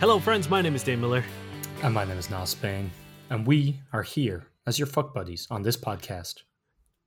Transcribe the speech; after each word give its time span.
Hello, 0.00 0.18
friends. 0.18 0.48
My 0.48 0.62
name 0.62 0.74
is 0.74 0.82
Dane 0.82 1.02
Miller. 1.02 1.22
And 1.82 1.92
my 1.92 2.04
name 2.04 2.16
is 2.16 2.30
Niall 2.30 2.46
Spain, 2.46 2.90
and 3.28 3.46
we 3.46 3.80
are 3.92 4.02
here 4.02 4.46
as 4.66 4.78
your 4.78 4.86
fuck 4.86 5.12
buddies 5.12 5.46
on 5.50 5.62
this 5.62 5.76
podcast. 5.76 6.44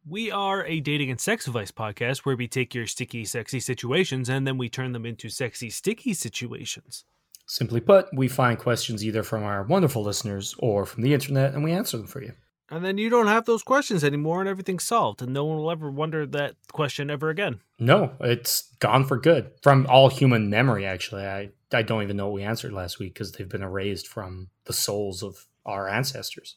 We 0.09 0.31
are 0.31 0.65
a 0.65 0.79
dating 0.79 1.11
and 1.11 1.19
sex 1.19 1.47
advice 1.47 1.71
podcast 1.71 2.19
where 2.19 2.37
we 2.37 2.47
take 2.47 2.73
your 2.73 2.87
sticky, 2.87 3.25
sexy 3.25 3.59
situations 3.59 4.29
and 4.29 4.47
then 4.47 4.57
we 4.57 4.69
turn 4.69 4.93
them 4.93 5.05
into 5.05 5.27
sexy, 5.27 5.69
sticky 5.69 6.13
situations. 6.13 7.03
Simply 7.45 7.81
put, 7.81 8.07
we 8.13 8.29
find 8.29 8.57
questions 8.57 9.03
either 9.03 9.21
from 9.21 9.43
our 9.43 9.63
wonderful 9.63 10.03
listeners 10.03 10.55
or 10.59 10.85
from 10.85 11.03
the 11.03 11.13
internet, 11.13 11.53
and 11.53 11.61
we 11.61 11.73
answer 11.73 11.97
them 11.97 12.07
for 12.07 12.23
you. 12.23 12.31
And 12.69 12.85
then 12.85 12.97
you 12.97 13.09
don't 13.09 13.27
have 13.27 13.43
those 13.43 13.63
questions 13.63 14.01
anymore 14.01 14.39
and 14.39 14.47
everything's 14.47 14.85
solved, 14.85 15.21
and 15.21 15.33
no 15.33 15.43
one 15.43 15.57
will 15.57 15.71
ever 15.71 15.91
wonder 15.91 16.25
that 16.25 16.55
question 16.71 17.09
ever 17.09 17.29
again. 17.29 17.59
No, 17.77 18.13
it's 18.21 18.73
gone 18.79 19.03
for 19.03 19.17
good 19.17 19.51
from 19.61 19.87
all 19.89 20.09
human 20.09 20.49
memory. 20.49 20.85
Actually, 20.85 21.25
I 21.25 21.49
I 21.73 21.81
don't 21.81 22.03
even 22.03 22.15
know 22.15 22.27
what 22.27 22.35
we 22.35 22.43
answered 22.43 22.71
last 22.71 22.97
week 22.97 23.13
because 23.13 23.33
they've 23.33 23.49
been 23.49 23.61
erased 23.61 24.07
from 24.07 24.51
the 24.63 24.73
souls 24.73 25.21
of 25.21 25.47
our 25.65 25.89
ancestors. 25.89 26.55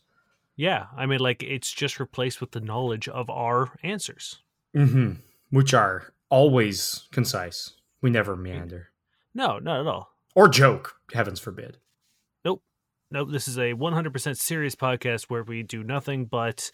Yeah, 0.57 0.87
I 0.97 1.07
mean, 1.07 1.21
like, 1.21 1.43
it's 1.43 1.73
just 1.73 1.99
replaced 2.01 2.41
with 2.41 2.51
the 2.53 2.61
knowledge 2.61 3.09
of 3.09 3.31
our 3.31 3.79
answers. 3.83 4.41
Mm-hmm. 4.77 5.13
Which 5.51 5.73
are 5.75 6.13
always 6.29 7.09
concise. 7.13 7.73
We 8.03 8.11
never 8.11 8.37
meander 8.37 8.91
No, 9.35 9.59
not 9.59 9.81
at 9.81 9.87
all. 9.87 10.15
or 10.35 10.49
joke. 10.49 10.95
Heavens 11.13 11.41
forbid. 11.41 11.79
Nope. 12.45 12.63
Nope. 13.11 13.31
This 13.33 13.49
is 13.49 13.59
a 13.59 13.75
100% 13.75 14.37
serious 14.37 14.75
podcast 14.77 15.25
where 15.25 15.43
we 15.43 15.63
do 15.63 15.83
nothing 15.83 16.27
but 16.27 16.71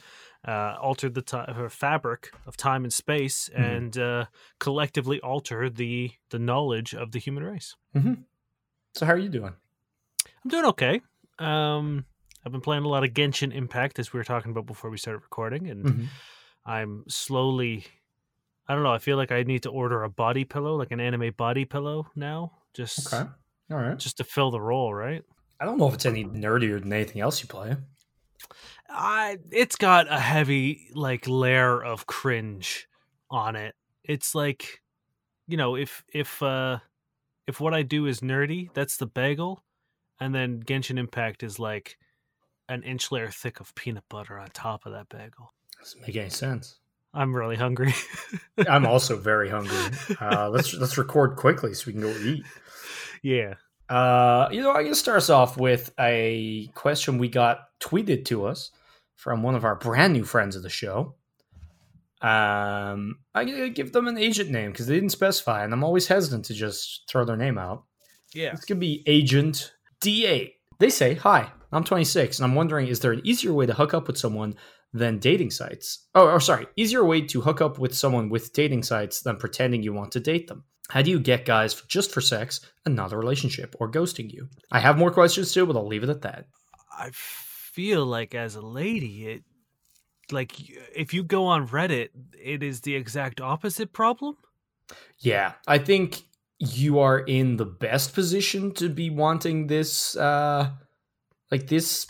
uh, 0.47 0.77
alter 0.81 1.09
the 1.09 1.23
ti- 1.23 1.37
uh, 1.39 1.69
fabric 1.71 2.31
of 2.47 2.57
time 2.57 2.85
and 2.85 2.93
space 2.93 3.49
Mhm. 3.57 3.77
and 3.77 3.99
uh, 3.99 4.25
collectively 4.61 5.21
alter 5.21 5.71
the 5.71 6.13
the 6.31 6.39
knowledge 6.39 6.95
of 6.95 7.13
the 7.13 7.19
human 7.19 7.43
race. 7.45 7.75
So 8.95 9.07
how 9.07 9.13
are 9.13 9.19
you 9.19 9.29
doing? 9.31 9.55
I'm 10.45 10.51
doing 10.51 10.65
okay. 10.67 11.01
Um, 11.39 12.05
I've 12.47 12.53
been 12.53 12.61
playing 12.61 12.85
a 12.85 12.89
lot 12.89 13.03
of 13.03 13.11
Genshin 13.11 13.53
Impact 13.53 13.99
as 13.99 14.13
we 14.13 14.19
were 14.21 14.25
talking 14.25 14.53
about 14.53 14.67
before 14.67 14.89
we 14.89 14.99
started 14.99 15.19
recording, 15.19 15.69
and 15.69 15.85
Mhm. 15.85 16.09
I'm 16.65 17.05
slowly. 17.09 17.87
I 18.69 18.75
don't 18.75 18.85
know. 18.85 18.93
I 18.93 18.99
feel 18.99 19.17
like 19.17 19.33
I 19.33 19.43
need 19.43 19.65
to 19.65 19.71
order 19.71 20.05
a 20.05 20.09
body 20.09 20.45
pillow, 20.45 20.77
like 20.77 20.93
an 20.93 21.01
anime 21.01 21.33
body 21.37 21.65
pillow 21.65 22.09
now, 22.15 22.53
just 22.73 23.13
Okay. 23.13 23.29
All 23.73 23.79
right. 23.79 23.99
just 23.99 24.19
to 24.19 24.25
fill 24.25 24.53
the 24.53 24.61
role, 24.61 24.95
right? 24.95 25.25
I 25.59 25.65
don't 25.65 25.77
know 25.77 25.89
if 25.89 25.95
it's 25.95 26.07
any 26.07 26.25
nerdier 26.25 26.81
than 26.81 26.93
anything 26.93 27.21
else 27.21 27.43
you 27.43 27.49
play. 27.49 27.77
I 28.89 29.39
it's 29.51 29.75
got 29.75 30.07
a 30.11 30.19
heavy 30.21 30.91
like 30.95 31.27
layer 31.27 31.83
of 31.83 32.07
cringe 32.07 32.89
on 33.29 33.57
it. 33.57 33.75
It's 34.05 34.37
like 34.37 34.83
you 35.49 35.57
know, 35.57 35.75
if 35.75 36.05
if 36.13 36.41
uh 36.45 36.79
if 37.49 37.59
what 37.61 37.75
I 37.75 37.83
do 37.83 38.07
is 38.07 38.21
nerdy, 38.21 38.73
that's 38.73 38.99
the 38.99 39.07
bagel, 39.07 39.65
and 40.21 40.33
then 40.33 40.63
Genshin 40.63 40.99
Impact 40.99 41.43
is 41.43 41.59
like 41.59 41.99
an 42.69 42.83
inch 42.83 43.13
layer 43.13 43.31
thick 43.31 43.61
of 43.61 43.75
peanut 43.75 44.05
butter 44.09 44.39
on 44.39 44.49
top 44.53 44.87
of 44.87 44.93
that 44.93 45.09
bagel. 45.09 45.53
Doesn't 45.79 46.01
make 46.03 46.17
any 46.17 46.31
sense. 46.31 46.77
I'm 47.15 47.35
really 47.35 47.57
hungry. 47.57 47.95
I'm 48.69 48.87
also 48.87 49.17
very 49.17 49.49
hungry. 49.49 49.77
Uh, 50.21 50.51
let's 50.51 50.75
let's 50.75 50.99
record 50.99 51.37
quickly 51.37 51.73
so 51.75 51.85
we 51.87 51.93
can 51.93 52.03
go 52.03 52.11
eat. 52.11 52.45
yeah. 53.23 53.55
Uh, 53.89 54.49
you 54.51 54.61
know, 54.61 54.73
I'm 54.73 54.83
gonna 54.83 54.95
start 54.95 55.19
us 55.19 55.31
off 55.31 55.57
with 55.57 55.93
a 55.99 56.69
question 56.75 57.19
we 57.19 57.29
got 57.29 57.61
tweeted 57.81 58.25
to 58.27 58.47
us 58.47 58.71
from 59.15 59.43
one 59.43 59.55
of 59.55 59.65
our 59.65 59.77
brand 59.77 60.13
new 60.13 60.25
friends 60.25 60.57
of 60.57 60.63
the 60.63 60.69
show. 60.69 61.15
Um, 62.21 63.19
I'm 63.35 63.73
give 63.73 63.93
them 63.93 64.09
an 64.09 64.19
agent 64.19 64.51
name 64.51 64.73
because 64.73 64.87
they 64.87 64.95
didn't 64.95 65.11
specify, 65.11 65.65
and 65.65 65.73
I'm 65.73 65.85
always 65.85 66.07
hesitant 66.07 66.47
to 66.47 66.55
just 66.55 67.05
throw 67.09 67.25
their 67.25 67.37
name 67.37 67.59
out. 67.59 67.85
Yeah. 68.35 68.53
It's 68.53 68.65
gonna 68.65 68.81
be 68.81 69.03
Agent 69.07 69.73
D8. 70.01 70.53
They 70.79 70.91
say, 70.91 71.15
"Hi, 71.15 71.51
I'm 71.73 71.85
26, 71.85 72.39
and 72.39 72.45
I'm 72.45 72.55
wondering, 72.55 72.87
is 72.87 73.01
there 73.01 73.13
an 73.13 73.23
easier 73.25 73.53
way 73.53 73.67
to 73.67 73.75
hook 73.75 73.95
up 73.95 74.07
with 74.07 74.19
someone 74.19 74.55
than 74.93 75.19
dating 75.19 75.51
sites? 75.51 76.07
Oh, 76.15 76.29
or 76.29 76.41
sorry, 76.41 76.67
easier 76.77 77.05
way 77.05 77.23
to 77.23 77.41
hook 77.41 77.61
up 77.61 77.79
with 77.79 77.95
someone 77.95 78.29
with 78.29 78.53
dating 78.53 78.83
sites 78.83 79.21
than 79.21 79.37
pretending 79.37 79.83
you 79.83 79.93
want 79.93 80.13
to 80.13 80.21
date 80.21 80.49
them? 80.49 80.65
How 80.89 81.03
do 81.03 81.11
you 81.11 81.19
get 81.19 81.45
guys 81.45 81.75
just 81.89 82.13
for 82.13 82.21
sex 82.21 82.61
and 82.85 82.95
not 82.95 83.13
a 83.13 83.17
relationship 83.17 83.75
or 83.81 83.91
ghosting 83.91 84.33
you? 84.33 84.49
I 84.71 84.79
have 84.79 84.99
more 84.99 85.11
questions 85.11 85.53
too, 85.53 85.67
but 85.67 85.77
I'll 85.77 85.87
leave 85.87 86.05
it 86.05 86.11
at 86.11 86.23
that. 86.23 86.47
I 86.97 87.11
feel 87.13 88.07
like 88.07 88.35
as 88.35 88.55
a 88.55 88.61
lady, 88.61 89.27
it 89.27 89.43
like 90.33 90.53
if 90.95 91.13
you 91.13 91.23
go 91.23 91.47
on 91.47 91.69
Reddit, 91.69 92.11
it 92.43 92.63
is 92.63 92.81
the 92.81 92.95
exact 92.95 93.41
opposite 93.41 93.93
problem. 93.93 94.37
Yeah, 95.19 95.53
I 95.67 95.79
think 95.79 96.23
you 96.59 97.01
are 97.01 97.19
in 97.19 97.57
the 97.57 97.65
best 97.65 98.15
position 98.15 98.73
to 98.75 98.89
be 98.89 99.11
wanting 99.11 99.67
this, 99.67 100.17
uh, 100.17 100.71
like 101.51 101.69
this 101.69 102.07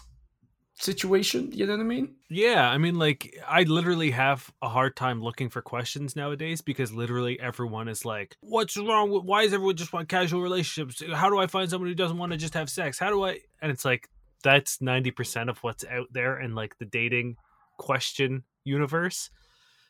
situation. 0.75 1.53
You 1.53 1.67
know 1.67 1.75
what 1.75 1.81
I 1.83 1.85
mean? 1.85 2.17
Yeah, 2.29 2.69
I 2.69 2.77
mean, 2.79 2.97
like, 2.97 3.39
I 3.47 3.63
literally 3.63 4.11
have 4.11 4.53
a 4.61 4.69
hard 4.69 4.97
time 4.97 5.23
looking 5.23 5.49
for 5.49 5.63
questions 5.63 6.17
nowadays 6.17 6.61
because 6.61 6.93
literally 6.93 7.39
everyone 7.39 7.87
is 7.87 8.05
like, 8.05 8.37
"What's 8.41 8.77
wrong? 8.77 9.11
with 9.13 9.23
Why 9.25 9.43
is 9.43 9.53
everyone 9.53 9.77
just 9.77 9.93
want 9.93 10.09
casual 10.09 10.43
relationships? 10.43 11.01
How 11.15 11.31
do 11.31 11.39
I 11.39 11.47
find 11.47 11.71
someone 11.71 11.89
who 11.89 11.95
doesn't 11.95 12.19
want 12.19 12.33
to 12.33 12.39
just 12.39 12.55
have 12.55 12.69
sex? 12.69 12.99
How 12.99 13.11
do 13.11 13.25
I?" 13.25 13.41
And 13.63 13.71
it's 13.71 13.85
like 13.85 14.09
that's 14.43 14.81
ninety 14.81 15.13
percent 15.13 15.51
of 15.51 15.59
what's 15.59 15.85
out 15.85 16.09
there 16.13 16.41
in 16.41 16.55
like 16.57 16.77
the 16.79 16.85
dating 16.85 17.37
question 17.79 18.43
universe. 18.65 19.31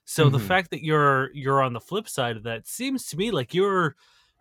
So 0.04 0.30
the 0.30 0.38
Mhm. 0.38 0.40
fact 0.40 0.70
that 0.70 0.84
you're 0.84 1.30
you're 1.34 1.62
on 1.62 1.72
the 1.72 1.80
flip 1.80 2.08
side 2.08 2.36
of 2.36 2.44
that 2.44 2.66
seems 2.66 3.06
to 3.08 3.16
me 3.16 3.30
like 3.30 3.54
you're 3.54 3.96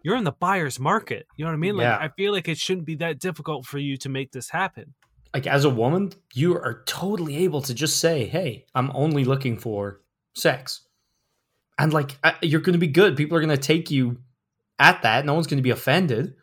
you're 0.06 0.16
in 0.16 0.24
the 0.24 0.32
buyer's 0.32 0.80
market. 0.80 1.26
You 1.36 1.44
know 1.46 1.50
what 1.50 1.56
I 1.56 1.60
mean? 1.60 1.76
Like 1.78 1.86
Yeah. 1.86 1.98
I 2.00 2.10
feel 2.10 2.32
like 2.32 2.48
it 2.48 2.60
shouldn't 2.60 2.86
be 2.86 2.94
that 2.98 3.20
difficult 3.20 3.66
for 3.66 3.80
you 3.80 3.98
to 3.98 4.08
make 4.10 4.32
this 4.32 4.50
happen. 4.52 4.94
like 5.34 5.48
as 5.48 5.66
a 5.66 5.70
woman, 5.70 6.14
you 6.34 6.54
are 6.56 6.84
totally 6.86 7.36
able 7.38 7.62
to 7.64 7.74
just 7.74 7.98
say, 8.00 8.26
"Hey, 8.26 8.66
I'm 8.74 8.90
only 8.94 9.26
looking 9.26 9.58
for 9.58 10.00
sex," 10.34 10.88
and 11.78 11.92
like 11.92 12.18
I- 12.24 12.36
you're 12.42 12.62
going 12.62 12.74
to 12.80 12.80
be 12.80 12.88
good. 12.88 13.18
People 13.18 13.36
are 13.38 13.42
going 13.42 13.50
to 13.62 13.68
take 13.74 13.92
you 13.92 14.22
at 14.80 15.02
that. 15.02 15.26
No 15.26 15.34
one's 15.34 15.48
going 15.48 15.58
to 15.58 15.64
be 15.64 15.72
offended. 15.72 16.36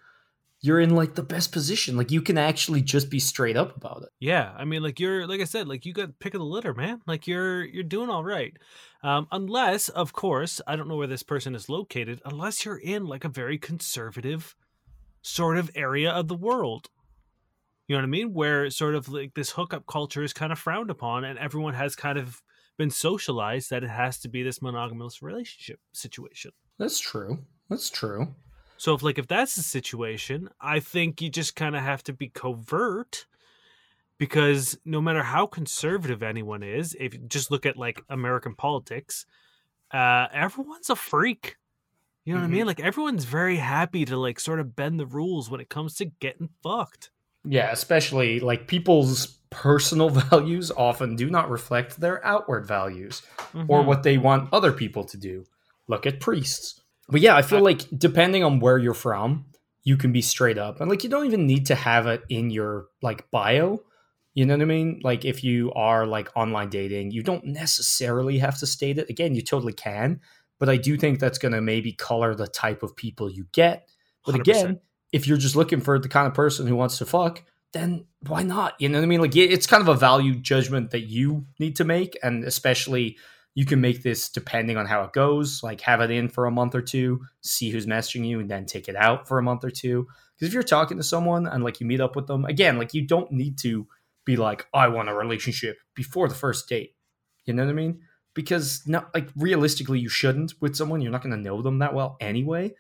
You're 0.65 0.79
in 0.79 0.95
like 0.95 1.17
the 1.17 1.25
best 1.25 1.51
position. 1.51 1.97
Like 1.97 2.13
you 2.13 2.23
can 2.23 2.39
actually 2.39 2.83
just 2.83 3.11
be 3.11 3.19
straight 3.19 3.57
up 3.57 3.77
about 3.77 4.05
it. 4.05 4.11
Yeah, 4.21 4.53
I 4.57 4.65
mean, 4.65 4.81
like 4.83 5.01
you're, 5.01 5.27
like 5.27 5.41
I 5.41 5.45
said, 5.45 5.67
like 5.67 5.85
you 5.85 5.93
got 5.93 6.21
pick 6.21 6.35
of 6.35 6.39
the 6.39 6.45
litter, 6.45 6.73
man. 6.73 7.01
Like 7.05 7.27
you're, 7.27 7.65
you're 7.65 7.83
doing 7.83 8.09
all 8.09 8.25
right, 8.25 8.57
um, 9.03 9.27
unless, 9.33 9.89
of 9.89 10.13
course, 10.13 10.61
I 10.65 10.77
don't 10.77 10.87
know 10.87 10.97
where 10.97 11.09
this 11.09 11.25
person 11.25 11.57
is 11.57 11.69
located. 11.69 12.21
Unless 12.25 12.65
you're 12.65 12.79
in 12.79 13.07
like 13.07 13.25
a 13.25 13.29
very 13.29 13.59
conservative 13.59 14.55
sort 15.21 15.59
of 15.59 15.71
area 15.75 16.11
of 16.13 16.29
the 16.29 16.37
world, 16.37 16.91
you 17.89 17.97
know 17.97 18.01
what 18.01 18.07
I 18.07 18.11
mean? 18.11 18.33
Where 18.33 18.71
sort 18.71 18.95
of 18.95 19.09
like 19.09 19.35
this 19.35 19.51
hookup 19.51 19.87
culture 19.87 20.23
is 20.23 20.33
kind 20.33 20.53
of 20.53 20.59
frowned 20.61 20.91
upon, 20.91 21.25
and 21.25 21.39
everyone 21.41 21.75
has 21.75 21.97
kind 21.97 22.19
of 22.19 22.41
been 22.79 22.91
socialized 22.91 23.71
that 23.71 23.83
it 23.83 23.91
has 23.91 24.19
to 24.21 24.29
be 24.29 24.45
this 24.45 24.63
monogamous 24.63 25.21
relationship 25.21 25.81
situation. 25.93 26.53
That's 26.79 27.01
true. 27.01 27.41
That's 27.69 27.91
true. 27.91 28.35
So 28.83 28.95
if 28.95 29.03
like 29.05 29.17
if 29.17 29.29
that's 29.29 29.55
the 29.55 29.63
situation, 29.63 30.49
I 30.61 30.81
think 30.81 31.23
you 31.23 31.31
just 31.31 31.55
kind 31.55 31.77
of 31.77 31.83
have 31.83 32.03
to 32.03 32.13
be 32.13 32.27
covert 32.27 33.27
because 34.19 34.77
no 34.85 35.01
matter 35.01 35.23
how 35.23 35.47
conservative 35.47 36.21
anyone 36.21 36.65
is, 36.65 36.97
if 36.99 37.15
you 37.15 37.21
just 37.21 37.53
look 37.53 37.65
at 37.65 37.77
like 37.77 38.03
American 38.09 38.57
politics, 38.57 39.25
uh 39.93 40.27
everyone's 40.33 40.91
a 40.91 40.97
freak. 40.97 41.59
You 42.25 42.35
know 42.35 42.41
what 42.41 42.47
I 42.47 42.49
mean? 42.49 42.67
Like 42.67 42.81
everyone's 42.81 43.25
very 43.25 43.59
happy 43.59 44.05
to 44.05 44.17
like 44.17 44.41
sort 44.41 44.59
of 44.59 44.75
bend 44.75 44.99
the 44.99 45.07
rules 45.07 45.49
when 45.49 45.61
it 45.61 45.69
comes 45.69 45.95
to 45.99 46.07
getting 46.07 46.49
fucked. 46.61 47.13
Yeah, 47.45 47.71
especially 47.71 48.41
like 48.41 48.67
people's 48.67 49.29
personal 49.51 50.09
values 50.29 50.73
often 50.73 51.15
do 51.15 51.31
not 51.31 51.49
reflect 51.49 52.01
their 52.01 52.19
outward 52.27 52.67
values. 52.67 53.23
or 53.69 53.83
Mhm. 53.83 53.87
what 53.87 54.03
they 54.03 54.19
want 54.19 54.53
other 54.53 54.73
people 54.73 55.05
to 55.05 55.17
do. 55.17 55.45
Look 55.87 56.05
at 56.05 56.19
priests. 56.19 56.82
But 57.09 57.21
yeah, 57.21 57.37
I 57.37 57.43
feel 57.43 57.63
like 57.63 57.87
depending 57.97 58.45
on 58.45 58.61
where 58.61 58.79
you're 58.79 58.95
from, 58.95 59.47
you 59.85 59.97
can 59.97 60.13
be 60.13 60.23
straight 60.23 60.59
up. 60.59 60.81
And 60.81 60.89
like 60.89 61.05
you 61.05 61.11
don't 61.11 61.27
even 61.27 61.47
need 61.47 61.67
to 61.67 61.75
have 61.75 62.07
it 62.07 62.23
in 62.29 62.51
your 62.51 62.87
like 63.03 63.31
bio. 63.31 63.83
You 64.35 64.47
know 64.47 64.55
what 64.55 64.63
I 64.63 64.67
mean? 64.67 65.01
Like 65.03 65.25
if 65.25 65.45
you 65.45 65.73
are 65.73 66.07
like 66.07 66.31
online 66.37 66.71
dating, 66.71 67.11
you 67.11 67.23
don't 67.23 67.45
necessarily 67.45 68.39
have 68.39 68.59
to 68.61 68.67
state 68.67 68.99
it. 68.99 69.11
Again, 69.11 69.35
you 69.35 69.43
totally 69.43 69.73
can, 69.73 70.21
but 70.59 70.69
I 70.69 70.77
do 70.77 70.97
think 70.97 71.19
that's 71.19 71.39
going 71.39 71.53
to 71.53 71.61
maybe 71.61 71.93
color 71.93 72.35
the 72.35 72.47
type 72.47 72.83
of 72.83 72.97
people 72.97 73.31
you 73.31 73.47
get. 73.53 73.89
But 74.25 74.37
100%. 74.37 74.41
again, 74.41 74.81
if 75.13 75.27
you're 75.27 75.37
just 75.37 75.57
looking 75.57 75.81
for 75.81 75.99
the 75.99 76.09
kind 76.09 76.27
of 76.27 76.35
person 76.35 76.67
who 76.67 76.77
wants 76.77 76.99
to 76.99 77.07
fuck, 77.07 77.43
then 77.73 78.07
why 78.27 78.43
not? 78.43 78.75
You 78.79 78.89
know 78.89 78.99
what 78.99 79.05
I 79.05 79.09
mean? 79.09 79.21
Like 79.21 79.37
it's 79.37 79.67
kind 79.67 79.83
of 79.83 79.89
a 79.89 79.95
value 79.95 80.37
judgment 80.37 80.93
that 80.93 81.03
you 81.03 81.47
need 81.59 81.77
to 81.77 81.85
make, 81.85 82.19
and 82.23 82.45
especially 82.45 83.19
you 83.55 83.67
can 83.67 83.81
make 83.81 84.03
this 84.03 84.31
depending 84.31 84.77
on 84.77 84.87
how 84.87 85.03
it 85.03 85.13
goes, 85.13 85.63
like 85.63 85.81
have 85.83 86.01
it 86.01 86.11
in 86.11 86.29
for 86.29 86.47
a 86.47 86.51
month 86.51 86.75
or 86.75 86.81
two, 86.81 87.21
see 87.43 87.71
who's 87.71 87.87
messaging 87.87 88.27
you, 88.27 88.41
and 88.41 88.51
then 88.51 88.65
take 88.65 88.89
it 88.89 88.97
out 88.97 89.29
for 89.29 89.39
a 89.39 89.43
month 89.43 89.65
or 89.65 89.71
two. 89.71 90.07
Because 90.35 90.49
if 90.49 90.55
you're 90.55 90.63
talking 90.63 90.97
to 90.97 91.03
someone 91.03 91.47
and 91.47 91.63
like 91.63 91.81
you 91.81 91.87
meet 91.87 92.01
up 92.01 92.17
with 92.17 92.27
them, 92.27 92.45
again, 92.47 92.79
like 92.79 92.95
you 92.95 93.07
don't 93.07 93.31
need 93.31 93.59
to 93.59 93.87
be 94.25 94.37
like, 94.37 94.67
I 94.73 94.89
want 94.89 95.09
a 95.09 95.15
relationship 95.15 95.77
before 95.95 96.29
the 96.29 96.35
first 96.35 96.69
date. 96.69 96.95
You 97.45 97.53
know 97.53 97.65
what 97.65 97.71
I 97.71 97.75
mean? 97.75 98.01
Because 98.35 98.83
not 98.87 99.15
like 99.15 99.29
realistically, 99.37 99.99
you 99.99 100.09
shouldn't 100.09 100.55
with 100.61 100.75
someone. 100.75 101.03
You're 101.03 101.13
not 101.13 101.23
going 101.23 101.37
to 101.37 101.43
know 101.43 101.61
them 101.61 101.81
that 101.81 101.95
well 101.95 102.17
anyway. 102.21 102.73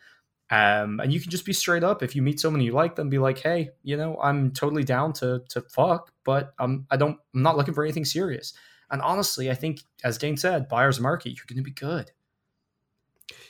Um, 0.50 1.00
and 1.00 1.12
you 1.12 1.20
can 1.20 1.30
just 1.30 1.44
be 1.44 1.52
straight 1.52 1.84
up. 1.84 2.02
If 2.02 2.14
you 2.14 2.22
meet 2.22 2.40
someone 2.40 2.60
you 2.60 2.72
like 2.72 2.94
them, 2.94 3.08
be 3.08 3.18
like, 3.18 3.38
hey, 3.38 3.70
you 3.82 3.96
know, 3.96 4.18
I'm 4.22 4.52
totally 4.52 4.84
down 4.84 5.12
to 5.14 5.42
to 5.50 5.62
fuck, 5.62 6.12
but 6.24 6.54
I'm 6.58 6.86
I 6.90 6.96
don't 6.96 7.18
I'm 7.34 7.42
not 7.42 7.56
looking 7.56 7.74
for 7.74 7.84
anything 7.84 8.04
serious. 8.04 8.52
And 8.92 9.00
honestly, 9.02 9.50
I 9.50 9.54
think 9.54 9.80
as 10.04 10.18
Dane 10.18 10.36
said, 10.36 10.68
buyer's 10.68 11.00
market, 11.00 11.30
you're 11.30 11.46
going 11.48 11.56
to 11.56 11.62
be 11.62 11.70
good. 11.72 12.12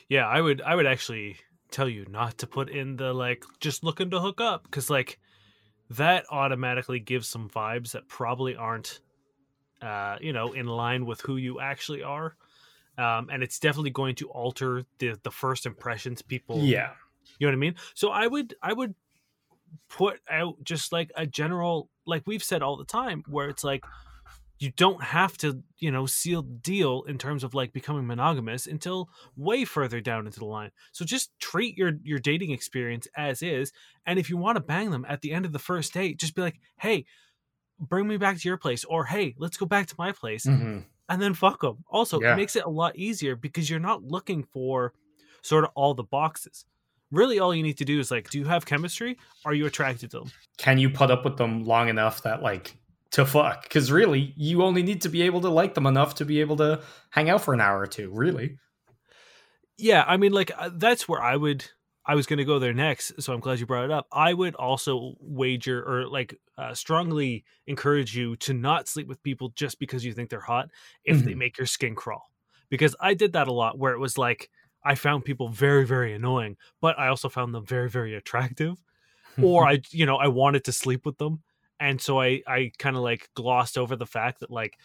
Yeah, 0.09 0.27
I 0.27 0.41
would 0.41 0.63
I 0.63 0.75
would 0.75 0.87
actually 0.87 1.37
tell 1.71 1.89
you 1.89 2.07
not 2.09 2.39
to 2.39 2.47
put 2.47 2.69
in 2.71 2.97
the 2.97 3.13
like 3.13 3.45
just 3.61 3.83
looking 3.83 4.11
to 4.11 4.21
hook 4.21 4.41
up 4.41 4.63
because 4.65 4.89
like 4.91 5.19
that 5.91 6.25
automatically 6.31 7.01
gives 7.01 7.27
some 7.27 7.49
vibes 7.49 7.93
that 7.93 8.07
probably 8.09 8.55
aren't 8.55 9.01
uh 9.81 10.17
you 10.21 10.33
know 10.35 10.53
in 10.53 10.67
line 10.67 11.07
with 11.07 11.23
who 11.23 11.39
you 11.39 11.61
actually 11.61 12.03
are 12.03 12.37
um 12.99 13.31
and 13.33 13.43
it's 13.43 13.59
definitely 13.59 13.91
going 13.91 14.15
to 14.15 14.29
alter 14.29 14.85
the 14.99 15.19
the 15.23 15.31
first 15.31 15.65
impressions 15.65 16.21
people 16.21 16.59
Yeah. 16.59 16.91
you 17.39 17.47
know 17.47 17.51
what 17.51 17.57
i 17.57 17.59
mean 17.59 17.75
so 17.95 18.11
i 18.11 18.27
would 18.27 18.55
i 18.63 18.73
would 18.75 18.95
put 19.89 20.21
out 20.31 20.63
just 20.63 20.93
like 20.93 21.11
a 21.17 21.27
general 21.27 21.89
like 22.07 22.23
we've 22.27 22.45
said 22.45 22.63
all 22.63 22.77
the 22.77 22.85
time 22.85 23.25
where 23.27 23.49
it's 23.49 23.65
like 23.65 23.83
you 24.59 24.71
don't 24.77 25.03
have 25.03 25.37
to 25.39 25.63
you 25.79 25.91
know 25.91 26.07
seal 26.07 26.43
the 26.43 26.55
deal 26.55 27.03
in 27.09 27.19
terms 27.19 27.43
of 27.45 27.53
like 27.55 27.73
becoming 27.73 28.07
monogamous 28.07 28.67
until 28.67 29.09
way 29.37 29.65
further 29.65 30.01
down 30.01 30.27
into 30.27 30.39
the 30.39 30.45
line 30.45 30.71
so 30.93 31.05
just 31.05 31.31
treat 31.41 31.77
your 31.77 31.93
your 32.05 32.19
dating 32.19 32.51
experience 32.53 33.09
as 33.17 33.43
is 33.43 33.73
and 34.07 34.19
if 34.19 34.31
you 34.31 34.37
want 34.37 34.57
to 34.57 34.63
bang 34.63 34.91
them 34.91 35.05
at 35.09 35.21
the 35.21 35.33
end 35.33 35.45
of 35.45 35.53
the 35.53 35.59
first 35.59 35.93
date 35.93 36.19
just 36.21 36.35
be 36.37 36.43
like 36.43 36.61
hey 36.79 37.05
bring 37.81 38.07
me 38.07 38.17
back 38.17 38.39
to 38.39 38.49
your 38.49 38.57
place 38.57 38.85
or 38.85 39.05
hey 39.05 39.35
let's 39.39 39.57
go 39.57 39.67
back 39.67 39.87
to 39.87 39.95
my 39.99 40.13
place 40.13 40.47
Mhm. 40.47 40.85
and 41.09 41.21
then 41.21 41.35
fuck 41.35 41.61
them. 41.61 41.85
Also, 41.91 42.21
Yeah. 42.21 42.33
it 42.33 42.37
makes 42.37 42.55
it 42.57 42.65
a 42.65 42.71
lot 42.71 42.97
easier 42.97 43.35
because 43.37 43.69
you're 43.69 43.81
not 43.81 44.05
looking 44.05 44.45
for 44.45 44.93
sort 45.43 45.65
of 45.65 45.71
all 45.75 45.93
the 45.95 46.05
boxes. 46.05 46.65
Really, 47.11 47.39
all 47.41 47.53
you 47.55 47.63
need 47.63 47.77
to 47.79 47.85
do 47.85 47.99
is 47.99 48.11
like, 48.11 48.31
do 48.31 48.39
you 48.39 48.45
have 48.47 48.65
chemistry? 48.65 49.19
Are 49.45 49.53
you 49.53 49.67
attracted 49.67 50.11
to 50.13 50.21
them? 50.21 50.31
Can 50.57 50.79
you 50.79 50.89
put 50.89 51.11
up 51.11 51.25
with 51.25 51.37
them 51.37 51.65
long 51.65 51.89
enough 51.89 52.23
that 52.23 52.41
like 52.43 52.77
to 53.13 53.25
fuck? 53.27 53.63
Because 53.65 53.91
really, 53.93 54.33
you 54.37 54.63
only 54.63 54.83
need 54.83 55.03
to 55.03 55.09
be 55.09 55.23
able 55.23 55.41
to 55.43 55.49
like 55.49 55.75
them 55.75 55.87
enough 55.87 56.17
to 56.17 56.25
be 56.25 56.41
able 56.41 56.57
to 56.57 56.83
hang 57.11 57.31
out 57.31 57.43
for 57.43 57.55
an 57.55 57.61
hour 57.61 57.81
or 57.81 57.87
two. 57.87 58.11
Really. 58.11 58.59
Yeah, 59.79 60.05
I 60.07 60.17
mean, 60.17 60.33
like 60.33 60.51
uh, 60.57 60.71
that's 60.75 61.09
where 61.09 61.21
I 61.21 61.37
would. 61.37 61.65
I 62.05 62.17
was 62.17 62.27
going 62.27 62.39
to 62.39 62.45
go 62.45 62.59
there 62.59 62.73
next, 62.75 63.23
so 63.23 63.33
I'm 63.33 63.39
glad 63.39 63.61
you 63.61 63.67
brought 63.67 63.85
it 63.85 63.93
up. 63.93 64.09
I 64.11 64.35
would 64.35 64.57
also 64.57 65.15
wager 65.21 65.85
or 65.85 66.09
like 66.09 66.35
uh, 66.59 66.75
strongly 66.75 67.45
encourage 67.69 68.17
you 68.17 68.35
to 68.39 68.53
not 68.53 68.89
sleep 68.89 69.07
with 69.07 69.23
people 69.23 69.51
just 69.51 69.79
because 69.79 70.05
you 70.05 70.13
think 70.13 70.29
they're 70.29 70.41
hot 70.41 70.69
if 71.05 71.25
they 71.25 71.33
Mhm. 71.33 71.39
make 71.39 71.59
your 71.59 71.67
skin 71.69 71.95
crawl. 71.95 72.29
Because 72.71 72.97
I 72.99 73.15
did 73.15 73.35
that 73.35 73.47
a 73.47 73.53
lot 73.53 73.79
where 73.79 73.93
it 73.93 74.01
was 74.01 74.19
like 74.19 74.51
I 74.85 74.97
found 74.97 75.25
people 75.25 75.49
very 75.49 75.87
very 75.87 76.13
annoying, 76.13 76.57
but 76.81 76.99
I 76.99 77.07
also 77.07 77.29
found 77.29 77.55
them 77.55 77.65
very 77.65 77.89
very 77.89 78.17
attractive. 78.17 78.83
or 79.41 79.65
I 79.69 79.81
you 79.91 80.05
know 80.05 80.17
I 80.17 80.27
wanted 80.29 80.65
to 80.65 80.73
sleep 80.73 81.07
with 81.07 81.19
them, 81.19 81.43
and 81.83 82.01
so 82.01 82.21
I 82.21 82.43
I 82.47 82.73
kind 82.79 82.97
of 82.97 83.03
like 83.03 83.29
glossed 83.35 83.77
over 83.79 83.97
the 83.97 84.07
fact 84.07 84.41
that 84.41 84.51
like 84.51 84.79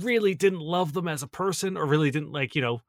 really 0.00 0.34
didn't 0.34 0.60
love 0.60 0.92
them 0.94 1.08
as 1.08 1.22
a 1.22 1.28
person 1.28 1.76
or 1.76 1.86
really 1.86 2.10
didn't 2.10 2.32
like 2.32 2.54
you 2.54 2.62
know 2.62 2.80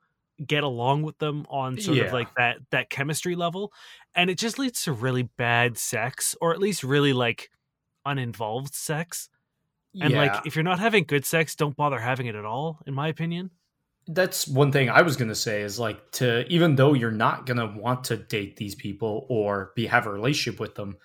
get 0.45 0.63
along 0.63 1.03
with 1.03 1.17
them 1.19 1.45
on 1.49 1.79
sort 1.79 1.97
Yeah. 1.97 2.05
of 2.05 2.13
like 2.13 2.29
that 2.37 2.57
that 2.71 2.89
chemistry 2.89 3.35
level, 3.35 3.73
and 4.15 4.29
it 4.29 4.37
just 4.37 4.59
leads 4.59 4.83
to 4.83 4.93
really 4.93 5.23
bad 5.23 5.77
sex 5.77 6.35
or 6.41 6.53
at 6.53 6.59
least 6.59 6.83
really 6.83 7.13
like 7.13 7.49
uninvolved 8.05 8.73
sex. 8.75 9.29
And 10.01 10.13
Yeah. 10.13 10.17
like 10.17 10.41
if 10.45 10.55
you're 10.55 10.63
not 10.63 10.79
having 10.79 11.05
good 11.05 11.25
sex, 11.25 11.55
don't 11.55 11.75
bother 11.77 11.99
having 11.99 12.27
it 12.27 12.35
at 12.35 12.45
all. 12.45 12.81
In 12.87 12.93
my 12.93 13.07
opinion. 13.09 13.51
that's 14.07 14.47
one 14.47 14.71
thing 14.71 14.89
I 14.89 15.01
was 15.01 15.15
gonna 15.17 15.33
say 15.35 15.61
is 15.63 15.79
like 15.79 16.11
to 16.13 16.45
even 16.47 16.75
though 16.75 16.93
you're 16.93 17.11
not 17.11 17.45
gonna 17.47 17.65
want 17.65 18.03
to 18.05 18.17
date 18.17 18.55
these 18.55 18.75
people 18.75 19.25
or 19.29 19.71
be 19.75 19.87
have 19.87 20.05
a 20.05 20.11
relationship 20.11 20.59
with 20.59 20.75
them, 20.75 20.97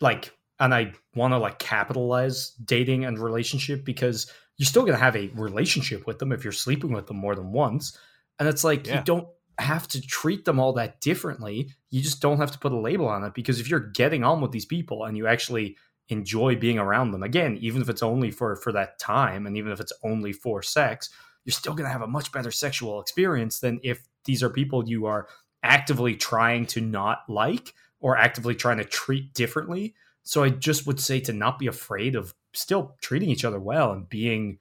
like 0.00 0.32
and 0.60 0.74
I 0.74 0.92
want 1.14 1.32
to 1.32 1.38
like 1.38 1.58
capitalize 1.58 2.50
dating 2.64 3.04
and 3.04 3.18
relationship 3.18 3.84
because 3.84 4.30
you're 4.56 4.66
still 4.66 4.84
gonna 4.84 4.98
have 4.98 5.16
a 5.16 5.28
relationship 5.34 6.06
with 6.06 6.18
them 6.18 6.32
if 6.32 6.44
you're 6.44 6.52
sleeping 6.52 6.92
with 6.92 7.06
them 7.06 7.16
more 7.16 7.34
than 7.34 7.52
once, 7.52 7.98
and 8.38 8.48
it's 8.48 8.64
like 8.64 8.86
Yeah. 8.86 8.98
you 8.98 9.04
don't 9.04 9.28
have 9.58 9.86
to 9.88 10.00
treat 10.00 10.44
them 10.44 10.58
all 10.58 10.72
that 10.74 11.00
differently. 11.00 11.70
You 11.90 12.02
just 12.02 12.20
don't 12.20 12.38
have 12.38 12.50
to 12.52 12.58
put 12.58 12.72
a 12.72 12.78
label 12.78 13.06
on 13.08 13.22
it 13.24 13.34
because 13.34 13.60
if 13.60 13.68
you're 13.68 13.78
getting 13.80 14.24
on 14.24 14.40
with 14.40 14.50
these 14.52 14.66
people 14.66 15.04
and 15.04 15.16
you 15.16 15.26
actually 15.26 15.76
enjoy 16.08 16.54
being 16.54 16.78
around 16.78 17.12
them 17.12 17.22
again 17.22 17.56
even 17.62 17.80
if 17.80 17.88
it's 17.88 18.02
only 18.02 18.30
for 18.30 18.56
for 18.56 18.72
that 18.72 18.98
time 18.98 19.46
and 19.46 19.56
even 19.56 19.72
if 19.72 19.80
it's 19.80 19.92
only 20.02 20.34
for 20.34 20.62
sex 20.62 21.08
you're 21.44 21.52
still 21.52 21.72
going 21.72 21.86
to 21.86 21.92
have 21.92 22.02
a 22.02 22.06
much 22.06 22.30
better 22.30 22.50
sexual 22.50 23.00
experience 23.00 23.60
than 23.60 23.80
if 23.82 24.06
these 24.26 24.42
are 24.42 24.50
people 24.50 24.86
you 24.88 25.06
are 25.06 25.28
actively 25.62 26.14
trying 26.14 26.66
to 26.66 26.80
not 26.80 27.20
like 27.28 27.74
or 28.00 28.16
actively 28.16 28.54
trying 28.54 28.78
to 28.78 28.84
treat 28.84 29.32
differently. 29.34 29.94
So 30.24 30.42
I 30.42 30.48
just 30.48 30.86
would 30.86 30.98
say 30.98 31.20
to 31.20 31.32
not 31.32 31.58
be 31.58 31.66
afraid 31.66 32.16
of 32.16 32.34
still 32.52 32.96
treating 33.00 33.28
each 33.28 33.44
other 33.44 33.60
well 33.60 33.92
and 33.92 34.08
being, 34.08 34.58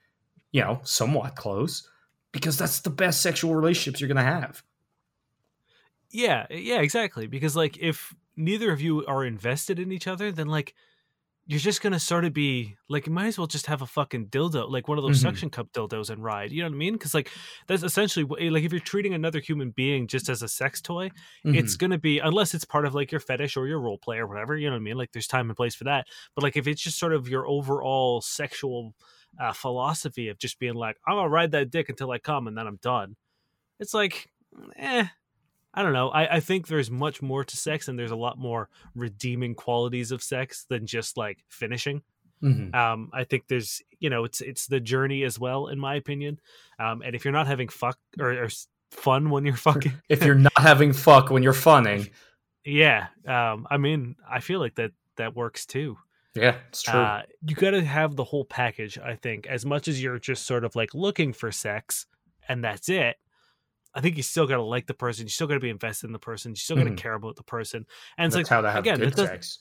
you 0.51 0.61
know, 0.61 0.81
somewhat 0.83 1.35
close 1.35 1.89
because 2.31 2.57
that's 2.57 2.81
the 2.81 2.89
best 2.89 3.21
sexual 3.21 3.55
relationships 3.55 4.01
you're 4.01 4.09
going 4.09 4.17
to 4.17 4.23
have. 4.23 4.61
Yeah, 6.11 6.45
yeah, 6.49 6.81
exactly. 6.81 7.27
Because 7.27 7.55
like 7.55 7.77
if 7.77 8.13
neither 8.35 8.71
of 8.71 8.81
you 8.81 9.05
are 9.05 9.23
invested 9.23 9.79
in 9.79 9.91
each 9.91 10.07
other, 10.07 10.31
then 10.31 10.47
like 10.47 10.75
you're 11.45 11.59
just 11.59 11.81
gonna 11.81 11.99
sort 11.99 12.23
of 12.23 12.33
be 12.33 12.77
like 12.87 13.05
you 13.05 13.11
might 13.11 13.27
as 13.27 13.37
well 13.37 13.47
just 13.47 13.65
have 13.65 13.81
a 13.81 13.85
fucking 13.85 14.27
dildo, 14.27 14.69
like 14.69 14.87
one 14.87 14.97
of 14.97 15.03
those 15.03 15.19
Mhm. 15.19 15.21
suction 15.21 15.49
cup 15.49 15.71
dildos 15.73 16.09
and 16.09 16.23
ride. 16.23 16.51
You 16.53 16.61
know 16.63 16.69
what 16.69 16.75
I 16.75 16.77
mean? 16.77 16.93
Because 16.93 17.13
like 17.13 17.29
that's 17.67 17.83
essentially 17.83 18.25
like 18.49 18.63
if 18.63 18.71
you're 18.71 18.79
treating 18.79 19.13
another 19.13 19.39
human 19.41 19.71
being 19.71 20.07
just 20.07 20.29
as 20.29 20.41
a 20.41 20.47
sex 20.47 20.81
toy, 20.81 21.11
it's 21.43 21.75
gonna 21.75 21.97
be 21.97 22.19
unless 22.19 22.53
it's 22.53 22.63
part 22.65 22.85
of 22.85 22.95
like 22.95 23.11
your 23.11 23.19
fetish 23.19 23.57
or 23.57 23.67
your 23.67 23.79
role 23.81 23.97
play 23.97 24.19
or 24.19 24.27
whatever. 24.27 24.55
You 24.57 24.67
know 24.67 24.73
what 24.75 24.81
I 24.81 24.83
mean? 24.83 24.97
Like 24.97 25.11
there's 25.11 25.27
time 25.27 25.49
and 25.49 25.57
place 25.57 25.75
for 25.75 25.83
that. 25.83 26.07
But 26.35 26.43
like 26.43 26.55
if 26.55 26.65
it's 26.67 26.81
just 26.81 26.97
sort 26.97 27.13
of 27.13 27.27
your 27.27 27.45
overall 27.47 28.21
sexual 28.21 28.95
uh, 29.39 29.51
philosophy 29.51 30.29
of 30.29 30.37
just 30.37 30.59
being 30.59 30.75
like 30.75 30.97
I'm 31.07 31.15
gonna 31.17 31.27
ride 31.29 31.51
that 31.51 31.71
dick 31.71 31.89
until 31.89 32.11
I 32.11 32.19
come 32.19 32.47
and 32.47 32.57
then 32.57 32.67
I'm 32.67 32.77
done. 32.77 33.17
It's 33.79 33.93
like, 33.93 34.31
eh, 34.77 35.07
I 35.73 35.81
don't 35.83 35.93
know. 35.93 36.09
I, 36.09 36.35
I 36.35 36.39
think 36.39 36.67
there's 36.67 36.91
much 36.91 37.21
more 37.21 37.43
to 37.43 37.57
sex, 37.57 37.87
and 37.87 37.97
there's 37.97 38.11
a 38.11 38.15
lot 38.15 38.37
more 38.37 38.69
redeeming 38.95 39.55
qualities 39.55 40.11
of 40.11 40.21
sex 40.21 40.65
than 40.69 40.85
just 40.85 41.17
like 41.17 41.39
finishing. 41.49 42.01
Mhm. 42.43 42.75
Um, 42.75 43.09
I 43.13 43.23
think 43.23 43.47
there's, 43.47 43.81
you 43.99 44.09
know, 44.09 44.25
it's 44.25 44.41
it's 44.41 44.67
the 44.67 44.79
journey 44.81 45.23
as 45.23 45.39
well, 45.39 45.67
in 45.67 45.79
my 45.79 45.95
opinion. 45.95 46.39
Um, 46.77 47.01
and 47.01 47.15
if 47.15 47.23
you're 47.25 47.31
not 47.31 47.47
having 47.47 47.69
fuck 47.69 47.97
or, 48.19 48.33
or 48.33 48.49
fun 48.91 49.29
when 49.29 49.45
you're 49.45 49.55
fucking, 49.55 49.93
if 50.09 50.23
you're 50.23 50.35
not 50.49 50.57
having 50.57 50.91
fuck 50.93 51.29
when 51.29 51.41
you're 51.41 51.53
funning, 51.53 52.09
yeah. 52.65 53.07
Um, 53.25 53.65
I 53.71 53.77
mean, 53.77 54.15
I 54.29 54.41
feel 54.41 54.59
like 54.59 54.75
that 54.75 54.91
that 55.17 55.35
works 55.35 55.65
too. 55.65 55.97
yeah, 56.35 56.55
it's 56.69 56.83
true. 56.83 56.99
Uh, 56.99 57.21
you 57.47 57.55
got 57.55 57.71
to 57.71 57.83
have 57.83 58.15
the 58.15 58.23
whole 58.25 58.43
package. 58.45 58.97
I 58.97 59.15
think 59.15 59.47
as 59.47 59.65
much 59.65 59.87
as 59.87 60.03
you're 60.03 60.19
just 60.19 60.45
sort 60.45 60.65
of 60.65 60.75
like 60.75 60.93
looking 60.93 61.31
for 61.33 61.51
sex, 61.51 62.05
and 62.49 62.63
that's 62.63 62.89
it. 62.89 63.15
I 63.95 64.01
think 64.01 64.17
you 64.17 64.23
still 64.23 64.47
got 64.47 64.57
to 64.57 64.63
like 64.63 64.87
the 64.87 64.93
person. 64.93 65.25
You 65.25 65.29
still 65.29 65.47
got 65.47 65.55
to 65.55 65.59
be 65.59 65.69
invested 65.69 66.07
in 66.07 66.13
the 66.13 66.19
person. 66.19 66.51
You 66.51 66.55
still 66.57 66.77
got 66.77 66.85
to 66.85 66.91
Mhm. 66.91 66.95
care 66.95 67.13
about 67.13 67.35
the 67.35 67.43
person. 67.43 67.85
And 68.17 68.27
it's 68.27 68.35
that's 68.35 68.49
like 68.49 68.49
how 68.49 68.61
to 68.61 68.71
have 68.71 68.83
again, 68.85 68.97
good 68.97 69.17
sex. 69.17 69.59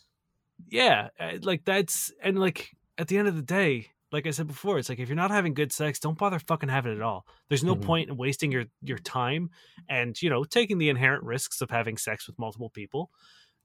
yeah 0.71 1.09
uh, 1.19 1.39
like 1.43 1.65
that's 1.65 2.13
and 2.23 2.39
like 2.39 2.71
at 2.99 3.09
the 3.09 3.19
end 3.19 3.29
of 3.29 3.35
the 3.37 3.43
day 3.43 3.91
like 4.13 4.27
i 4.27 4.31
said 4.31 4.47
before 4.47 4.79
it's 4.79 4.89
like 4.89 4.99
if 4.99 5.09
you're 5.09 5.17
not 5.17 5.31
having 5.31 5.55
good 5.55 5.73
sex 5.73 5.99
don't 5.99 6.19
bother 6.19 6.39
fucking 6.39 6.69
having 6.69 6.93
it 6.93 6.97
at 6.97 7.03
all 7.03 7.27
there's 7.49 7.65
no 7.65 7.75
Mhm. 7.75 7.83
point 7.83 8.09
in 8.09 8.17
wasting 8.17 8.53
your 8.53 8.65
your 8.81 8.99
time 8.99 9.51
and 9.89 10.21
you 10.23 10.31
know 10.31 10.45
taking 10.45 10.79
the 10.79 10.89
inherent 10.89 11.25
risks 11.25 11.61
of 11.61 11.71
having 11.71 11.97
sex 11.97 12.27
with 12.27 12.39
multiple 12.39 12.71
people 12.71 13.11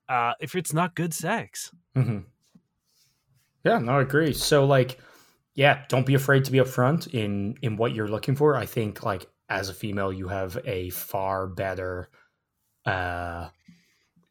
uh 0.10 0.34
if 0.42 0.56
it's 0.56 0.74
not 0.74 0.96
good 0.96 1.14
sex 1.14 1.72
hmm 1.96 2.20
Yeah, 3.64 3.80
no, 3.80 3.98
I 3.98 4.02
agree. 4.02 4.34
So 4.34 4.66
like, 4.66 5.00
yeah, 5.56 5.86
don't 5.90 6.06
be 6.06 6.14
afraid 6.14 6.46
to 6.46 6.52
be 6.52 6.60
upfront 6.60 7.14
in 7.14 7.58
in 7.62 7.78
what 7.78 7.94
you're 7.94 8.08
looking 8.08 8.36
for. 8.36 8.56
I 8.56 8.66
think 8.66 9.04
like 9.04 9.28
as 9.50 9.70
a 9.70 9.74
female, 9.74 10.12
you 10.12 10.28
have 10.28 10.58
a 10.66 10.90
far 10.90 11.48
better, 11.48 12.10
uh, 12.86 13.50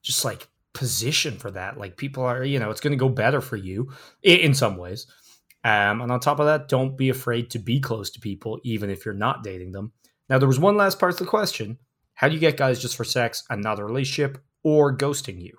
just 0.02 0.24
like 0.24 0.48
position 0.72 1.38
for 1.38 1.50
that. 1.50 1.78
Like 1.78 1.96
people 1.96 2.24
are, 2.24 2.44
you 2.44 2.58
know, 2.58 2.70
it's 2.70 2.80
going 2.80 2.92
to 2.92 2.96
go 2.96 3.08
better 3.08 3.40
for 3.40 3.56
you 3.56 3.92
in 4.22 4.54
some 4.54 4.76
ways. 4.76 5.06
Um, 5.64 6.00
and 6.00 6.12
on 6.12 6.20
top 6.20 6.38
of 6.38 6.46
that, 6.46 6.68
don't 6.68 6.96
be 6.96 7.08
afraid 7.08 7.50
to 7.50 7.58
be 7.58 7.80
close 7.80 8.10
to 8.10 8.20
people, 8.20 8.60
even 8.62 8.90
if 8.90 9.04
you're 9.04 9.14
not 9.14 9.42
dating 9.42 9.72
them. 9.72 9.92
Now, 10.28 10.38
there 10.38 10.48
was 10.48 10.58
one 10.60 10.76
last 10.76 10.98
part 11.00 11.12
of 11.12 11.18
the 11.18 11.24
question: 11.26 11.78
How 12.14 12.28
do 12.28 12.34
you 12.34 12.40
get 12.40 12.56
guys 12.56 12.80
just 12.80 12.96
for 12.96 13.04
sex 13.04 13.42
and 13.50 13.62
not 13.62 13.80
a 13.80 13.84
relationship, 13.84 14.38
or 14.62 14.96
ghosting 14.96 15.40
you? 15.40 15.56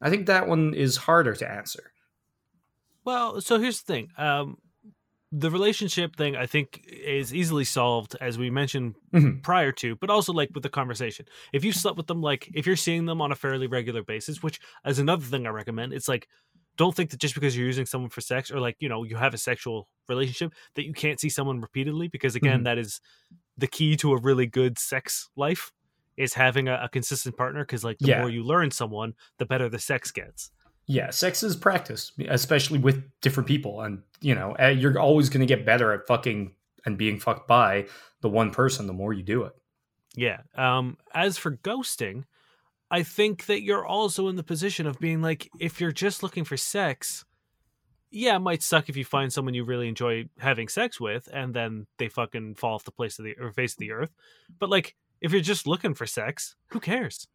I 0.00 0.10
think 0.10 0.26
that 0.26 0.46
one 0.48 0.74
is 0.74 0.96
harder 0.96 1.34
to 1.34 1.50
answer. 1.50 1.92
well 3.04 3.40
so 3.40 3.58
here's 3.58 3.82
the 3.82 3.92
thing 3.92 4.08
um 4.18 4.58
the 5.34 5.50
relationship 5.50 6.14
thing 6.14 6.36
I 6.36 6.44
think 6.46 6.84
is 6.86 7.34
easily 7.34 7.64
solved 7.64 8.16
as 8.20 8.36
we 8.36 8.50
mentioned 8.50 8.96
Mhm. 9.14 9.42
prior 9.42 9.72
to, 9.72 9.96
but 9.96 10.10
also 10.10 10.32
like 10.32 10.50
with 10.52 10.62
the 10.62 10.68
conversation. 10.68 11.24
If 11.54 11.64
you 11.64 11.72
slept 11.72 11.96
with 11.96 12.06
them, 12.06 12.20
like 12.20 12.50
if 12.54 12.66
you're 12.66 12.76
seeing 12.76 13.06
them 13.06 13.20
on 13.22 13.32
a 13.32 13.34
fairly 13.34 13.66
regular 13.66 14.02
basis, 14.02 14.42
which 14.42 14.60
is 14.86 14.98
another 14.98 15.24
thing 15.24 15.46
I 15.46 15.50
recommend, 15.50 15.94
it's 15.94 16.06
like 16.08 16.28
don't 16.76 16.94
think 16.94 17.10
that 17.10 17.20
just 17.20 17.34
because 17.34 17.56
you're 17.56 17.66
using 17.66 17.86
someone 17.86 18.10
for 18.10 18.20
sex 18.20 18.50
or 18.50 18.60
like 18.60 18.76
you 18.80 18.88
know 18.88 19.04
you 19.04 19.16
have 19.16 19.34
a 19.34 19.38
sexual 19.38 19.88
relationship 20.08 20.52
that 20.74 20.84
you 20.86 20.92
can't 20.92 21.18
see 21.20 21.28
someone 21.30 21.60
repeatedly 21.60 22.08
because 22.08 22.34
again 22.34 22.60
Mhm. 22.60 22.64
that 22.64 22.78
is 22.78 23.00
the 23.58 23.66
key 23.66 23.96
to 23.96 24.12
a 24.12 24.18
really 24.20 24.46
good 24.46 24.78
sex 24.78 25.28
life 25.36 25.70
is 26.16 26.34
having 26.34 26.68
a, 26.68 26.78
a 26.82 26.88
consistent 26.90 27.36
partner 27.36 27.62
because 27.64 27.84
like 27.84 27.98
the 27.98 28.08
Yeah. 28.08 28.20
more 28.20 28.30
you 28.30 28.42
learn 28.42 28.70
someone 28.70 29.14
the 29.38 29.46
better 29.46 29.68
the 29.68 29.78
sex 29.78 30.10
gets 30.10 30.50
Yeah, 30.86 31.10
sex 31.10 31.42
is 31.42 31.56
practice, 31.56 32.12
especially 32.28 32.78
with 32.78 33.04
different 33.20 33.48
people, 33.48 33.82
and 33.82 34.02
you 34.20 34.34
know 34.34 34.52
eh, 34.52 34.70
you're 34.70 34.98
always 34.98 35.28
going 35.28 35.46
to 35.46 35.46
get 35.46 35.64
better 35.64 35.92
at 35.92 36.06
fucking 36.06 36.54
and 36.84 36.98
being 36.98 37.18
fucked 37.20 37.46
by 37.46 37.86
the 38.20 38.28
one 38.28 38.50
person 38.50 38.86
the 38.86 38.92
more 38.92 39.12
you 39.12 39.22
do 39.22 39.44
it. 39.44 39.52
Yeah. 40.14 40.40
Um 40.54 40.98
as 41.14 41.38
for 41.38 41.56
ghosting, 41.56 42.24
I 42.90 43.02
think 43.02 43.46
that 43.46 43.62
you're 43.62 43.86
also 43.86 44.28
in 44.28 44.36
the 44.36 44.42
position 44.42 44.86
of 44.86 44.98
being 44.98 45.22
like 45.22 45.48
if 45.58 45.80
you're 45.80 45.92
just 45.92 46.22
looking 46.22 46.44
for 46.44 46.56
sex, 46.56 47.24
yeah, 48.10 48.36
it 48.36 48.40
might 48.40 48.62
suck 48.62 48.88
if 48.88 48.96
you 48.96 49.04
find 49.04 49.32
someone 49.32 49.54
you 49.54 49.64
really 49.64 49.88
enjoy 49.88 50.28
having 50.38 50.68
sex 50.68 51.00
with 51.00 51.28
and 51.32 51.54
then 51.54 51.86
they 51.98 52.08
fucking 52.08 52.56
fall 52.56 52.74
off 52.74 52.84
the 52.84 52.90
place 52.90 53.18
of 53.18 53.24
the 53.24 53.34
or 53.40 53.52
face 53.52 53.72
of 53.72 53.78
the 53.78 53.92
earth. 53.92 54.12
But 54.58 54.68
like 54.68 54.94
if 55.22 55.32
you're 55.32 55.40
just 55.40 55.66
looking 55.66 55.94
for 55.94 56.04
sex, 56.04 56.56
who 56.68 56.80
cares? 56.80 57.28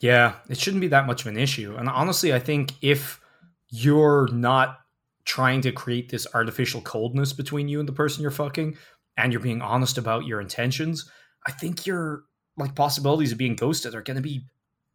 Yeah, 0.00 0.36
it 0.48 0.58
shouldn't 0.58 0.80
be 0.80 0.88
that 0.88 1.06
much 1.06 1.20
of 1.20 1.28
an 1.28 1.36
issue. 1.36 1.76
And 1.76 1.88
honestly, 1.88 2.34
I 2.34 2.38
think 2.38 2.72
if 2.82 3.20
you're 3.68 4.28
not 4.32 4.80
trying 5.24 5.60
to 5.62 5.72
create 5.72 6.10
this 6.10 6.26
artificial 6.34 6.80
coldness 6.80 7.32
between 7.32 7.68
you 7.68 7.80
and 7.80 7.88
the 7.88 7.92
person 7.92 8.22
you're 8.22 8.30
fucking, 8.30 8.76
and 9.16 9.32
you're 9.32 9.40
being 9.40 9.62
honest 9.62 9.96
about 9.96 10.26
your 10.26 10.40
intentions, 10.40 11.08
I 11.46 11.52
think 11.52 11.86
your 11.86 12.24
like 12.56 12.74
possibilities 12.74 13.32
of 13.32 13.38
being 13.38 13.56
ghosted 13.56 13.94
are 13.94 14.02
going 14.02 14.16
to 14.16 14.22
be 14.22 14.46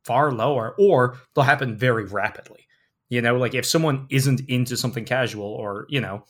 far 0.03 0.32
lower, 0.32 0.75
or 0.77 1.18
they'll 1.34 1.44
happen 1.44 1.77
very 1.77 2.06
rapidly. 2.06 2.68
You 3.10 3.22
know, 3.22 3.38
like 3.38 3.53
if 3.53 3.65
someone 3.65 4.08
isn't 4.10 4.41
into 4.48 4.77
something 4.77 5.06
casual, 5.06 5.46
or 5.46 5.86
you 5.89 6.01
know, 6.01 6.25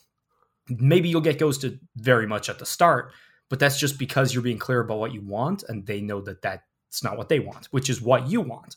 maybe 0.68 1.08
you'll 1.08 1.20
get 1.20 1.38
ghosted 1.38 1.80
very 1.96 2.26
much 2.26 2.48
at 2.48 2.58
the 2.58 2.66
start, 2.66 3.12
but 3.50 3.58
that's 3.58 3.78
just 3.78 3.98
because 3.98 4.32
you're 4.32 4.42
being 4.42 4.58
clear 4.58 4.80
about 4.80 4.98
what 4.98 5.12
you 5.12 5.20
want, 5.20 5.64
and 5.68 5.84
they 5.84 6.00
know 6.00 6.22
that 6.22 6.40
that's 6.40 7.02
not 7.02 7.18
what 7.18 7.28
they 7.28 7.40
want, 7.40 7.66
which 7.66 7.90
is 7.90 8.00
what 8.00 8.28
you 8.28 8.40
want. 8.40 8.76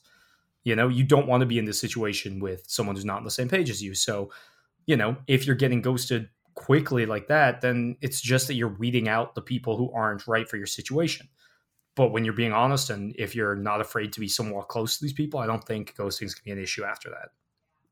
You 0.63 0.75
know, 0.75 0.89
you 0.89 1.03
don't 1.03 1.27
want 1.27 1.41
to 1.41 1.45
be 1.45 1.59
in 1.59 1.65
this 1.65 1.79
situation 1.79 2.39
with 2.39 2.65
someone 2.67 2.95
who's 2.95 3.05
not 3.05 3.17
on 3.17 3.23
the 3.23 3.31
same 3.31 3.47
page 3.47 3.69
as 3.69 3.81
you. 3.81 3.93
So, 3.93 4.31
you 4.85 4.97
know, 4.97 5.15
if 5.27 5.45
you're 5.45 5.55
getting 5.55 5.81
ghosted 5.81 6.29
quickly 6.55 7.05
like 7.05 7.27
that, 7.27 7.61
then 7.61 7.97
it's 8.01 8.19
just 8.19 8.47
that 8.47 8.55
you're 8.55 8.67
weeding 8.67 9.07
out 9.07 9.35
the 9.35 9.41
people 9.41 9.77
who 9.77 9.91
aren't 9.93 10.27
right 10.27 10.49
for 10.49 10.57
your 10.57 10.67
situation. 10.67 11.27
But 11.95 12.11
when 12.11 12.25
you're 12.25 12.33
being 12.33 12.53
honest 12.53 12.89
and 12.89 13.15
if 13.19 13.35
you're 13.35 13.55
not 13.55 13.79
afraid 13.79 14.11
to 14.13 14.19
be 14.19 14.27
somewhat 14.27 14.69
close 14.69 14.97
to 14.97 15.03
these 15.03 15.13
people, 15.13 15.39
I 15.39 15.45
don't 15.45 15.63
think 15.63 15.95
ghosting's 15.95 16.33
gonna 16.33 16.45
be 16.45 16.51
an 16.51 16.63
issue 16.63 16.83
after 16.83 17.09
that. 17.11 17.29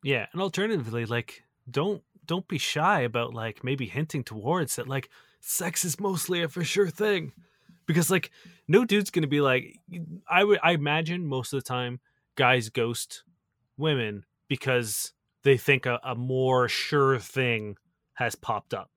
Yeah, 0.03 0.25
and 0.33 0.41
alternatively, 0.41 1.05
like 1.05 1.43
don't 1.69 2.01
don't 2.25 2.47
be 2.47 2.57
shy 2.57 3.01
about 3.01 3.33
like 3.33 3.63
maybe 3.63 3.85
hinting 3.85 4.23
towards 4.23 4.77
that 4.77 4.87
like 4.87 5.09
sex 5.41 5.83
is 5.83 5.99
mostly 5.99 6.41
a 6.41 6.47
for 6.47 6.63
sure 6.63 6.89
thing. 6.89 7.33
Because 7.85 8.09
like 8.09 8.31
no 8.67 8.85
dude's 8.85 9.09
gonna 9.09 9.27
be 9.27 9.41
like 9.41 9.77
I 10.29 10.43
would 10.43 10.59
I 10.63 10.71
imagine 10.71 11.25
most 11.25 11.51
of 11.51 11.61
the 11.61 11.67
time 11.67 11.99
guys 12.35 12.69
ghost 12.69 13.23
women 13.77 14.25
because 14.47 15.13
they 15.43 15.57
think 15.57 15.85
a, 15.85 15.99
a 16.03 16.15
more 16.15 16.67
sure 16.69 17.19
thing 17.19 17.75
has 18.13 18.35
popped 18.35 18.73
up. 18.73 18.89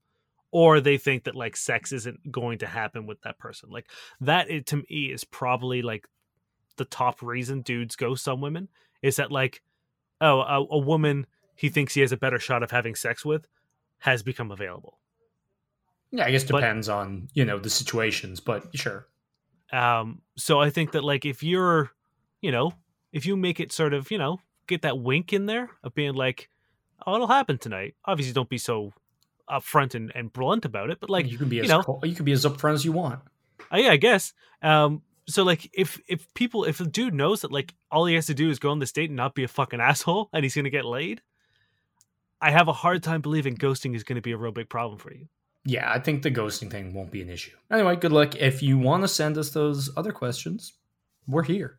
Or 0.51 0.81
they 0.81 0.99
think 0.99 1.25
that 1.25 1.35
like 1.35 1.57
sex 1.57 1.91
isn't 1.91 2.31
going 2.31 2.59
to 2.59 2.67
happen 2.67 3.07
with 3.07 3.21
that 3.23 3.39
person. 3.39 3.71
Like 3.71 3.91
that 4.21 4.49
it, 4.49 4.67
to 4.67 4.77
me 4.77 5.11
is 5.13 5.25
probably 5.25 5.83
like 5.83 6.07
the 6.77 6.85
top 6.85 7.23
reason 7.23 7.63
dudes 7.63 7.97
ghost 7.97 8.23
some 8.23 8.41
women 8.41 8.69
is 9.03 9.17
that 9.17 9.33
like 9.33 9.63
oh, 10.21 10.41
a, 10.41 10.65
a 10.71 10.79
woman 10.79 11.27
he 11.57 11.69
thinks 11.69 11.95
he 11.95 12.01
has 12.01 12.13
a 12.13 12.17
better 12.17 12.39
shot 12.39 12.63
of 12.63 12.71
having 12.71 12.95
sex 12.95 13.25
with 13.25 13.47
has 13.99 14.23
become 14.23 14.51
available. 14.51 14.99
Yeah, 16.11 16.27
I 16.27 16.31
guess 16.31 16.45
But- 16.45 16.61
depends 16.61 16.89
on, 16.89 17.29
you 17.35 17.45
know, 17.45 17.59
the 17.59 17.71
situations, 17.71 18.41
but 18.41 18.67
sure. 18.77 19.09
Um, 19.73 20.23
so 20.37 20.61
I 20.61 20.71
think 20.71 20.93
that 20.93 21.03
like 21.05 21.25
if 21.25 21.43
you're, 21.43 21.91
you 22.41 22.53
know, 22.53 22.75
if 23.13 23.27
you 23.27 23.37
make 23.37 23.59
it 23.61 23.73
sort 23.73 23.95
of, 23.95 24.11
you 24.11 24.19
know, 24.19 24.41
get 24.67 24.83
that 24.83 24.99
wink 24.99 25.33
in 25.33 25.47
there 25.47 25.71
of 25.83 25.95
being 25.95 26.15
like, 26.15 26.49
oh, 27.07 27.15
it'll 27.17 27.27
happen 27.27 27.59
tonight. 27.59 27.95
Obviously, 28.05 28.33
don't 28.33 28.49
be 28.49 28.59
so 28.59 28.93
upfront 29.51 29.95
and, 29.95 30.13
and 30.15 30.33
blunt 30.33 30.65
about 30.65 30.91
it, 30.91 30.99
but 31.01 31.11
like, 31.11 31.31
you 31.31 31.37
can 31.39 31.49
be 31.49 31.57
you 31.57 31.63
as 31.63 31.69
know- 31.69 31.83
co- 31.83 32.01
you 32.05 32.15
can 32.15 32.25
be 32.25 32.33
as 32.33 32.45
upfront 32.45 32.75
as 32.75 32.85
you 32.85 32.93
want. 32.93 33.21
uh, 33.73 33.77
yeah, 33.77 33.91
I 33.91 33.97
guess. 33.97 34.33
Um, 34.63 35.03
so 35.27 35.43
like 35.43 35.71
if 35.73 35.99
if 36.07 36.33
people 36.35 36.65
if 36.65 36.81
a 36.81 36.85
dude 36.85 37.15
knows 37.15 37.41
that 37.41 37.51
like 37.51 37.75
all 37.91 38.05
he 38.07 38.15
has 38.15 38.27
to 38.27 38.35
do 38.35 38.51
is 38.51 38.59
go 38.59 38.71
on 38.71 38.79
this 38.79 38.93
date 38.93 39.09
and 39.11 39.17
not 39.17 39.35
be 39.35 39.43
a 39.43 39.49
fucking 39.49 39.81
asshole 39.81 40.29
and 40.35 40.45
he's 40.45 40.55
gonna 40.55 40.69
get 40.71 40.85
laid, 40.85 41.23
I 42.41 42.51
have 42.51 42.69
a 42.69 42.73
hard 42.75 43.03
time 43.03 43.23
believing 43.23 43.57
ghosting 43.57 43.95
is 43.97 44.05
gonna 44.05 44.21
be 44.21 44.33
a 44.33 44.37
real 44.37 44.53
big 44.53 44.69
problem 44.69 44.99
for 44.99 45.13
you. 45.15 45.27
Yeah, 45.67 45.91
I 45.91 45.99
think 45.99 46.23
the 46.23 46.31
ghosting 46.31 46.71
thing 46.71 46.93
won't 46.93 47.11
be 47.11 47.23
an 47.23 47.31
issue. 47.31 47.57
Anyway, 47.71 47.97
good 47.97 48.13
luck. 48.13 48.37
If 48.37 48.63
you 48.63 48.77
want 48.79 49.03
to 49.03 49.09
send 49.09 49.39
us 49.39 49.51
those 49.51 49.91
other 49.97 50.13
questions, 50.13 50.75
we're 51.27 51.43
here. 51.43 51.79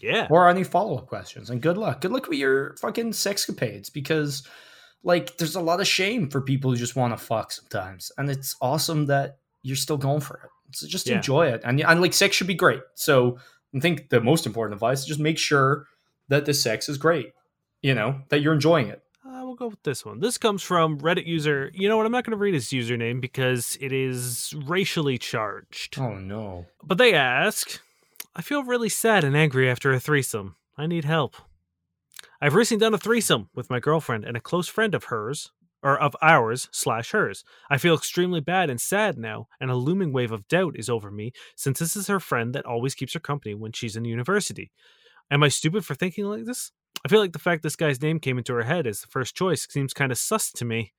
Yeah. 0.00 0.26
Or 0.30 0.48
any 0.50 0.64
follow 0.64 0.98
up 0.98 1.06
questions. 1.06 1.48
And 1.48 1.62
good 1.62 1.78
luck. 1.78 2.02
Good 2.02 2.12
luck 2.12 2.28
with 2.28 2.38
your 2.38 2.76
fucking 2.76 3.12
sexcapades 3.12 3.90
because, 3.90 4.46
like, 5.02 5.38
there's 5.38 5.56
a 5.56 5.60
lot 5.62 5.80
of 5.80 5.86
shame 5.88 6.28
for 6.28 6.42
people 6.42 6.70
who 6.70 6.76
just 6.76 6.96
want 6.96 7.18
to 7.18 7.24
fuck 7.24 7.52
sometimes. 7.52 8.12
And 8.18 8.28
it's 8.28 8.54
awesome 8.60 9.06
that 9.06 9.38
you're 9.62 9.76
still 9.76 9.96
going 9.96 10.20
for 10.20 10.38
it. 10.44 10.76
So 10.76 10.86
just 10.86 11.08
Yeah. 11.08 11.16
enjoy 11.16 11.46
it. 11.46 11.62
And, 11.64 11.80
and, 11.80 12.02
like, 12.02 12.12
sex 12.12 12.36
should 12.36 12.46
be 12.46 12.54
great. 12.54 12.82
So 12.96 13.38
I 13.74 13.80
think 13.80 14.10
the 14.10 14.20
most 14.20 14.44
important 14.46 14.74
advice 14.74 15.00
is 15.00 15.06
just 15.06 15.20
make 15.20 15.38
sure 15.38 15.86
that 16.28 16.44
the 16.44 16.52
sex 16.52 16.90
is 16.90 16.98
great, 16.98 17.32
you 17.80 17.94
know, 17.94 18.20
that 18.28 18.42
you're 18.42 18.52
enjoying 18.52 18.88
it. 18.88 19.02
We'll 19.58 19.70
go 19.70 19.72
with 19.72 19.84
this 19.84 20.04
one. 20.04 20.20
This 20.20 20.36
comes 20.36 20.62
from 20.62 20.98
Reddit 20.98 21.26
user. 21.26 21.70
You 21.72 21.88
know 21.88 21.96
what? 21.96 22.04
I'm 22.04 22.12
not 22.12 22.24
going 22.24 22.32
to 22.32 22.36
read 22.36 22.52
his 22.52 22.66
username 22.66 23.22
because 23.22 23.78
it 23.80 23.90
is 23.90 24.52
racially 24.66 25.16
charged. 25.16 25.98
Oh, 25.98 26.18
no. 26.18 26.66
But 26.82 26.98
they 26.98 27.14
ask, 27.14 27.80
I 28.34 28.42
feel 28.42 28.64
really 28.64 28.90
sad 28.90 29.24
and 29.24 29.34
angry 29.34 29.70
after 29.70 29.90
a 29.92 30.00
threesome. 30.00 30.56
I 30.76 30.86
need 30.86 31.06
help. 31.06 31.36
I've 32.38 32.54
recently 32.54 32.84
done 32.84 32.92
a 32.92 32.98
threesome 32.98 33.48
with 33.54 33.70
my 33.70 33.80
girlfriend 33.80 34.24
and 34.26 34.36
a 34.36 34.40
close 34.40 34.68
friend 34.68 34.94
of 34.94 35.04
hers, 35.04 35.52
or 35.82 35.98
of 35.98 36.14
ours 36.20 36.68
slash 36.70 37.12
hers. 37.12 37.42
I 37.70 37.78
feel 37.78 37.94
extremely 37.94 38.40
bad 38.40 38.68
and 38.68 38.78
sad 38.78 39.16
now, 39.16 39.48
and 39.58 39.70
a 39.70 39.76
looming 39.76 40.12
wave 40.12 40.32
of 40.32 40.48
doubt 40.48 40.74
is 40.76 40.90
over 40.90 41.10
me 41.10 41.32
since 41.54 41.78
this 41.78 41.96
is 41.96 42.08
her 42.08 42.20
friend 42.20 42.54
that 42.54 42.66
always 42.66 42.94
keeps 42.94 43.14
her 43.14 43.20
company 43.20 43.54
when 43.54 43.72
she's 43.72 43.96
in 43.96 44.04
university. 44.04 44.70
Am 45.30 45.42
I 45.42 45.48
stupid 45.48 45.86
for 45.86 45.94
thinking 45.94 46.26
like 46.26 46.44
this? 46.44 46.72
I 47.04 47.08
feel 47.08 47.20
like 47.20 47.32
the 47.32 47.38
fact 47.38 47.62
this 47.62 47.76
guy's 47.76 48.02
name 48.02 48.20
came 48.20 48.38
into 48.38 48.54
her 48.54 48.62
head 48.62 48.86
as 48.86 49.00
the 49.00 49.06
first 49.06 49.34
choice 49.34 49.66
seems 49.68 49.92
kind 49.94 50.10
of 50.10 50.18
sus 50.18 50.50
to 50.52 50.64
me. 50.64 50.92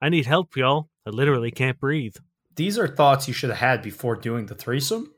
I 0.00 0.08
need 0.08 0.26
help, 0.26 0.56
y'all. 0.56 0.88
I 1.06 1.10
literally 1.10 1.50
can't 1.50 1.78
breathe. 1.78 2.16
These 2.56 2.78
are 2.78 2.88
thoughts 2.88 3.28
you 3.28 3.34
should 3.34 3.50
have 3.50 3.58
had 3.58 3.82
before 3.82 4.16
doing 4.16 4.46
the 4.46 4.54
threesome. 4.54 5.12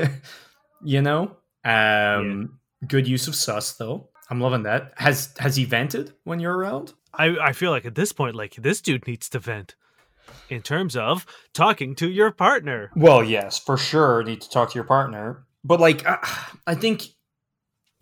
you 0.82 1.02
know? 1.02 1.36
Um 1.64 2.58
good 2.86 3.08
use 3.08 3.28
of 3.28 3.34
sus 3.34 3.72
though. 3.72 4.10
I'm 4.30 4.40
loving 4.40 4.62
that. 4.64 4.92
Has 4.96 5.32
has 5.38 5.56
he 5.56 5.64
vented 5.64 6.12
when 6.24 6.40
you're 6.40 6.56
around? 6.56 6.92
I, 7.12 7.36
I 7.40 7.52
feel 7.52 7.70
like 7.70 7.84
at 7.84 7.94
this 7.94 8.12
point, 8.12 8.34
like 8.34 8.54
this 8.56 8.80
dude 8.80 9.06
needs 9.06 9.28
to 9.30 9.38
vent 9.38 9.76
in 10.48 10.62
terms 10.62 10.96
of 10.96 11.26
talking 11.52 11.94
to 11.96 12.10
your 12.10 12.30
partner. 12.30 12.90
Well, 12.96 13.22
yes, 13.22 13.58
for 13.58 13.76
sure 13.76 14.22
need 14.22 14.40
to 14.40 14.50
talk 14.50 14.70
to 14.70 14.74
your 14.74 14.84
partner. 14.84 15.44
But 15.62 15.80
like 15.80 16.04
I 16.66 16.74
think 16.74 17.04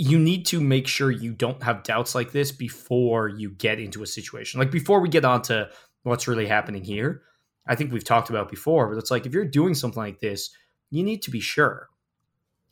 you 0.03 0.19
need 0.19 0.45
to 0.47 0.61
make 0.61 0.89
sure 0.89 1.13
you 1.13 1.33
don't 1.33 1.63
have 1.63 1.85
doubts 1.85 2.13
like 2.13 2.33
this 2.33 2.51
before 2.51 3.29
you 3.29 3.51
get 3.51 3.79
into 3.79 4.03
a 4.03 4.07
situation. 4.07 4.59
Like 4.59 4.73
before 4.73 4.99
we 4.99 5.09
get 5.09 5.25
on 5.25 5.43
to 5.43 5.71
what's 6.03 6.27
really 6.27 6.47
happening 6.47 6.83
here. 6.83 7.23
I 7.69 7.77
think 7.77 7.93
we've 7.93 8.03
talked 8.03 8.29
about 8.29 8.51
before, 8.51 8.89
but 8.89 8.99
it's 8.99 9.13
like 9.13 9.27
if 9.27 9.33
you're 9.33 9.45
doing 9.45 9.75
something 9.75 10.03
like 10.03 10.19
this, 10.19 10.51
you 10.91 11.05
need 11.05 11.23
to 11.23 11.31
be 11.31 11.39
sure. 11.39 11.89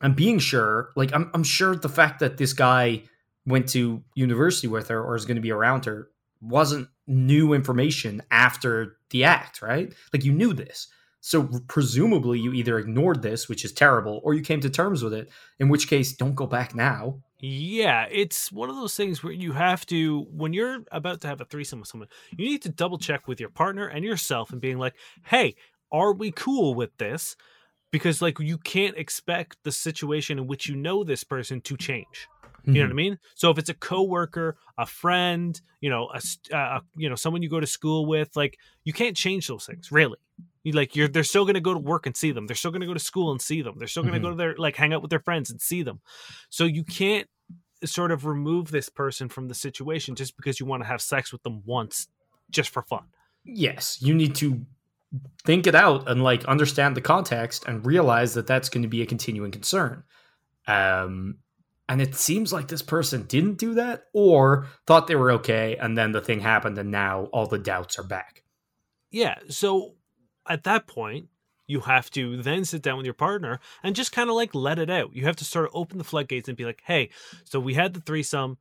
And 0.01 0.13
being 0.13 0.39
sure, 0.39 0.89
like 0.97 1.15
I'm 1.15 1.31
I'm 1.33 1.45
sure 1.45 1.73
the 1.73 1.87
fact 1.87 2.19
that 2.19 2.35
this 2.35 2.51
guy 2.51 3.03
went 3.45 3.69
to 3.69 4.03
university 4.13 4.67
with 4.67 4.89
her 4.89 5.01
or 5.01 5.15
is 5.15 5.25
going 5.25 5.35
to 5.35 5.41
be 5.41 5.51
around 5.51 5.85
her 5.85 6.09
wasn't 6.41 6.89
new 7.07 7.53
information 7.53 8.21
after 8.29 8.97
the 9.11 9.23
act, 9.23 9.61
right? 9.61 9.93
Like 10.11 10.25
you 10.25 10.33
knew 10.33 10.51
this. 10.51 10.89
So 11.21 11.47
presumably 11.67 12.39
you 12.39 12.53
either 12.53 12.79
ignored 12.79 13.21
this, 13.21 13.47
which 13.47 13.63
is 13.63 13.73
terrible, 13.73 14.21
or 14.23 14.33
you 14.33 14.41
came 14.41 14.59
to 14.61 14.69
terms 14.69 15.03
with 15.03 15.13
it, 15.13 15.29
in 15.59 15.69
which 15.69 15.87
case 15.87 16.15
don't 16.17 16.35
go 16.35 16.47
back 16.47 16.75
now. 16.75 17.21
Yeah, 17.39 18.07
it's 18.11 18.51
one 18.51 18.69
of 18.69 18.75
those 18.75 18.95
things 18.95 19.23
where 19.23 19.33
you 19.33 19.51
have 19.53 19.85
to, 19.87 20.21
when 20.29 20.53
you're 20.53 20.83
about 20.91 21.21
to 21.21 21.27
have 21.27 21.41
a 21.41 21.45
threesome 21.45 21.79
with 21.79 21.89
someone, 21.89 22.09
you 22.37 22.45
need 22.45 22.61
to 22.63 22.69
double 22.69 22.99
check 22.99 23.27
with 23.27 23.39
your 23.39 23.49
partner 23.49 23.87
and 23.87 24.05
yourself 24.05 24.51
and 24.51 24.61
being 24.61 24.77
like, 24.77 24.95
hey, 25.25 25.55
are 25.91 26.13
we 26.13 26.31
cool 26.31 26.75
with 26.75 26.95
this? 26.97 27.35
Because, 27.91 28.21
like, 28.21 28.39
you 28.39 28.57
can't 28.59 28.97
expect 28.97 29.57
the 29.63 29.71
situation 29.71 30.39
in 30.39 30.47
which 30.47 30.67
you 30.67 30.75
know 30.75 31.03
this 31.03 31.23
person 31.23 31.61
to 31.61 31.77
change. 31.77 32.29
You 32.73 32.81
know 32.81 32.87
what 32.87 32.91
I 32.91 32.95
Mhm. 32.95 32.97
mean? 32.97 33.19
So 33.35 33.51
if 33.51 33.57
it's 33.59 33.69
a 33.69 33.75
coworker, 33.75 34.57
a 34.77 34.85
friend, 34.85 35.59
you 35.81 35.89
know, 35.89 36.09
a 36.13 36.21
st- 36.21 36.53
uh, 36.53 36.81
you 36.95 37.09
know 37.09 37.15
someone 37.15 37.41
you 37.43 37.49
go 37.49 37.61
to 37.61 37.67
school 37.67 38.05
with, 38.07 38.35
like 38.35 38.57
you 38.83 38.93
can't 38.93 39.17
change 39.17 39.47
those 39.47 39.65
things, 39.65 39.91
really. 39.91 40.17
You 40.63 40.73
like 40.73 40.95
you're 40.95 41.07
they're 41.07 41.23
still 41.23 41.43
going 41.45 41.55
to 41.55 41.59
go 41.61 41.73
to 41.73 41.79
work 41.79 42.05
and 42.05 42.15
see 42.15 42.31
them. 42.31 42.45
They're 42.47 42.55
still 42.55 42.71
going 42.71 42.81
to 42.81 42.87
go 42.87 42.93
to 42.93 42.99
school 42.99 43.31
and 43.31 43.41
see 43.41 43.61
them. 43.61 43.75
They're 43.77 43.87
still 43.87 44.03
going 44.03 44.13
to 44.13 44.19
Mhm. 44.19 44.23
go 44.23 44.29
to 44.31 44.35
their 44.35 44.55
like 44.57 44.75
hang 44.75 44.93
out 44.93 45.01
with 45.01 45.09
their 45.09 45.19
friends 45.19 45.49
and 45.49 45.59
see 45.61 45.81
them. 45.81 46.01
So 46.49 46.65
you 46.65 46.83
can't 46.83 47.27
sort 47.83 48.11
of 48.11 48.25
remove 48.25 48.69
this 48.69 48.87
person 48.89 49.27
from 49.27 49.47
the 49.47 49.55
situation 49.55 50.13
just 50.15 50.37
because 50.37 50.59
you 50.59 50.67
want 50.67 50.83
to 50.83 50.87
have 50.87 51.01
sex 51.01 51.31
with 51.31 51.41
them 51.41 51.63
once 51.65 52.07
just 52.51 52.69
for 52.69 52.83
fun. 52.83 53.05
Yes, 53.43 53.97
you 54.01 54.13
need 54.13 54.35
to 54.35 54.63
think 55.45 55.65
it 55.65 55.73
out 55.73 56.07
and 56.07 56.23
like 56.23 56.45
understand 56.45 56.95
the 56.95 57.01
context 57.01 57.65
and 57.67 57.83
realize 57.85 58.35
that 58.35 58.45
that's 58.45 58.69
going 58.69 58.83
to 58.83 58.87
be 58.87 59.01
a 59.01 59.05
continuing 59.07 59.51
concern. 59.51 60.03
Um, 60.67 61.37
and 61.89 62.01
it 62.01 62.15
seems 62.15 62.53
like 62.53 62.67
this 62.67 62.83
person 62.83 63.23
didn't 63.23 63.57
do 63.57 63.73
that 63.73 64.05
or 64.13 64.67
thought 64.85 65.07
they 65.07 65.15
were 65.15 65.31
okay, 65.31 65.75
and 65.75 65.97
then 65.97 66.11
the 66.11 66.21
thing 66.21 66.39
happened, 66.39 66.77
and 66.77 66.91
now 66.91 67.25
all 67.33 67.47
the 67.47 67.57
doubts 67.59 67.97
are 67.99 68.03
back. 68.03 68.43
Yeah. 69.09 69.35
So 69.49 69.95
at 70.51 70.63
that 70.63 70.87
point, 70.87 71.29
you 71.67 71.81
have 71.81 72.09
to 72.11 72.41
then 72.41 72.65
sit 72.65 72.81
down 72.81 72.97
with 72.97 73.05
your 73.05 73.13
partner 73.15 73.59
and 73.83 73.95
just 73.95 74.11
kind 74.11 74.29
of 74.29 74.35
like 74.35 74.53
let 74.55 74.79
it 74.79 74.89
out. 74.89 75.15
You 75.15 75.25
have 75.25 75.37
to 75.37 75.45
sort 75.45 75.65
of 75.65 75.71
open 75.73 75.97
the 75.97 76.03
floodgates 76.03 76.49
and 76.49 76.57
be 76.57 76.65
like, 76.65 76.81
hey, 76.85 77.09
so 77.45 77.59
we 77.59 77.73
had 77.75 77.93
the 77.93 78.01
threesome. 78.01 78.57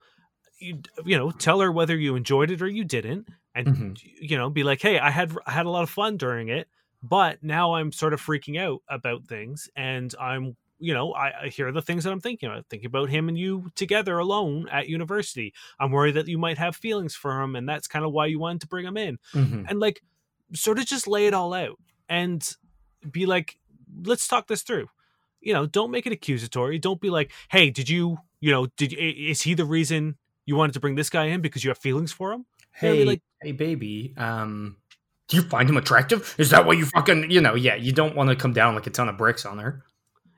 You, 0.59 0.81
you 1.07 1.17
know, 1.17 1.31
tell 1.31 1.61
her 1.61 1.73
whether 1.73 1.97
you 1.97 2.17
enjoyed 2.17 2.51
it 2.51 2.61
or 2.63 2.69
you 2.69 2.85
didn't, 2.85 3.29
and 3.55 3.69
Mhm. 3.69 3.99
you 4.03 4.37
know, 4.37 4.51
be 4.51 4.63
like, 4.63 4.83
hey, 4.83 4.99
I 4.99 5.11
had 5.11 5.35
I 5.47 5.53
had 5.53 5.67
a 5.67 5.71
lot 5.71 5.83
of 5.83 5.91
fun 5.91 6.19
during 6.19 6.49
it, 6.49 6.69
but 7.03 7.43
now 7.43 7.75
I'm 7.75 7.93
sort 7.93 8.13
of 8.13 8.21
freaking 8.21 8.59
out 8.61 8.83
about 8.89 9.27
things, 9.27 9.71
and 9.77 10.15
I'm 10.21 10.57
you 10.83 10.95
know, 10.95 11.13
I, 11.13 11.45
I 11.45 11.49
hear 11.49 11.71
the 11.73 11.83
things 11.83 12.05
that 12.05 12.11
I'm 12.13 12.21
thinking 12.23 12.49
about. 12.49 12.67
Thinking 12.71 12.87
about 12.87 13.11
him 13.11 13.29
and 13.29 13.39
you 13.39 13.71
together 13.75 14.19
alone 14.19 14.67
at 14.71 14.89
university. 14.89 15.53
I'm 15.79 15.91
worried 15.93 16.15
that 16.15 16.27
you 16.29 16.39
might 16.39 16.57
have 16.59 16.75
feelings 16.75 17.15
for 17.15 17.41
him, 17.43 17.55
and 17.57 17.69
that's 17.69 17.87
kind 17.89 18.05
of 18.05 18.13
why 18.13 18.27
you 18.27 18.39
wanted 18.39 18.63
to 18.63 18.67
bring 18.67 18.87
him 18.87 18.97
in 18.97 19.19
Mhm. 19.35 19.67
and 19.69 19.79
like 19.81 20.03
sort 20.55 20.79
of 20.79 20.87
just 20.87 21.07
lay 21.07 21.27
it 21.27 21.35
all 21.35 21.53
out 21.55 21.79
and 22.09 22.57
be 23.11 23.27
like 23.27 23.59
let's 24.05 24.27
talk 24.29 24.47
this 24.47 24.63
through 24.63 24.89
you 25.41 25.53
know 25.53 25.67
don't 25.67 25.91
make 25.91 26.07
it 26.07 26.13
accusatory 26.13 26.79
don't 26.79 27.01
be 27.01 27.11
like 27.11 27.33
hey 27.51 27.71
did 27.71 27.89
you 27.89 28.19
you 28.41 28.51
know 28.51 28.67
did 28.77 28.93
is 28.95 29.43
he 29.43 29.55
the 29.55 29.65
reason 29.65 30.17
you 30.47 30.57
wanted 30.57 30.73
to 30.73 30.81
bring 30.81 30.95
this 30.97 31.11
guy 31.11 31.27
in 31.27 31.41
because 31.41 31.65
you 31.65 31.71
have 31.71 31.79
feelings 31.79 32.13
for 32.13 32.33
him 32.33 32.45
Hey, 32.73 33.05
like- 33.05 33.23
hey, 33.43 33.53
baby. 33.53 34.15
Um, 34.17 34.77
do 35.29 35.37
you 35.37 35.43
find 35.43 35.69
him 35.69 35.77
attractive? 35.77 36.35
Is 36.39 36.51
that 36.51 36.65
why 36.67 36.75
you 36.75 36.87
fucking, 36.87 37.31
you 37.31 37.41
know, 37.41 37.55
yeah, 37.55 37.75
you 37.75 37.93
don't 37.93 38.17
want 38.17 38.31
to 38.31 38.37
come 38.37 38.53
down 38.53 38.75
like 38.75 38.87
a 38.87 38.91
ton 38.91 39.09
of 39.09 39.19
bricks 39.19 39.45
on 39.45 39.59
her. 39.59 39.83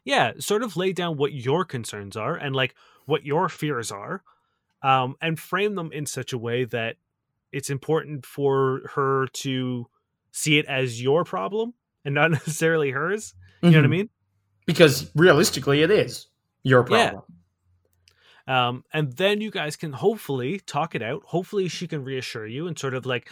yeah 0.04 0.32
sort 0.38 0.62
of 0.62 0.76
lay 0.76 0.92
down 0.92 1.16
what 1.18 1.32
your 1.32 1.64
concerns 1.64 2.16
are 2.16 2.34
and 2.34 2.56
like 2.56 2.74
what 3.06 3.24
your 3.24 3.48
fears 3.48 3.92
are 3.92 4.22
um 4.82 5.14
and 5.20 5.38
frame 5.38 5.74
them 5.76 5.90
in 5.92 6.04
such 6.06 6.32
a 6.32 6.38
way 6.38 6.64
that 6.64 6.96
it's 7.52 7.70
important 7.70 8.24
for 8.26 8.80
her 8.94 9.28
to 9.32 9.86
see 10.32 10.58
it 10.58 10.66
as 10.66 11.00
your 11.00 11.24
problem 11.24 11.74
and 12.04 12.14
not 12.14 12.30
necessarily 12.38 12.90
hers 12.90 13.34
you 13.62 13.70
know 13.70 13.78
what 13.78 13.84
i 13.84 13.88
Mhm. 13.88 13.90
mean 13.90 14.10
Because 14.66 15.10
realistically, 15.14 15.82
it 15.82 15.90
is 15.90 16.26
your 16.64 16.80
Yeah. 16.88 17.10
problem. 17.10 17.22
um, 18.46 18.84
and 18.92 19.12
then 19.16 19.40
you 19.40 19.50
guys 19.50 19.76
can 19.76 19.92
hopefully 19.92 20.60
talk 20.60 20.94
it 20.94 21.02
out 21.02 21.22
hopefully 21.26 21.68
she 21.68 21.86
can 21.86 22.02
reassure 22.04 22.46
you 22.46 22.66
and 22.66 22.78
sort 22.78 22.94
of 22.94 23.06
like 23.06 23.30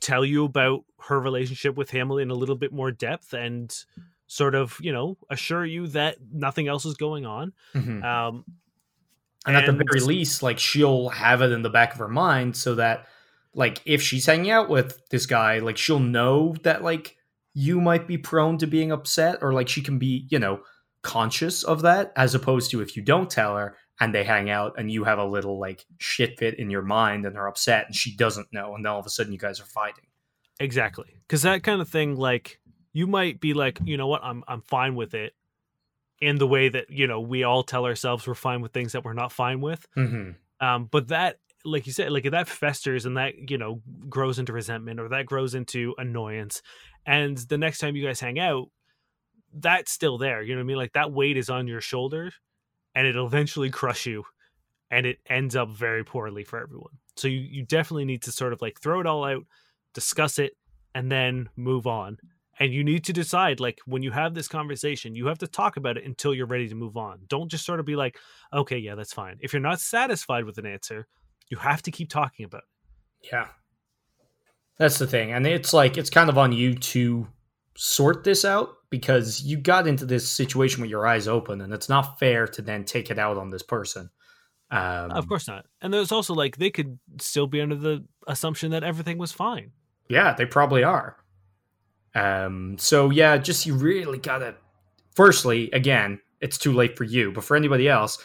tell 0.00 0.24
you 0.24 0.44
about 0.44 0.84
her 1.00 1.20
relationship 1.20 1.74
with 1.76 1.90
him 1.90 2.10
in 2.12 2.30
a 2.30 2.34
little 2.34 2.54
bit 2.56 2.72
more 2.72 2.90
depth 2.90 3.32
and 3.34 3.84
sort 4.26 4.54
of 4.54 4.78
you 4.80 4.92
know 4.92 5.16
assure 5.30 5.64
you 5.64 5.86
that 5.88 6.16
nothing 6.32 6.68
else 6.68 6.84
is 6.84 6.94
going 6.94 7.26
on 7.26 7.52
Mhm. 7.74 8.02
um, 8.04 8.44
and 9.46 9.56
at 9.56 9.66
the 9.66 9.72
very 9.72 10.00
least 10.00 10.42
like 10.42 10.58
she'll 10.58 11.08
have 11.08 11.42
it 11.42 11.52
in 11.52 11.62
the 11.62 11.70
back 11.70 11.92
of 11.92 11.98
her 11.98 12.08
mind 12.08 12.56
so 12.56 12.74
that 12.76 13.06
like 13.58 13.82
if 13.84 14.00
she's 14.00 14.24
hanging 14.24 14.50
out 14.50 14.70
with 14.70 15.02
this 15.10 15.26
guy 15.26 15.58
like 15.58 15.76
she'll 15.76 15.98
know 15.98 16.54
that 16.62 16.82
like 16.82 17.16
you 17.52 17.80
might 17.80 18.06
be 18.06 18.16
prone 18.16 18.56
to 18.56 18.66
being 18.66 18.92
upset 18.92 19.38
or 19.42 19.52
like 19.52 19.68
she 19.68 19.82
can 19.82 19.98
be 19.98 20.26
you 20.30 20.38
know 20.38 20.60
conscious 21.02 21.64
of 21.64 21.82
that 21.82 22.12
as 22.16 22.34
opposed 22.34 22.70
to 22.70 22.80
if 22.80 22.96
you 22.96 23.02
don't 23.02 23.28
tell 23.28 23.56
her 23.56 23.76
and 24.00 24.14
they 24.14 24.24
hang 24.24 24.48
out 24.48 24.74
and 24.78 24.90
you 24.90 25.04
have 25.04 25.18
a 25.18 25.24
little 25.24 25.58
like 25.58 25.84
shit 25.98 26.38
fit 26.38 26.58
in 26.58 26.70
your 26.70 26.82
mind 26.82 27.26
and 27.26 27.36
are 27.36 27.48
upset 27.48 27.86
and 27.86 27.94
she 27.94 28.16
doesn't 28.16 28.46
know 28.52 28.74
and 28.74 28.84
then 28.84 28.92
all 28.92 29.00
of 29.00 29.06
a 29.06 29.10
sudden 29.10 29.32
you 29.32 29.38
guys 29.38 29.60
are 29.60 29.66
fighting. 29.66 30.04
Exactly. 30.60 31.06
Because 31.26 31.42
that 31.42 31.62
kind 31.62 31.80
of 31.80 31.88
thing 31.88 32.16
like 32.16 32.60
you 32.92 33.06
might 33.06 33.40
be 33.40 33.54
like 33.54 33.80
you 33.84 33.96
know 33.96 34.06
what? 34.06 34.22
I'm 34.22 34.44
i'm 34.46 34.62
fine 34.62 34.94
with 34.94 35.14
it 35.14 35.34
in 36.20 36.36
the 36.36 36.46
way 36.46 36.68
that 36.68 36.90
you 36.90 37.06
know 37.06 37.20
we 37.20 37.42
all 37.42 37.62
tell 37.62 37.86
ourselves 37.86 38.26
we're 38.26 38.34
fine 38.34 38.60
with 38.60 38.72
things 38.72 38.92
that 38.92 39.04
we're 39.04 39.14
not 39.14 39.32
fine 39.32 39.60
with. 39.60 39.86
Mm-hmm. 39.96 40.30
um 40.64 40.88
but 40.90 41.08
that 41.08 41.38
like 41.70 41.86
you 41.86 41.92
said 41.92 42.10
like 42.10 42.24
if 42.24 42.32
that 42.32 42.48
festers 42.48 43.06
and 43.06 43.16
that 43.16 43.50
you 43.50 43.58
know 43.58 43.80
grows 44.08 44.38
into 44.38 44.52
resentment 44.52 45.00
or 45.00 45.08
that 45.08 45.26
grows 45.26 45.54
into 45.54 45.94
annoyance. 45.98 46.62
And 47.06 47.38
the 47.38 47.58
next 47.58 47.78
time 47.78 47.96
you 47.96 48.06
guys 48.06 48.20
hang 48.20 48.38
out 48.38 48.68
that's 49.54 49.90
still 49.90 50.18
there 50.18 50.42
you 50.42 50.54
know 50.54 50.58
what 50.58 50.64
i 50.64 50.66
mean? 50.66 50.76
Like 50.76 50.92
that 50.92 51.12
weight 51.12 51.36
is 51.36 51.48
on 51.48 51.66
your 51.66 51.80
shoulder 51.80 52.30
and 52.94 53.06
it'll 53.06 53.26
eventually 53.26 53.70
crush 53.70 54.06
you 54.06 54.24
and 54.90 55.06
it 55.06 55.18
ends 55.28 55.56
up 55.56 55.70
very 55.70 56.04
poorly 56.04 56.44
for 56.44 56.60
everyone. 56.60 56.92
So 57.16 57.28
you 57.28 57.38
you 57.38 57.64
definitely 57.64 58.04
need 58.04 58.22
to 58.22 58.32
sort 58.32 58.52
of 58.52 58.60
like 58.62 58.80
throw 58.80 59.00
it 59.00 59.06
all 59.06 59.24
out 59.24 59.44
discuss 59.94 60.38
it 60.38 60.52
and 60.94 61.10
then 61.10 61.48
move 61.56 61.86
on. 61.86 62.18
And 62.60 62.72
you 62.72 62.82
need 62.82 63.04
to 63.04 63.12
decide 63.12 63.60
like 63.60 63.78
when 63.86 64.02
you 64.02 64.10
have 64.10 64.34
this 64.34 64.48
conversation 64.48 65.14
you 65.14 65.26
have 65.26 65.38
to 65.38 65.46
talk 65.46 65.76
about 65.76 65.96
it 65.96 66.04
until 66.04 66.34
you're 66.34 66.46
ready 66.46 66.68
to 66.68 66.74
move 66.74 66.96
on. 66.96 67.20
Don't 67.28 67.50
just 67.50 67.64
sort 67.64 67.80
of 67.80 67.86
be 67.86 67.96
like 67.96 68.16
okay 68.52 68.78
yeah 68.78 68.94
that's 68.94 69.12
fine. 69.12 69.36
If 69.40 69.52
you're 69.52 69.60
not 69.60 69.80
satisfied 69.80 70.44
with 70.44 70.58
an 70.58 70.66
answer 70.66 71.06
you 71.48 71.56
have 71.58 71.82
to 71.82 71.90
keep 71.90 72.08
talking 72.08 72.44
about 72.44 72.62
it 72.62 73.28
Yeah. 73.32 73.48
That's 74.78 74.98
the 74.98 75.06
thing. 75.06 75.32
And 75.32 75.46
it's 75.46 75.72
like, 75.72 75.98
it's 75.98 76.10
kind 76.10 76.30
of 76.30 76.38
on 76.38 76.52
you 76.52 76.74
to 76.74 77.26
sort 77.76 78.22
this 78.22 78.44
out 78.44 78.70
because 78.90 79.42
you 79.42 79.56
got 79.56 79.88
into 79.88 80.06
this 80.06 80.30
situation 80.30 80.80
with 80.80 80.90
your 80.90 81.06
eyes 81.06 81.26
open 81.26 81.60
and 81.60 81.74
it's 81.74 81.88
not 81.88 82.18
fair 82.18 82.46
to 82.46 82.62
then 82.62 82.84
take 82.84 83.10
it 83.10 83.18
out 83.18 83.36
on 83.36 83.50
this 83.50 83.62
person. 83.62 84.10
Um, 84.70 85.10
of 85.12 85.26
course 85.26 85.48
not 85.48 85.64
and 85.80 85.94
there's 85.94 86.12
also 86.12 86.34
like 86.34 86.58
they 86.58 86.68
could 86.68 86.98
still 87.22 87.46
be 87.46 87.62
under 87.62 87.74
the 87.74 88.04
assumption 88.26 88.72
that 88.72 88.84
everything 88.84 89.16
was 89.16 89.32
fine 89.32 89.72
Yeah, 90.08 90.34
they 90.34 90.46
probably 90.46 90.82
are. 90.82 91.16
Um, 92.14 92.76
so 92.78 93.10
yeah, 93.10 93.36
just 93.36 93.66
you 93.66 93.74
really 93.74 94.18
gotta. 94.18 94.56
Firstly, 95.14 95.70
again, 95.72 96.20
it's 96.40 96.58
too 96.58 96.72
late 96.72 96.96
for 96.96 97.04
you, 97.04 97.32
but 97.32 97.44
for 97.44 97.56
anybody 97.56 97.88
else, 97.88 98.18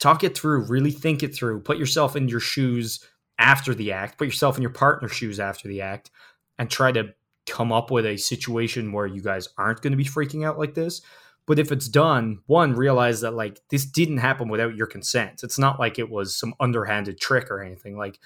talk 0.00 0.24
it 0.24 0.36
through. 0.36 0.64
Really 0.64 0.90
think 0.90 1.22
it 1.22 1.34
through. 1.34 1.60
Put 1.60 1.78
yourself 1.78 2.16
in 2.16 2.28
your 2.28 2.40
shoes 2.40 3.06
after 3.38 3.74
the 3.74 3.92
act. 3.92 4.18
Put 4.18 4.26
yourself 4.26 4.56
in 4.56 4.62
your 4.62 4.72
partner's 4.72 5.12
shoes 5.12 5.38
after 5.38 5.68
the 5.68 5.82
act, 5.82 6.10
and 6.58 6.68
try 6.68 6.90
to 6.92 7.14
come 7.46 7.72
up 7.72 7.90
with 7.90 8.06
a 8.06 8.16
situation 8.16 8.92
where 8.92 9.06
you 9.06 9.22
guys 9.22 9.48
aren't 9.56 9.80
going 9.82 9.92
to 9.92 9.96
be 9.96 10.04
freaking 10.04 10.44
out 10.44 10.58
like 10.58 10.74
this. 10.74 11.00
But 11.46 11.58
if 11.58 11.72
it's 11.72 11.88
done, 11.88 12.40
one 12.46 12.74
realize 12.74 13.22
that 13.22 13.32
like 13.32 13.60
this 13.70 13.84
didn't 13.84 14.18
happen 14.18 14.48
without 14.48 14.76
your 14.76 14.86
consent. 14.86 15.42
It's 15.42 15.58
not 15.58 15.80
like 15.80 15.98
it 15.98 16.10
was 16.10 16.36
some 16.36 16.54
underhanded 16.60 17.20
trick 17.20 17.50
or 17.50 17.62
anything. 17.62 17.96
Like 17.96 18.18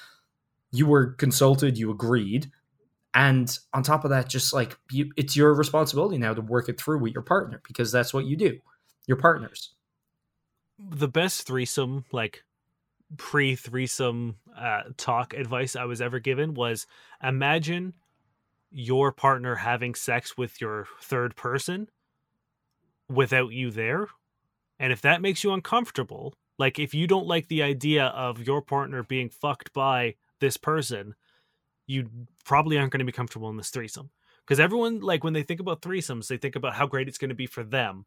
you 0.73 0.87
were 0.87 1.13
consulted, 1.13 1.79
you 1.79 1.91
agreed, 1.91 2.51
and 3.15 3.57
on 3.73 3.83
top 3.83 4.05
of 4.05 4.11
that 4.11 4.29
just 4.29 4.53
like 4.53 4.77
you, 4.91 5.11
it's 5.17 5.37
your 5.37 5.55
responsibility 5.55 6.19
now 6.19 6.35
to 6.35 6.43
work 6.43 6.69
it 6.69 6.79
through 6.79 6.99
with 6.99 7.15
your 7.15 7.23
partner 7.23 7.63
because 7.67 7.93
that's 7.93 8.13
what 8.13 8.27
you 8.27 8.37
do 8.37 8.59
your 9.07 9.17
partners 9.17 9.75
the 10.79 11.09
best 11.09 11.47
threesome 11.47 12.05
like 12.13 12.43
pre 13.17 13.55
threesome 13.55 14.37
uh, 14.57 14.83
talk 14.97 15.35
advice 15.35 15.77
i 15.77 15.85
was 15.85 16.01
ever 16.01 16.19
given 16.19 16.55
was 16.55 16.87
imagine 17.23 17.95
your 18.75 19.13
partner 19.13 19.55
having 19.55 19.95
sex 19.95 20.37
with 20.37 20.61
your 20.61 20.89
third 21.01 21.37
person 21.37 21.89
without 23.09 23.53
you 23.53 23.71
there. 23.71 24.09
And 24.81 24.93
if 24.93 25.01
that 25.03 25.23
makes 25.23 25.45
you 25.45 25.53
uncomfortable 25.53 26.35
like 26.59 26.79
if 26.79 26.93
you 26.93 27.07
don't 27.07 27.27
like 27.27 27.49
the 27.49 27.63
idea 27.63 28.07
of 28.07 28.43
your 28.43 28.63
partner 28.63 29.03
being 29.03 29.29
fucked 29.29 29.73
by 29.73 30.17
this 30.41 30.57
person 30.57 31.15
you 31.87 32.09
probably 32.45 32.79
aren't 32.79 32.91
going 32.91 32.99
to 33.01 33.05
be 33.05 33.13
comfortable 33.13 33.51
in 33.51 33.57
this 33.57 33.71
threesome. 33.71 34.11
Because 34.45 34.59
everyone 34.59 35.01
like 35.01 35.23
when 35.23 35.35
they 35.35 35.43
think 35.43 35.61
about 35.61 35.81
threesomes 35.81 36.27
they 36.27 36.37
think 36.37 36.57
about 36.57 36.75
how 36.75 36.87
great 36.87 37.07
it's 37.07 37.19
going 37.19 37.29
to 37.29 37.35
be 37.35 37.47
for 37.47 37.63
them 37.63 38.07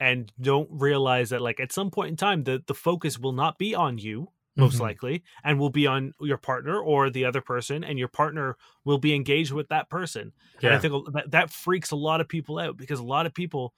and 0.00 0.32
don't 0.40 0.68
realize 0.70 1.30
that 1.30 1.40
like 1.40 1.60
at 1.60 1.72
some 1.72 1.90
point 1.90 2.10
in 2.10 2.16
time 2.16 2.44
the 2.44 2.62
the 2.66 2.74
focus 2.74 3.18
will 3.18 3.32
not 3.32 3.58
be 3.58 3.74
on 3.74 3.98
you 3.98 4.28
most 4.56 4.78
Mhm. 4.78 4.80
likely 4.80 5.22
and 5.44 5.58
will 5.60 5.70
be 5.70 5.86
on 5.86 6.12
your 6.20 6.36
partner 6.36 6.80
or 6.80 7.10
the 7.10 7.24
other 7.24 7.40
person 7.40 7.84
and 7.84 7.98
your 7.98 8.08
partner 8.08 8.56
will 8.84 8.98
be 8.98 9.14
engaged 9.14 9.52
with 9.52 9.68
that 9.68 9.88
person. 9.88 10.32
And 10.62 10.74
i 10.74 10.78
think 10.78 11.12
that, 11.12 11.30
that 11.30 11.50
freaks 11.50 11.90
a 11.92 11.96
lot 11.96 12.20
of 12.20 12.28
people 12.28 12.58
out 12.58 12.76
because 12.76 12.98
a 12.98 13.04
lot 13.04 13.26
of 13.26 13.34
people 13.34 13.72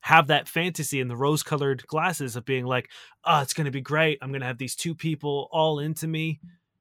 have 0.00 0.26
that 0.28 0.46
fantasy 0.48 1.00
in 1.00 1.08
the 1.08 1.16
rose 1.16 1.42
colored 1.42 1.84
glasses 1.86 2.36
of 2.36 2.44
being 2.44 2.64
like 2.64 2.90
oh 3.24 3.40
it's 3.40 3.54
going 3.54 3.64
to 3.64 3.70
be 3.70 3.80
great. 3.80 4.18
I'm 4.22 4.30
going 4.30 4.40
to 4.40 4.46
have 4.46 4.58
these 4.58 4.76
two 4.76 4.94
people 4.94 5.48
all 5.52 5.78
into 5.80 6.06
me. 6.06 6.40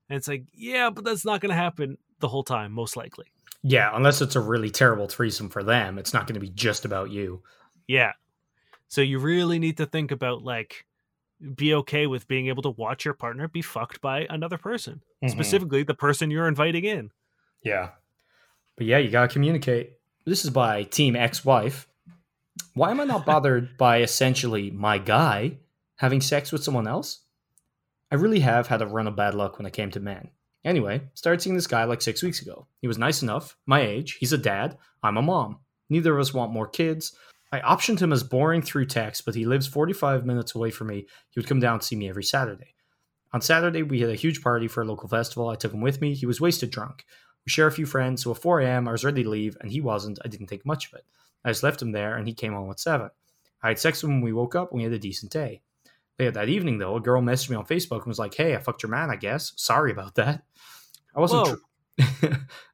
And 0.10 0.18
it's 0.18 0.28
like 0.28 0.46
yeah 0.54 0.90
but 0.90 1.04
that's 1.06 1.26
not 1.26 1.40
going 1.42 1.50
to 1.52 1.56
happen 1.56 1.98
the 2.20 2.28
whole 2.28 2.44
time 2.44 2.72
most 2.72 2.96
likely. 2.98 3.26
Yeah 3.64 3.90
unless 3.96 4.22
it's 4.22 4.36
a 4.36 4.40
really 4.40 4.70
terrible 4.70 5.08
threesome 5.08 5.50
for 5.50 5.64
them 5.64 5.98
it's 5.98 6.14
not 6.14 6.28
going 6.28 6.36
to 6.36 6.40
be 6.40 6.50
just 6.50 6.86
about 6.86 7.10
you. 7.12 7.42
Yeah. 7.88 8.14
So 8.88 9.02
you 9.02 9.20
really 9.20 9.60
need 9.60 9.78
to 9.78 9.86
think 9.86 10.12
about 10.12 10.44
like 10.44 10.86
be 11.56 11.74
okay 11.74 12.08
with 12.08 12.28
being 12.28 12.48
able 12.48 12.64
to 12.64 12.70
watch 12.70 13.04
your 13.04 13.14
partner 13.14 13.48
be 13.48 13.62
fucked 13.62 14.00
by 14.02 14.26
another 14.30 14.58
person, 14.58 15.02
Mhm. 15.24 15.32
specifically 15.32 15.84
the 15.84 15.94
person 15.94 16.32
you're 16.32 16.48
inviting 16.48 16.86
in. 16.86 17.12
Yeah. 17.62 17.90
But 18.78 18.88
yeah, 18.88 18.98
you 19.00 19.10
gotta 19.10 19.28
communicate. 19.32 19.94
This 20.26 20.46
is 20.46 20.52
by 20.52 20.84
Team 20.84 21.16
Ex 21.16 21.44
Wife. 21.44 21.88
Why 22.74 22.92
am 22.92 23.00
I 23.02 23.04
not 23.06 23.26
bothered 23.26 23.78
by 23.78 24.02
essentially 24.02 24.72
my 24.72 24.98
guy 24.98 25.58
having 25.98 26.22
sex 26.22 26.52
with 26.52 26.64
someone 26.64 26.88
else? 26.88 27.22
I 28.12 28.16
really 28.16 28.40
have 28.40 28.68
had 28.68 28.82
a 28.82 28.88
run 28.88 29.08
of 29.08 29.16
bad 29.16 29.34
luck 29.34 29.58
when 29.58 29.66
it 29.66 29.74
came 29.74 29.92
to 29.92 30.00
men. 30.00 30.30
Anyway, 30.64 31.02
started 31.14 31.42
seeing 31.42 31.56
this 31.56 31.68
guy 31.68 31.84
like 31.84 32.02
six 32.02 32.24
weeks 32.24 32.42
ago. 32.42 32.66
He 32.82 32.88
was 32.88 32.98
nice 32.98 33.22
enough, 33.22 33.58
my 33.66 33.82
age, 33.82 34.14
he's 34.20 34.34
a 34.34 34.38
dad, 34.38 34.78
I'm 35.04 35.18
a 35.18 35.22
mom. 35.22 35.60
Neither 35.90 36.14
of 36.14 36.20
us 36.22 36.34
want 36.34 36.52
more 36.54 36.68
kids. 36.68 37.16
I 37.52 37.60
optioned 37.60 38.00
him 38.00 38.12
as 38.12 38.24
boring 38.24 38.62
through 38.62 38.88
text, 38.88 39.26
but 39.26 39.36
he 39.36 39.46
lives 39.46 39.68
45 39.68 40.26
minutes 40.26 40.56
away 40.56 40.72
from 40.72 40.88
me. 40.88 41.06
He 41.30 41.40
would 41.40 41.48
come 41.48 41.60
down 41.60 41.80
to 41.80 41.86
see 41.86 41.96
me 41.96 42.10
every 42.10 42.24
Saturday. 42.24 42.76
On 43.34 43.42
Saturday, 43.42 43.84
we 43.84 44.00
had 44.00 44.10
a 44.10 44.16
huge 44.16 44.42
party 44.42 44.68
for 44.68 44.82
a 44.82 44.86
local 44.86 45.10
festival. 45.10 45.50
I 45.50 45.56
took 45.56 45.74
him 45.74 45.82
with 45.82 46.02
me. 46.02 46.14
He 46.14 46.26
was 46.26 46.42
wasted 46.42 46.72
drunk. 46.72 47.06
We 47.46 47.50
share 47.50 47.68
a 47.68 47.72
few 47.72 47.86
friends, 47.86 48.24
so 48.24 48.32
at 48.32 48.38
4 48.38 48.62
a.m., 48.62 48.88
I 48.88 48.92
was 48.92 49.06
ready 49.06 49.24
to 49.24 49.30
leave, 49.30 49.58
and 49.62 49.72
he 49.72 49.82
wasn't. 49.82 50.20
I 50.26 50.28
didn't 50.28 50.48
think 50.48 50.66
much 50.66 50.88
of 50.88 50.94
it. 50.94 51.06
I 51.44 51.50
just 51.50 51.64
left 51.64 51.82
him 51.82 51.92
there, 51.92 52.16
and 52.16 52.28
he 52.28 52.34
came 52.34 52.54
home 52.54 52.72
at 52.72 52.80
7. 52.80 53.10
I 53.62 53.68
had 53.70 53.80
sex 53.80 54.02
with 54.02 54.10
him 54.10 54.18
when 54.18 54.26
we 54.26 54.34
woke 54.34 54.56
up, 54.56 54.72
and 54.72 54.78
we 54.78 54.84
had 54.84 54.94
a 54.94 55.00
decent 55.00 55.32
day. 55.32 55.62
Later 56.18 56.32
that 56.32 56.50
evening, 56.50 56.78
though, 56.78 56.96
a 56.96 57.02
girl 57.02 57.22
messaged 57.22 57.50
me 57.50 57.56
on 57.56 57.66
Facebook 57.66 58.00
and 58.00 58.08
was 58.08 58.20
like, 58.20 58.34
Hey, 58.34 58.56
I 58.56 58.60
fucked 58.60 58.84
your 58.84 58.90
man, 58.90 59.10
I 59.10 59.16
guess. 59.18 59.54
Sorry 59.58 59.92
about 59.92 60.16
that. 60.16 60.44
I 61.16 61.20
wasn't. 61.20 61.48
Tr- 61.48 61.56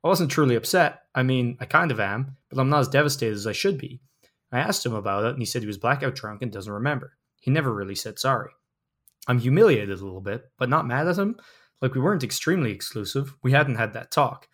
I 0.03 0.07
wasn't 0.07 0.31
truly 0.31 0.55
upset. 0.55 1.01
I 1.13 1.23
mean, 1.23 1.57
I 1.59 1.65
kind 1.65 1.91
of 1.91 1.99
am, 1.99 2.37
but 2.49 2.59
I'm 2.59 2.69
not 2.69 2.81
as 2.81 2.87
devastated 2.87 3.35
as 3.35 3.47
I 3.47 3.51
should 3.51 3.77
be. 3.77 3.99
I 4.51 4.59
asked 4.59 4.85
him 4.85 4.93
about 4.93 5.25
it, 5.25 5.31
and 5.31 5.39
he 5.39 5.45
said 5.45 5.61
he 5.61 5.67
was 5.67 5.77
blackout 5.77 6.15
drunk 6.15 6.41
and 6.41 6.51
doesn't 6.51 6.71
remember. 6.71 7.17
He 7.39 7.51
never 7.51 7.73
really 7.73 7.95
said 7.95 8.19
sorry. 8.19 8.51
I'm 9.27 9.39
humiliated 9.39 9.99
a 9.99 10.03
little 10.03 10.21
bit, 10.21 10.43
but 10.57 10.69
not 10.69 10.87
mad 10.87 11.07
at 11.07 11.17
him. 11.17 11.37
Like 11.81 11.95
we 11.95 12.01
weren't 12.01 12.23
extremely 12.23 12.71
exclusive. 12.71 13.35
We 13.41 13.51
hadn't 13.51 13.75
had 13.75 13.93
that 13.93 14.11
talk. 14.11 14.47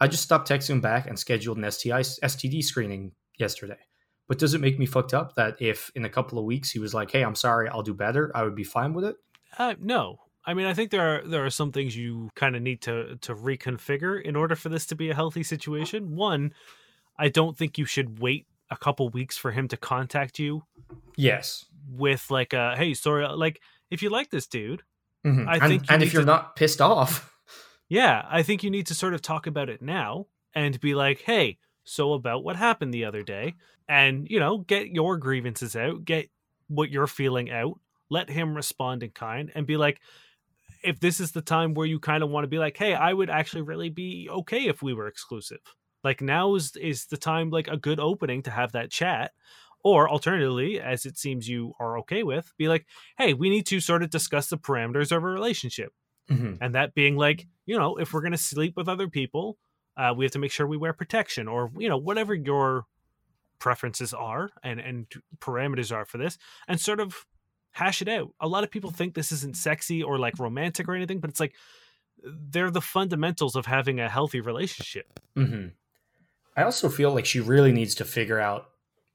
I 0.00 0.08
just 0.08 0.22
stopped 0.22 0.48
texting 0.48 0.70
him 0.70 0.80
back 0.80 1.06
and 1.06 1.18
scheduled 1.18 1.58
an 1.58 1.70
STI 1.70 2.00
STD 2.00 2.62
screening 2.62 3.12
yesterday. 3.38 3.78
But 4.28 4.38
does 4.38 4.54
it 4.54 4.60
make 4.60 4.78
me 4.78 4.86
fucked 4.86 5.14
up 5.14 5.34
that 5.34 5.60
if 5.60 5.90
in 5.94 6.04
a 6.04 6.10
couple 6.10 6.38
of 6.38 6.44
weeks 6.44 6.70
he 6.70 6.78
was 6.78 6.94
like, 6.94 7.10
"Hey, 7.10 7.22
I'm 7.22 7.34
sorry, 7.34 7.68
I'll 7.68 7.82
do 7.82 7.94
better," 7.94 8.30
I 8.34 8.42
would 8.42 8.54
be 8.54 8.64
fine 8.64 8.94
with 8.94 9.04
it? 9.04 9.16
Uh, 9.58 9.74
no, 9.78 10.18
I 10.44 10.54
mean 10.54 10.66
I 10.66 10.74
think 10.74 10.90
there 10.90 11.16
are 11.16 11.26
there 11.26 11.44
are 11.44 11.50
some 11.50 11.72
things 11.72 11.96
you 11.96 12.30
kind 12.34 12.56
of 12.56 12.62
need 12.62 12.80
to 12.82 13.16
to 13.16 13.34
reconfigure 13.34 14.20
in 14.20 14.34
order 14.34 14.56
for 14.56 14.70
this 14.70 14.86
to 14.86 14.94
be 14.96 15.10
a 15.10 15.14
healthy 15.14 15.42
situation. 15.42 16.16
One, 16.16 16.54
I 17.18 17.28
don't 17.28 17.56
think 17.56 17.78
you 17.78 17.84
should 17.84 18.20
wait 18.20 18.46
a 18.72 18.76
couple 18.76 19.08
weeks 19.10 19.36
for 19.36 19.50
him 19.52 19.68
to 19.68 19.76
contact 19.76 20.38
you 20.38 20.62
Yes. 21.16 21.66
with 21.88 22.26
like 22.30 22.52
a 22.52 22.74
hey 22.76 22.94
sorry 22.94 23.26
like 23.28 23.60
if 23.90 24.02
you 24.02 24.08
like 24.10 24.30
this 24.30 24.46
dude 24.46 24.82
Mhm. 25.24 25.46
I 25.46 25.54
and, 25.54 25.62
think 25.68 25.82
you 25.88 25.94
and 25.94 26.02
if 26.02 26.12
you're 26.12 26.22
to- 26.22 26.26
not 26.26 26.56
pissed 26.56 26.80
off, 26.80 27.32
yeah 27.88 28.24
i 28.30 28.42
think 28.42 28.62
you 28.64 28.70
need 28.70 28.86
to 28.86 28.94
sort 28.94 29.14
of 29.14 29.20
talk 29.22 29.46
about 29.46 29.68
it 29.68 29.82
now 29.82 30.26
and 30.54 30.80
be 30.80 30.94
like 30.94 31.20
hey 31.20 31.58
so 31.84 32.12
about 32.14 32.42
what 32.44 32.56
happened 32.56 32.92
the 32.94 33.04
other 33.04 33.22
day 33.22 33.54
and 33.88 34.26
you 34.30 34.40
know 34.40 34.58
get 34.58 34.88
your 34.88 35.16
grievances 35.18 35.76
out 35.76 36.04
get 36.04 36.28
what 36.68 36.90
you're 36.90 37.06
feeling 37.06 37.50
out 37.50 37.78
let 38.08 38.30
him 38.30 38.54
respond 38.54 39.02
in 39.02 39.10
kind 39.10 39.50
and 39.54 39.66
be 39.66 39.76
like 39.76 40.00
if 40.84 40.98
this 41.00 41.20
is 41.20 41.32
the 41.32 41.42
time 41.42 41.74
where 41.74 41.86
you 41.86 41.98
kind 42.00 42.22
of 42.22 42.30
want 42.30 42.44
to 42.44 42.48
be 42.48 42.58
like 42.58 42.76
hey 42.76 42.94
i 42.94 43.12
would 43.12 43.28
actually 43.30 43.62
really 43.62 43.90
be 43.90 44.28
okay 44.30 44.66
if 44.66 44.82
we 44.82 44.94
were 44.94 45.06
exclusive 45.08 45.60
like 46.04 46.20
now 46.20 46.54
is 46.54 46.74
is 46.76 47.06
the 47.06 47.16
time 47.16 47.50
like 47.50 47.68
a 47.68 47.76
good 47.76 48.00
opening 48.00 48.42
to 48.44 48.50
have 48.50 48.72
that 48.72 48.90
chat. 48.90 49.32
Or 49.84 50.08
alternatively 50.08 50.80
as 50.80 51.06
it 51.06 51.18
seems 51.18 51.48
you 51.48 51.74
are 51.80 51.98
okay 51.98 52.22
with 52.22 52.52
be 52.56 52.68
like 52.68 52.86
hey 53.18 53.34
we 53.34 53.50
need 53.50 53.66
to 53.66 53.80
sort 53.80 54.04
of 54.04 54.10
discuss 54.10 54.48
the 54.48 54.56
parameters 54.56 55.10
of 55.10 55.22
a 55.24 55.26
relationship. 55.26 55.92
Mhm. 56.30 56.58
and 56.60 56.74
that 56.76 56.94
being 56.94 57.16
like 57.16 57.48
you 57.66 57.76
know 57.76 57.96
if 57.96 58.12
we're 58.12 58.20
going 58.20 58.30
to 58.30 58.38
sleep 58.38 58.74
with 58.76 58.88
other 58.88 59.08
people 59.08 59.58
uh, 59.96 60.14
we 60.16 60.24
have 60.24 60.30
to 60.32 60.38
make 60.38 60.52
sure 60.52 60.68
we 60.68 60.76
wear 60.76 60.92
protection 60.92 61.48
or 61.48 61.72
you 61.76 61.88
know 61.88 61.96
whatever 61.98 62.32
your 62.32 62.84
preferences 63.58 64.14
are 64.14 64.50
and 64.62 64.78
and 64.80 65.06
parameters 65.40 65.92
are 65.94 66.04
for 66.04 66.18
this 66.18 66.38
and 66.68 66.80
sort 66.80 67.00
of 67.00 67.26
hash 67.72 68.02
it 68.02 68.08
out. 68.08 68.28
A 68.40 68.46
lot 68.46 68.64
of 68.64 68.70
people 68.70 68.90
think 68.90 69.14
this 69.14 69.32
isn't 69.32 69.56
sexy 69.56 70.02
or 70.02 70.18
like 70.18 70.38
romantic 70.38 70.88
or 70.88 70.94
anything 70.94 71.18
but 71.20 71.28
it's 71.30 71.40
like 71.40 71.54
they're 72.22 72.70
the 72.70 72.80
fundamentals 72.80 73.56
of 73.56 73.66
having 73.66 73.98
a 73.98 74.08
healthy 74.08 74.40
relationship. 74.40 75.06
Hmm 75.36 75.68
I 76.56 76.62
also 76.64 76.88
feel 76.88 77.12
like 77.12 77.24
she 77.26 77.40
really 77.40 77.72
needs 77.72 77.94
to 77.96 78.04
figure 78.04 78.38
out 78.38 78.66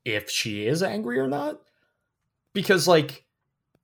if 0.06 0.30
she 0.30 0.66
is 0.68 0.82
angry 0.82 1.20
or 1.20 1.28
not. 1.28 1.60
Because, 2.54 2.88
like, 2.88 3.26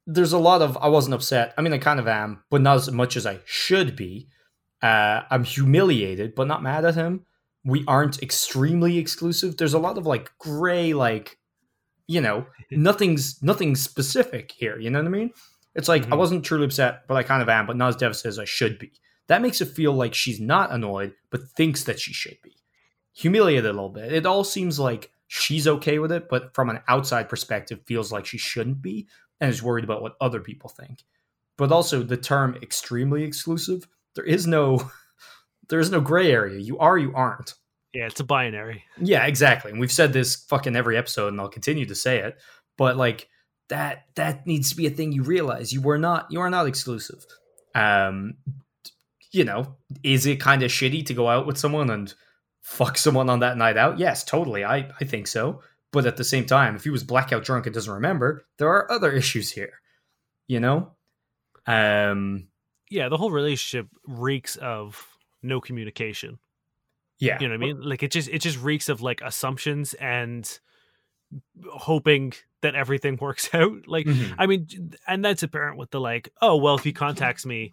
there's 0.08 0.34
a 0.34 0.38
lot 0.40 0.62
of, 0.62 0.78
I 0.78 0.88
wasn't 0.88 1.14
upset. 1.14 1.54
I 1.58 1.62
mean, 1.62 1.74
I 1.74 1.78
kind 1.78 2.00
of 2.00 2.08
am, 2.08 2.44
but 2.50 2.62
not 2.62 2.78
as 2.78 2.92
much 2.92 3.16
as 3.16 3.26
I 3.26 3.40
should 3.46 3.96
be. 3.96 4.28
Uh, 4.82 5.22
I'm 5.30 5.44
humiliated, 5.44 6.34
but 6.36 6.48
not 6.48 6.64
mad 6.64 6.84
at 6.86 6.96
him. 6.96 7.26
We 7.64 7.84
aren't 7.88 8.22
extremely 8.22 8.98
exclusive. 8.98 9.58
There's 9.58 9.74
a 9.76 9.80
lot 9.80 9.98
of, 9.98 10.06
like, 10.06 10.32
gray, 10.40 10.94
like, 10.94 11.38
you 12.08 12.20
know, 12.22 12.48
nothing's 12.72 13.42
nothing 13.44 13.76
specific 13.76 14.52
here. 14.52 14.78
You 14.80 14.90
know 14.90 15.00
what 15.00 15.08
I 15.08 15.12
mean? 15.12 15.32
It's 15.76 15.88
like, 15.88 16.04
I 16.06 16.10
Mhm. 16.10 16.18
wasn't 16.18 16.46
truly 16.46 16.66
upset, 16.66 17.08
but 17.08 17.16
I 17.16 17.24
kind 17.24 17.42
of 17.42 17.50
am, 17.50 17.66
but 17.66 17.78
not 17.78 17.90
as 17.90 17.96
devastated 17.96 18.30
as 18.30 18.40
I 18.40 18.46
should 18.46 18.78
be. 18.80 18.92
That 19.28 19.42
makes 19.42 19.62
it 19.62 19.70
feel 19.70 19.94
like 19.94 20.14
she's 20.14 20.40
not 20.40 20.72
annoyed, 20.72 21.14
but 21.30 21.50
thinks 21.56 21.84
that 21.86 22.00
she 22.00 22.12
should 22.14 22.38
be 22.44 22.56
humiliated 23.14 23.66
a 23.66 23.74
little 23.74 23.90
bit. 23.90 24.12
It 24.12 24.26
all 24.26 24.44
seems 24.44 24.80
like 24.80 25.12
she's 25.28 25.68
okay 25.68 26.00
with 26.00 26.12
it, 26.12 26.30
but 26.30 26.54
from 26.54 26.70
an 26.70 26.80
outside 26.88 27.30
perspective, 27.30 27.82
feels 27.86 28.12
like 28.12 28.26
she 28.26 28.38
shouldn't 28.38 28.82
be 28.82 29.08
and 29.40 29.50
is 29.50 29.64
worried 29.64 29.84
about 29.84 30.02
what 30.02 30.16
other 30.22 30.40
people 30.40 30.70
think. 30.70 31.04
But 31.58 31.72
also 31.72 32.04
the 32.04 32.18
term 32.18 32.58
extremely 32.62 33.24
exclusive, 33.24 33.88
there 34.16 34.24
is 34.26 34.48
no 34.48 34.92
there 35.70 35.80
is 35.80 35.92
no 35.92 36.02
gray 36.02 36.32
area. 36.32 36.60
You 36.60 36.78
are, 36.80 36.98
you 36.98 37.14
aren't. 37.16 37.54
yeah 37.94 38.08
it's 38.08 38.20
a 38.20 38.24
binary 38.24 38.84
Yeah, 38.98 39.26
exactly. 39.26 39.72
And 39.72 39.80
we've 39.80 39.92
said 39.92 40.14
this 40.14 40.36
fucking 40.36 40.76
every 40.76 40.98
episode, 40.98 41.30
and 41.30 41.40
I'll 41.40 41.50
continue 41.50 41.86
to 41.86 41.96
say 41.96 42.20
it. 42.20 42.40
But 42.78 42.98
like 42.98 43.30
that 43.70 44.06
that 44.16 44.46
needs 44.46 44.70
to 44.72 44.76
be 44.76 44.88
a 44.88 44.92
thing 44.92 45.12
you 45.12 45.24
realize. 45.24 45.72
You 45.72 45.82
were 45.82 46.00
not 46.00 46.28
you 46.32 46.40
are 46.42 46.50
not 46.50 46.68
exclusive. 46.68 47.26
Um 47.76 48.36
you 49.32 49.44
know, 49.44 49.78
is 50.04 50.28
it 50.28 50.40
kind 50.40 50.62
of 50.62 50.70
shitty 50.70 51.06
to 51.08 51.14
go 51.16 51.28
out 51.28 51.48
with 51.48 51.58
someone 51.58 51.90
and 51.90 52.14
fuck 52.64 52.98
someone 52.98 53.30
on 53.30 53.40
that 53.42 53.58
night 53.58 53.78
out? 53.78 54.00
Yes, 54.00 54.24
totally. 54.24 54.66
I, 54.66 54.90
I 55.00 55.04
think 55.06 55.28
so. 55.28 55.62
But 55.92 56.08
at 56.08 56.18
the 56.18 56.24
same 56.24 56.48
time, 56.48 56.76
if 56.76 56.84
he 56.86 56.90
was 56.90 57.04
blackout 57.04 57.44
drunk 57.46 57.68
and 57.68 57.74
doesn't 57.76 57.94
remember, 57.94 58.46
there 58.58 58.70
are 58.70 58.92
other 58.92 59.12
issues 59.22 59.52
here. 59.52 59.74
You 60.48 60.60
know? 60.60 60.94
Um 61.68 62.48
yeah 62.90 63.08
the 63.10 63.18
whole 63.18 63.32
relationship 63.32 63.88
reeks 64.06 64.56
of 64.58 65.08
no 65.42 65.60
communication 65.62 66.38
yeah. 67.20 67.40
you 67.40 67.48
know 67.48 67.54
what 67.54 67.64
i 67.64 67.66
mean 67.66 67.82
like 67.82 68.04
it 68.04 68.12
just 68.12 68.28
it 68.30 68.40
just 68.40 68.62
reeks 68.62 68.90
of 68.90 69.02
like 69.02 69.22
assumptions 69.22 69.94
and 69.96 70.60
hoping 71.72 72.34
that 72.62 72.76
everything 72.76 73.18
works 73.22 73.50
out 73.54 73.88
like 73.88 74.06
Mhm. 74.06 74.36
i 74.38 74.46
mean 74.46 74.68
and 75.08 75.24
that's 75.24 75.42
apparent 75.44 75.78
with 75.78 75.90
the 75.92 76.00
like 76.00 76.30
oh 76.42 76.58
well 76.58 76.76
if 76.76 76.84
he 76.84 76.92
contacts 76.94 77.46
me 77.46 77.72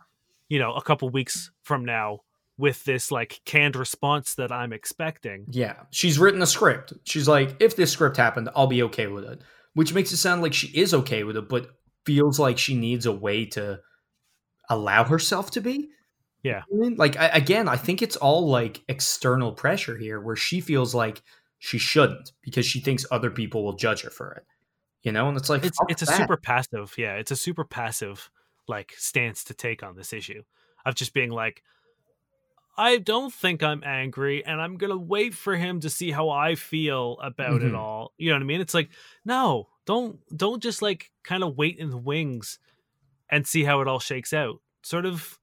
you 0.49 0.59
know 0.59 0.73
a 0.75 0.83
couple 0.83 1.11
weeks 1.11 1.51
from 1.63 1.85
now 1.85 2.21
with 2.61 2.85
this 2.85 3.11
like 3.11 3.41
canned 3.45 3.75
response 3.75 4.35
that 4.35 4.53
i'm 4.53 4.73
expecting 4.73 5.47
Yeah, 5.51 5.77
she's 5.91 6.19
written 6.19 6.43
a 6.43 6.47
script. 6.47 6.93
She's 7.05 7.27
like, 7.27 7.57
if 7.61 7.75
this 7.77 7.91
script 7.91 8.17
happened, 8.17 8.49
I'll 8.55 8.67
be 8.67 8.83
okay 8.85 9.07
with 9.07 9.25
it. 9.25 9.41
Which 9.75 9.95
makes 9.95 10.13
it 10.13 10.19
sound 10.19 10.43
like 10.43 10.53
she 10.55 10.69
is 10.69 10.93
okay 10.95 11.25
with 11.25 11.37
it, 11.37 11.49
but 11.49 11.71
feels 12.05 12.39
like 12.39 12.59
she 12.59 12.77
needs 12.77 13.07
a 13.07 13.13
way 13.13 13.47
to 13.47 13.81
allow 14.69 15.05
herself 15.05 15.51
to 15.53 15.61
be. 15.61 15.89
Yeah. 16.43 16.63
You 16.71 16.77
know 16.77 16.79
what 16.79 16.87
I 16.87 16.89
mean? 16.89 16.99
like 16.99 17.17
I, 17.17 17.29
again, 17.29 17.69
I 17.69 17.77
think 17.77 18.03
it's 18.03 18.17
all 18.17 18.49
like 18.49 18.83
external 18.89 19.53
pressure 19.53 19.97
here, 19.97 20.21
where 20.21 20.37
she 20.37 20.61
feels 20.61 20.95
like 20.95 21.23
she 21.59 21.79
shouldn't 21.79 22.33
because 22.43 22.67
she 22.67 22.81
thinks 22.81 23.05
other 23.11 23.31
people 23.31 23.65
will 23.65 23.77
judge 23.77 24.03
her 24.03 24.11
for 24.11 24.33
it. 24.33 24.45
You 25.03 25.13
know, 25.13 25.29
and 25.29 25.37
it's 25.37 25.49
like 25.49 25.65
it's 25.65 25.79
it's 25.89 26.03
a 26.03 26.07
that. 26.07 26.17
super 26.17 26.37
passive 26.37 26.95
yeah 26.99 27.15
it's 27.15 27.31
a 27.31 27.37
super 27.37 27.65
passive 27.65 28.31
like 28.69 28.93
stance 28.97 29.45
to 29.45 29.55
take 29.55 29.83
on 29.83 29.97
this 29.97 30.13
issue 30.13 30.43
of 30.85 30.95
just 30.95 31.15
being 31.15 31.31
like 31.31 31.63
i 32.81 32.97
don't 32.99 33.33
think 33.33 33.63
i'm 33.63 33.83
angry 33.85 34.45
and 34.45 34.61
i'm 34.61 34.77
gonna 34.77 34.97
wait 34.97 35.35
for 35.35 35.55
him 35.57 35.81
to 35.81 35.91
see 35.91 36.11
how 36.11 36.29
i 36.31 36.55
feel 36.55 37.19
about 37.23 37.63
it 37.63 37.73
Mhm. 37.73 37.79
all 37.79 38.13
you 38.19 38.29
know 38.31 38.37
what 38.37 38.43
i 38.43 38.47
mean 38.47 38.61
it's 38.61 38.75
like 38.75 38.91
no 39.25 39.69
don't 39.87 40.19
don't 40.37 40.63
just 40.63 40.81
like 40.83 41.11
kind 41.23 41.43
of 41.45 41.57
wait 41.57 41.79
in 41.79 41.91
the 41.91 41.97
wings 41.97 42.59
and 43.29 43.47
see 43.47 43.65
how 43.65 43.81
it 43.81 43.89
all 43.89 44.01
shakes 44.01 44.33
out 44.33 44.61
sort 44.83 45.07
of 45.07 45.39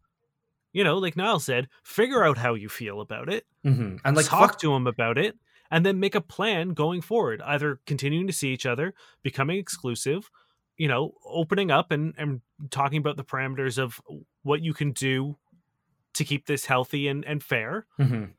you 0.74 0.84
know 0.84 0.98
like 0.98 1.16
niall 1.16 1.40
said 1.40 1.68
figure 1.84 2.24
out 2.26 2.38
how 2.38 2.54
you 2.54 2.70
feel 2.70 3.02
about 3.02 3.30
it 3.32 3.46
Mhm. 3.66 4.00
and 4.04 4.16
like 4.18 4.26
talk 4.26 4.52
fuck 4.52 4.60
to 4.60 4.74
him 4.74 4.88
about 4.88 5.18
it 5.18 5.38
and 5.70 5.86
then 5.86 6.00
make 6.00 6.16
a 6.16 6.22
plan 6.22 6.70
going 6.74 7.02
forward 7.02 7.42
either 7.46 7.80
continuing 7.86 8.28
to 8.28 8.34
see 8.34 8.50
each 8.54 8.66
other 8.66 8.94
becoming 9.24 9.58
exclusive 9.58 10.30
you 10.78 10.88
know 10.88 11.14
opening 11.26 11.72
up 11.72 11.92
and, 11.92 12.14
and 12.18 12.42
talking 12.70 13.00
about 13.00 13.18
the 13.18 13.24
parameters 13.24 13.78
of 13.78 14.00
what 14.44 14.62
you 14.62 14.74
can 14.74 14.92
do 14.92 15.38
to 16.18 16.24
keep 16.26 16.46
this 16.46 16.66
healthy 16.66 17.08
and, 17.08 17.24
and 17.26 17.42
fair 17.44 17.86
Mhm. 18.00 18.32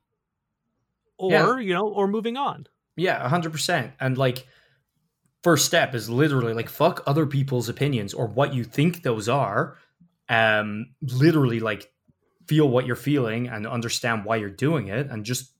or 1.16 1.30
Yeah. 1.32 1.58
you 1.58 1.74
know 1.74 1.88
or 1.88 2.06
moving 2.06 2.36
on 2.36 2.66
Yeah, 2.96 3.28
hundred 3.28 3.52
percent. 3.52 3.92
And 4.00 4.18
like, 4.18 4.46
first 5.44 5.66
step 5.66 5.94
is 5.94 6.10
literally 6.10 6.52
like 6.52 6.68
fuck 6.68 7.00
other 7.06 7.26
people's 7.26 7.68
opinions 7.68 8.12
or 8.12 8.26
what 8.26 8.52
you 8.54 8.64
think 8.64 9.02
those 9.04 9.28
are. 9.28 9.76
Um, 10.28 10.94
literally 11.00 11.60
like 11.60 11.92
feel 12.48 12.68
what 12.68 12.86
you're 12.86 12.96
feeling 12.96 13.46
and 13.48 13.66
understand 13.68 14.24
why 14.24 14.36
you're 14.36 14.50
doing 14.50 14.88
it 14.88 15.06
and 15.10 15.24
just 15.24 15.52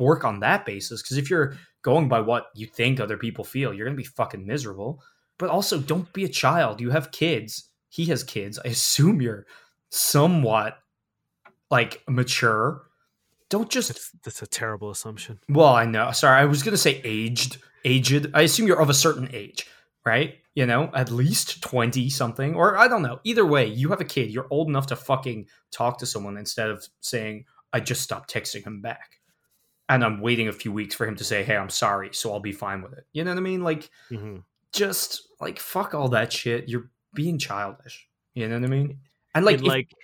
work 0.00 0.24
on 0.24 0.40
that 0.40 0.66
basis. 0.66 1.00
Because 1.00 1.16
if 1.16 1.30
you're 1.30 1.54
going 1.82 2.08
by 2.08 2.20
what 2.20 2.46
you 2.56 2.66
think 2.66 2.98
other 2.98 3.16
people 3.16 3.44
feel, 3.44 3.72
you're 3.72 3.86
gonna 3.86 3.96
be 3.96 4.02
fucking 4.02 4.44
miserable. 4.44 5.00
But 5.38 5.48
also, 5.48 5.78
don't 5.78 6.12
be 6.12 6.24
a 6.24 6.28
child. 6.28 6.80
You 6.80 6.90
have 6.90 7.12
kids. 7.12 7.68
He 7.88 8.06
has 8.06 8.24
kids. 8.24 8.58
I 8.64 8.68
assume 8.68 9.22
you're 9.22 9.46
somewhat 9.90 10.79
like 11.70 12.02
mature. 12.08 12.82
Don't 13.48 13.68
just 13.70 13.88
That's, 13.88 14.10
that's 14.24 14.42
a 14.42 14.46
terrible 14.46 14.90
assumption. 14.90 15.40
well, 15.48 15.74
I 15.74 15.84
know. 15.84 16.12
Sorry, 16.12 16.40
I 16.40 16.44
was 16.44 16.62
gonna 16.62 16.76
say 16.76 17.00
aged. 17.04 17.58
Aged. 17.84 18.30
I 18.34 18.42
assume 18.42 18.66
you're 18.66 18.80
of 18.80 18.90
a 18.90 18.94
certain 18.94 19.28
age, 19.32 19.66
right? 20.04 20.36
You 20.54 20.66
know, 20.66 20.90
at 20.94 21.10
least 21.10 21.62
twenty 21.62 22.10
something, 22.10 22.54
or 22.54 22.76
I 22.76 22.88
don't 22.88 23.02
know. 23.02 23.20
Either 23.24 23.46
way, 23.46 23.66
you 23.66 23.88
have 23.90 24.00
a 24.00 24.04
kid. 24.04 24.30
You're 24.30 24.46
old 24.50 24.68
enough 24.68 24.86
to 24.88 24.96
fucking 24.96 25.46
talk 25.70 25.98
to 25.98 26.06
someone 26.06 26.36
instead 26.36 26.70
of 26.70 26.86
saying, 27.00 27.46
"I 27.72 27.80
just 27.80 28.02
stopped 28.02 28.32
texting 28.32 28.64
him 28.64 28.82
back," 28.82 29.20
and 29.88 30.04
I'm 30.04 30.20
waiting 30.20 30.48
a 30.48 30.52
few 30.52 30.72
weeks 30.72 30.94
for 30.94 31.06
him 31.06 31.16
to 31.16 31.24
say, 31.24 31.42
"Hey, 31.42 31.56
I'm 31.56 31.70
sorry," 31.70 32.10
so 32.12 32.32
I'll 32.32 32.40
be 32.40 32.52
fine 32.52 32.82
with 32.82 32.92
it. 32.92 33.06
You 33.12 33.24
know 33.24 33.30
what 33.30 33.38
I 33.38 33.42
mean? 33.42 33.62
Like, 33.62 33.90
hmm 34.08 34.38
just 34.72 35.26
like 35.40 35.58
fuck 35.58 35.94
all 35.94 36.08
that 36.10 36.32
shit. 36.32 36.68
You're 36.68 36.90
being 37.14 37.38
childish. 37.38 38.06
You 38.34 38.48
know 38.48 38.54
what 38.56 38.64
I 38.64 38.68
mean? 38.68 39.00
And 39.34 39.44
like, 39.44 39.56
like, 39.56 39.62
if, 39.62 39.66
like 39.66 39.94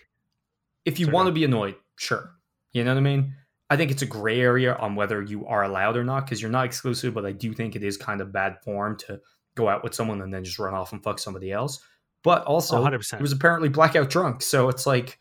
if 0.86 0.98
you 0.98 1.08
want 1.08 1.26
to 1.26 1.32
be 1.32 1.44
annoyed, 1.44 1.74
sure. 1.96 2.32
You 2.72 2.84
know 2.84 2.92
what 2.92 2.98
I 2.98 3.02
mean? 3.02 3.34
I 3.68 3.76
think 3.76 3.90
it's 3.90 4.02
a 4.02 4.06
gray 4.06 4.40
area 4.40 4.74
on 4.76 4.94
whether 4.94 5.20
you 5.20 5.44
are 5.46 5.64
allowed 5.64 5.96
or 5.96 6.04
not 6.04 6.24
because 6.24 6.40
you're 6.40 6.50
not 6.50 6.64
exclusive, 6.64 7.12
but 7.12 7.26
I 7.26 7.32
do 7.32 7.52
think 7.52 7.74
it 7.74 7.82
is 7.82 7.96
kind 7.96 8.20
of 8.20 8.32
bad 8.32 8.62
form 8.62 8.96
to 8.98 9.20
go 9.56 9.68
out 9.68 9.82
with 9.82 9.94
someone 9.94 10.22
and 10.22 10.32
then 10.32 10.44
just 10.44 10.58
run 10.58 10.74
off 10.74 10.92
and 10.92 11.02
fuck 11.02 11.18
somebody 11.18 11.50
else. 11.50 11.80
But 12.22 12.44
also, 12.44 12.82
100%. 12.82 13.16
he 13.16 13.22
was 13.22 13.32
apparently 13.32 13.68
blackout 13.68 14.08
drunk. 14.08 14.42
So 14.42 14.68
it's 14.68 14.86
like, 14.86 15.18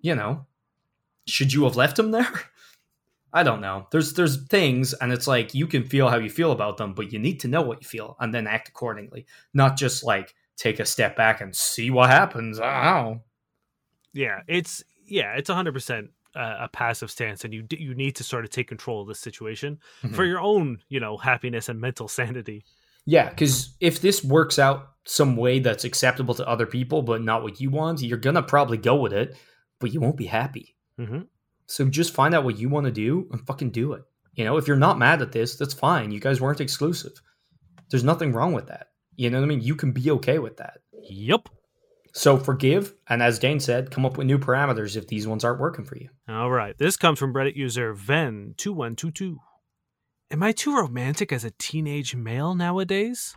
you 0.00 0.14
know, 0.14 0.46
should 1.26 1.52
you 1.52 1.64
have 1.64 1.76
left 1.76 1.98
him 1.98 2.10
there? 2.10 2.28
I 3.32 3.42
don't 3.42 3.62
know. 3.62 3.86
There's 3.90 4.12
there's 4.12 4.46
things, 4.48 4.92
and 4.92 5.10
it's 5.10 5.26
like 5.26 5.54
you 5.54 5.66
can 5.66 5.84
feel 5.84 6.10
how 6.10 6.18
you 6.18 6.28
feel 6.28 6.52
about 6.52 6.76
them, 6.76 6.92
but 6.92 7.12
you 7.12 7.18
need 7.18 7.40
to 7.40 7.48
know 7.48 7.62
what 7.62 7.80
you 7.80 7.88
feel 7.88 8.16
and 8.20 8.34
then 8.34 8.46
act 8.46 8.68
accordingly, 8.68 9.24
not 9.54 9.78
just 9.78 10.04
like 10.04 10.34
take 10.58 10.80
a 10.80 10.84
step 10.84 11.16
back 11.16 11.40
and 11.40 11.56
see 11.56 11.90
what 11.90 12.10
happens. 12.10 12.60
I 12.60 12.84
don't 12.84 13.14
know. 13.14 13.22
Yeah, 14.12 14.40
it's 14.48 14.82
yeah, 15.06 15.34
it's 15.34 15.50
hundred 15.50 15.72
percent 15.72 16.10
uh, 16.34 16.56
a 16.60 16.68
passive 16.68 17.10
stance, 17.10 17.44
and 17.44 17.52
you 17.52 17.66
you 17.70 17.94
need 17.94 18.16
to 18.16 18.24
sort 18.24 18.44
of 18.44 18.50
take 18.50 18.68
control 18.68 19.02
of 19.02 19.08
this 19.08 19.20
situation 19.20 19.78
for 20.00 20.24
Mhm. 20.24 20.28
your 20.28 20.40
own 20.40 20.82
you 20.88 21.00
know 21.00 21.16
happiness 21.16 21.68
and 21.68 21.80
mental 21.80 22.08
sanity. 22.08 22.64
Yeah, 23.04 23.28
because 23.28 23.74
if 23.80 24.00
this 24.00 24.22
works 24.22 24.58
out 24.58 24.90
some 25.04 25.36
way 25.36 25.58
that's 25.58 25.84
acceptable 25.84 26.34
to 26.34 26.46
other 26.48 26.66
people, 26.66 27.02
but 27.02 27.20
not 27.22 27.42
what 27.42 27.60
you 27.60 27.68
want, 27.68 28.00
you're 28.00 28.16
gonna 28.18 28.42
probably 28.42 28.76
go 28.78 28.94
with 28.94 29.12
it, 29.12 29.36
but 29.80 29.92
you 29.92 30.00
won't 30.00 30.16
be 30.16 30.26
happy. 30.26 30.76
hmm 30.96 31.22
So 31.66 31.84
just 31.86 32.14
find 32.14 32.34
out 32.34 32.44
what 32.44 32.58
you 32.58 32.68
want 32.68 32.86
to 32.86 32.92
do 32.92 33.26
and 33.32 33.44
fucking 33.46 33.70
do 33.70 33.94
it. 33.94 34.04
You 34.34 34.44
know, 34.44 34.56
if 34.56 34.68
you're 34.68 34.76
not 34.76 34.98
mad 34.98 35.20
at 35.22 35.32
this, 35.32 35.56
that's 35.56 35.74
fine. 35.74 36.12
You 36.12 36.20
guys 36.20 36.40
weren't 36.40 36.60
exclusive. 36.60 37.12
There's 37.90 38.04
nothing 38.04 38.32
wrong 38.32 38.52
with 38.52 38.68
that. 38.68 38.88
You 39.16 39.28
know 39.30 39.38
what 39.40 39.44
I 39.44 39.48
mean? 39.48 39.60
You 39.62 39.74
can 39.74 39.90
be 39.92 40.10
okay 40.12 40.38
with 40.38 40.56
that. 40.58 40.78
Yep. 41.10 41.48
So 42.12 42.36
forgive, 42.36 42.94
and 43.08 43.22
as 43.22 43.38
Dane 43.38 43.58
said, 43.58 43.90
come 43.90 44.04
up 44.04 44.18
with 44.18 44.26
new 44.26 44.38
parameters 44.38 44.96
if 44.96 45.06
these 45.06 45.26
ones 45.26 45.44
aren't 45.44 45.60
working 45.60 45.84
for 45.84 45.96
you. 45.96 46.10
All 46.28 46.50
right. 46.50 46.76
This 46.76 46.96
comes 46.96 47.18
from 47.18 47.32
Reddit 47.32 47.56
user 47.56 47.94
Ven2122. 47.94 49.36
Am 50.30 50.42
I 50.42 50.52
too 50.52 50.76
romantic 50.76 51.32
as 51.32 51.44
a 51.44 51.52
teenage 51.58 52.14
male 52.14 52.54
nowadays? 52.54 53.34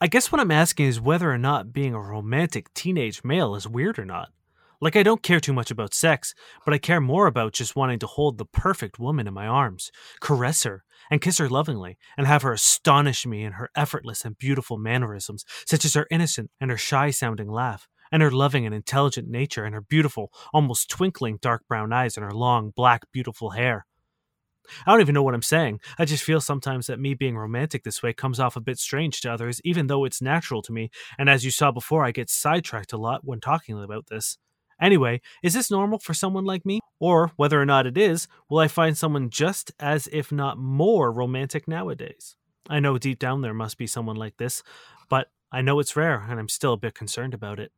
I 0.00 0.06
guess 0.06 0.30
what 0.30 0.40
I'm 0.40 0.50
asking 0.50 0.86
is 0.86 1.00
whether 1.00 1.30
or 1.30 1.38
not 1.38 1.72
being 1.72 1.94
a 1.94 2.00
romantic 2.00 2.72
teenage 2.74 3.24
male 3.24 3.54
is 3.54 3.66
weird 3.66 3.98
or 3.98 4.04
not. 4.04 4.28
Like, 4.80 4.96
I 4.96 5.02
don't 5.02 5.22
care 5.22 5.40
too 5.40 5.54
much 5.54 5.70
about 5.70 5.94
sex, 5.94 6.34
but 6.64 6.74
I 6.74 6.78
care 6.78 7.00
more 7.00 7.26
about 7.26 7.54
just 7.54 7.76
wanting 7.76 8.00
to 8.00 8.06
hold 8.06 8.36
the 8.36 8.44
perfect 8.44 8.98
woman 8.98 9.26
in 9.26 9.32
my 9.32 9.46
arms, 9.46 9.90
caress 10.20 10.64
her, 10.64 10.84
and 11.14 11.20
kiss 11.20 11.38
her 11.38 11.48
lovingly, 11.48 11.96
and 12.18 12.26
have 12.26 12.42
her 12.42 12.54
astonish 12.54 13.24
me 13.24 13.44
in 13.44 13.52
her 13.52 13.70
effortless 13.76 14.24
and 14.24 14.36
beautiful 14.36 14.78
mannerisms, 14.78 15.44
such 15.64 15.84
as 15.84 15.94
her 15.94 16.08
innocent 16.10 16.50
and 16.60 16.72
her 16.72 16.76
shy 16.76 17.12
sounding 17.12 17.48
laugh, 17.48 17.86
and 18.10 18.20
her 18.20 18.32
loving 18.32 18.66
and 18.66 18.74
intelligent 18.74 19.28
nature, 19.28 19.64
and 19.64 19.76
her 19.76 19.80
beautiful, 19.80 20.32
almost 20.52 20.90
twinkling 20.90 21.38
dark 21.40 21.62
brown 21.68 21.92
eyes, 21.92 22.16
and 22.16 22.24
her 22.24 22.32
long, 22.32 22.72
black, 22.74 23.02
beautiful 23.12 23.50
hair. 23.50 23.86
I 24.84 24.90
don't 24.90 25.02
even 25.02 25.14
know 25.14 25.22
what 25.22 25.34
I'm 25.34 25.42
saying. 25.42 25.78
I 26.00 26.04
just 26.04 26.24
feel 26.24 26.40
sometimes 26.40 26.88
that 26.88 26.98
me 26.98 27.14
being 27.14 27.36
romantic 27.36 27.84
this 27.84 28.02
way 28.02 28.12
comes 28.12 28.40
off 28.40 28.56
a 28.56 28.60
bit 28.60 28.80
strange 28.80 29.20
to 29.20 29.32
others, 29.32 29.60
even 29.62 29.86
though 29.86 30.04
it's 30.04 30.20
natural 30.20 30.62
to 30.62 30.72
me, 30.72 30.90
and 31.16 31.30
as 31.30 31.44
you 31.44 31.52
saw 31.52 31.70
before, 31.70 32.04
I 32.04 32.10
get 32.10 32.28
sidetracked 32.28 32.92
a 32.92 32.98
lot 32.98 33.20
when 33.22 33.38
talking 33.38 33.80
about 33.80 34.06
this. 34.08 34.36
Anyway, 34.80 35.20
is 35.42 35.54
this 35.54 35.70
normal 35.70 35.98
for 35.98 36.14
someone 36.14 36.44
like 36.44 36.64
me? 36.66 36.80
Or, 37.00 37.32
whether 37.36 37.60
or 37.60 37.66
not 37.66 37.86
it 37.86 37.98
is, 37.98 38.28
will 38.48 38.58
I 38.58 38.68
find 38.68 38.96
someone 38.96 39.28
just 39.30 39.72
as, 39.78 40.08
if 40.12 40.32
not 40.32 40.58
more, 40.58 41.12
romantic 41.12 41.68
nowadays? 41.68 42.36
I 42.68 42.80
know 42.80 42.96
deep 42.98 43.18
down 43.18 43.42
there 43.42 43.52
must 43.54 43.76
be 43.76 43.86
someone 43.86 44.16
like 44.16 44.36
this, 44.38 44.62
but 45.08 45.28
I 45.52 45.60
know 45.60 45.78
it's 45.80 45.96
rare, 45.96 46.24
and 46.28 46.38
I'm 46.40 46.48
still 46.48 46.72
a 46.72 46.78
bit 46.78 46.94
concerned 46.94 47.34
about 47.34 47.58
it. 47.60 47.72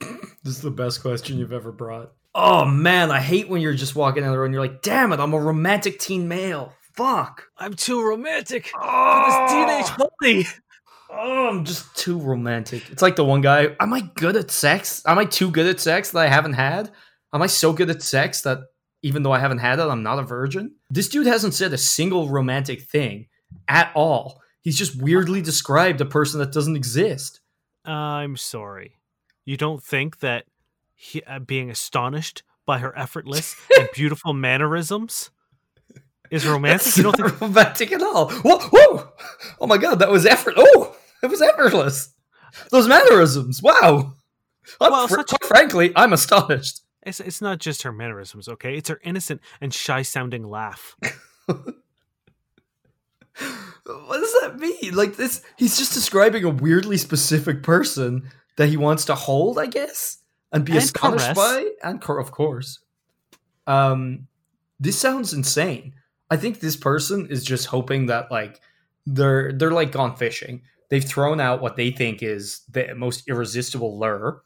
This 0.44 0.54
is 0.54 0.62
the 0.62 0.70
best 0.70 1.02
question 1.02 1.36
you've 1.36 1.52
ever 1.52 1.72
brought. 1.72 2.12
Oh 2.34 2.64
man, 2.64 3.10
I 3.10 3.20
hate 3.20 3.48
when 3.48 3.60
you're 3.60 3.74
just 3.74 3.96
walking 3.96 4.22
down 4.22 4.30
the 4.30 4.38
road 4.38 4.46
and 4.46 4.54
you're 4.54 4.62
like, 4.62 4.82
damn 4.82 5.12
it, 5.12 5.18
I'm 5.18 5.34
a 5.34 5.38
romantic 5.38 5.98
teen 5.98 6.28
male. 6.28 6.72
Fuck. 6.94 7.48
I'm 7.58 7.74
too 7.74 8.02
romantic 8.02 8.70
Oh, 8.74 10.12
pony! 10.20 10.44
Oh, 11.10 11.48
I'm 11.48 11.64
just 11.64 11.94
too 11.96 12.18
romantic. 12.18 12.90
It's 12.90 13.02
like 13.02 13.16
the 13.16 13.24
one 13.24 13.40
guy. 13.40 13.74
Am 13.80 13.92
I 13.92 14.02
good 14.14 14.36
at 14.36 14.50
sex? 14.50 15.02
Am 15.06 15.18
I 15.18 15.24
too 15.24 15.50
good 15.50 15.66
at 15.66 15.80
sex 15.80 16.10
that 16.10 16.20
I 16.20 16.28
haven't 16.28 16.52
had? 16.54 16.90
Am 17.32 17.42
I 17.42 17.46
so 17.46 17.72
good 17.72 17.90
at 17.90 18.02
sex 18.02 18.42
that 18.42 18.58
even 19.02 19.22
though 19.22 19.32
I 19.32 19.38
haven't 19.38 19.58
had 19.58 19.78
it, 19.78 19.82
I'm 19.82 20.02
not 20.02 20.18
a 20.18 20.22
virgin? 20.22 20.74
This 20.90 21.08
dude 21.08 21.26
hasn't 21.26 21.54
said 21.54 21.72
a 21.72 21.78
single 21.78 22.28
romantic 22.28 22.82
thing 22.82 23.26
at 23.68 23.90
all. 23.94 24.40
He's 24.60 24.76
just 24.76 25.00
weirdly 25.00 25.40
described 25.40 26.00
a 26.00 26.04
person 26.06 26.40
that 26.40 26.52
doesn't 26.52 26.76
exist. 26.76 27.40
I'm 27.84 28.36
sorry. 28.36 28.96
You 29.46 29.56
don't 29.56 29.82
think 29.82 30.18
that 30.20 30.44
he, 30.94 31.22
uh, 31.22 31.38
being 31.38 31.70
astonished 31.70 32.42
by 32.66 32.78
her 32.78 32.96
effortless 32.98 33.56
and 33.78 33.88
beautiful 33.94 34.34
mannerisms 34.34 35.30
is 36.30 36.46
romantic? 36.46 36.82
That's 36.84 36.96
You 36.98 37.04
don't 37.04 37.16
think? 37.16 37.40
romantic 37.40 37.92
at 37.92 38.02
all. 38.02 38.30
Whoa, 38.30 38.58
whoa! 38.58 39.08
Oh 39.60 39.66
my 39.66 39.78
god, 39.78 40.00
that 40.00 40.10
was 40.10 40.26
effort. 40.26 40.54
Oh, 40.58 40.87
it 41.22 41.26
was 41.28 41.42
effortless. 41.42 42.14
Those 42.70 42.88
mannerisms. 42.88 43.62
Wow. 43.62 44.14
Well, 44.80 45.08
fr- 45.08 45.22
quite 45.22 45.44
frankly, 45.44 45.92
I'm 45.96 46.12
astonished. 46.12 46.80
It's, 47.02 47.20
it's 47.20 47.40
not 47.40 47.58
just 47.58 47.82
her 47.82 47.92
mannerisms, 47.92 48.48
okay? 48.48 48.76
It's 48.76 48.88
her 48.88 49.00
innocent 49.02 49.40
and 49.60 49.72
shy 49.72 50.02
sounding 50.02 50.48
laugh. 50.48 50.96
What 53.86 54.18
does 54.20 54.34
that 54.42 54.58
mean? 54.58 54.94
Like 54.94 55.16
this, 55.16 55.42
he's 55.56 55.78
just 55.78 55.94
describing 55.94 56.44
a 56.44 56.50
weirdly 56.50 56.98
specific 56.98 57.62
person 57.62 58.28
that 58.56 58.68
he 58.68 58.76
wants 58.76 59.06
to 59.06 59.14
hold, 59.14 59.58
I 59.58 59.66
guess, 59.66 60.18
and 60.52 60.64
be 60.64 60.72
And 60.72 60.82
astonished 60.82 61.24
caress. 61.24 61.36
by, 61.36 61.70
and 61.82 62.00
cor- 62.00 62.18
of 62.18 62.30
course. 62.30 62.80
Um, 63.66 64.26
this 64.78 64.98
sounds 64.98 65.32
insane. 65.32 65.94
I 66.30 66.36
think 66.36 66.60
this 66.60 66.76
person 66.76 67.28
is 67.30 67.44
just 67.44 67.66
hoping 67.66 68.06
that 68.06 68.30
like 68.30 68.60
they're 69.06 69.52
they're 69.52 69.70
like 69.70 69.92
gone 69.92 70.16
fishing. 70.16 70.62
They've 70.90 71.04
thrown 71.04 71.40
out 71.40 71.60
what 71.60 71.76
they 71.76 71.90
think 71.90 72.22
is 72.22 72.62
the 72.70 72.94
most 72.94 73.28
irresistible 73.28 73.98
lure, 73.98 74.42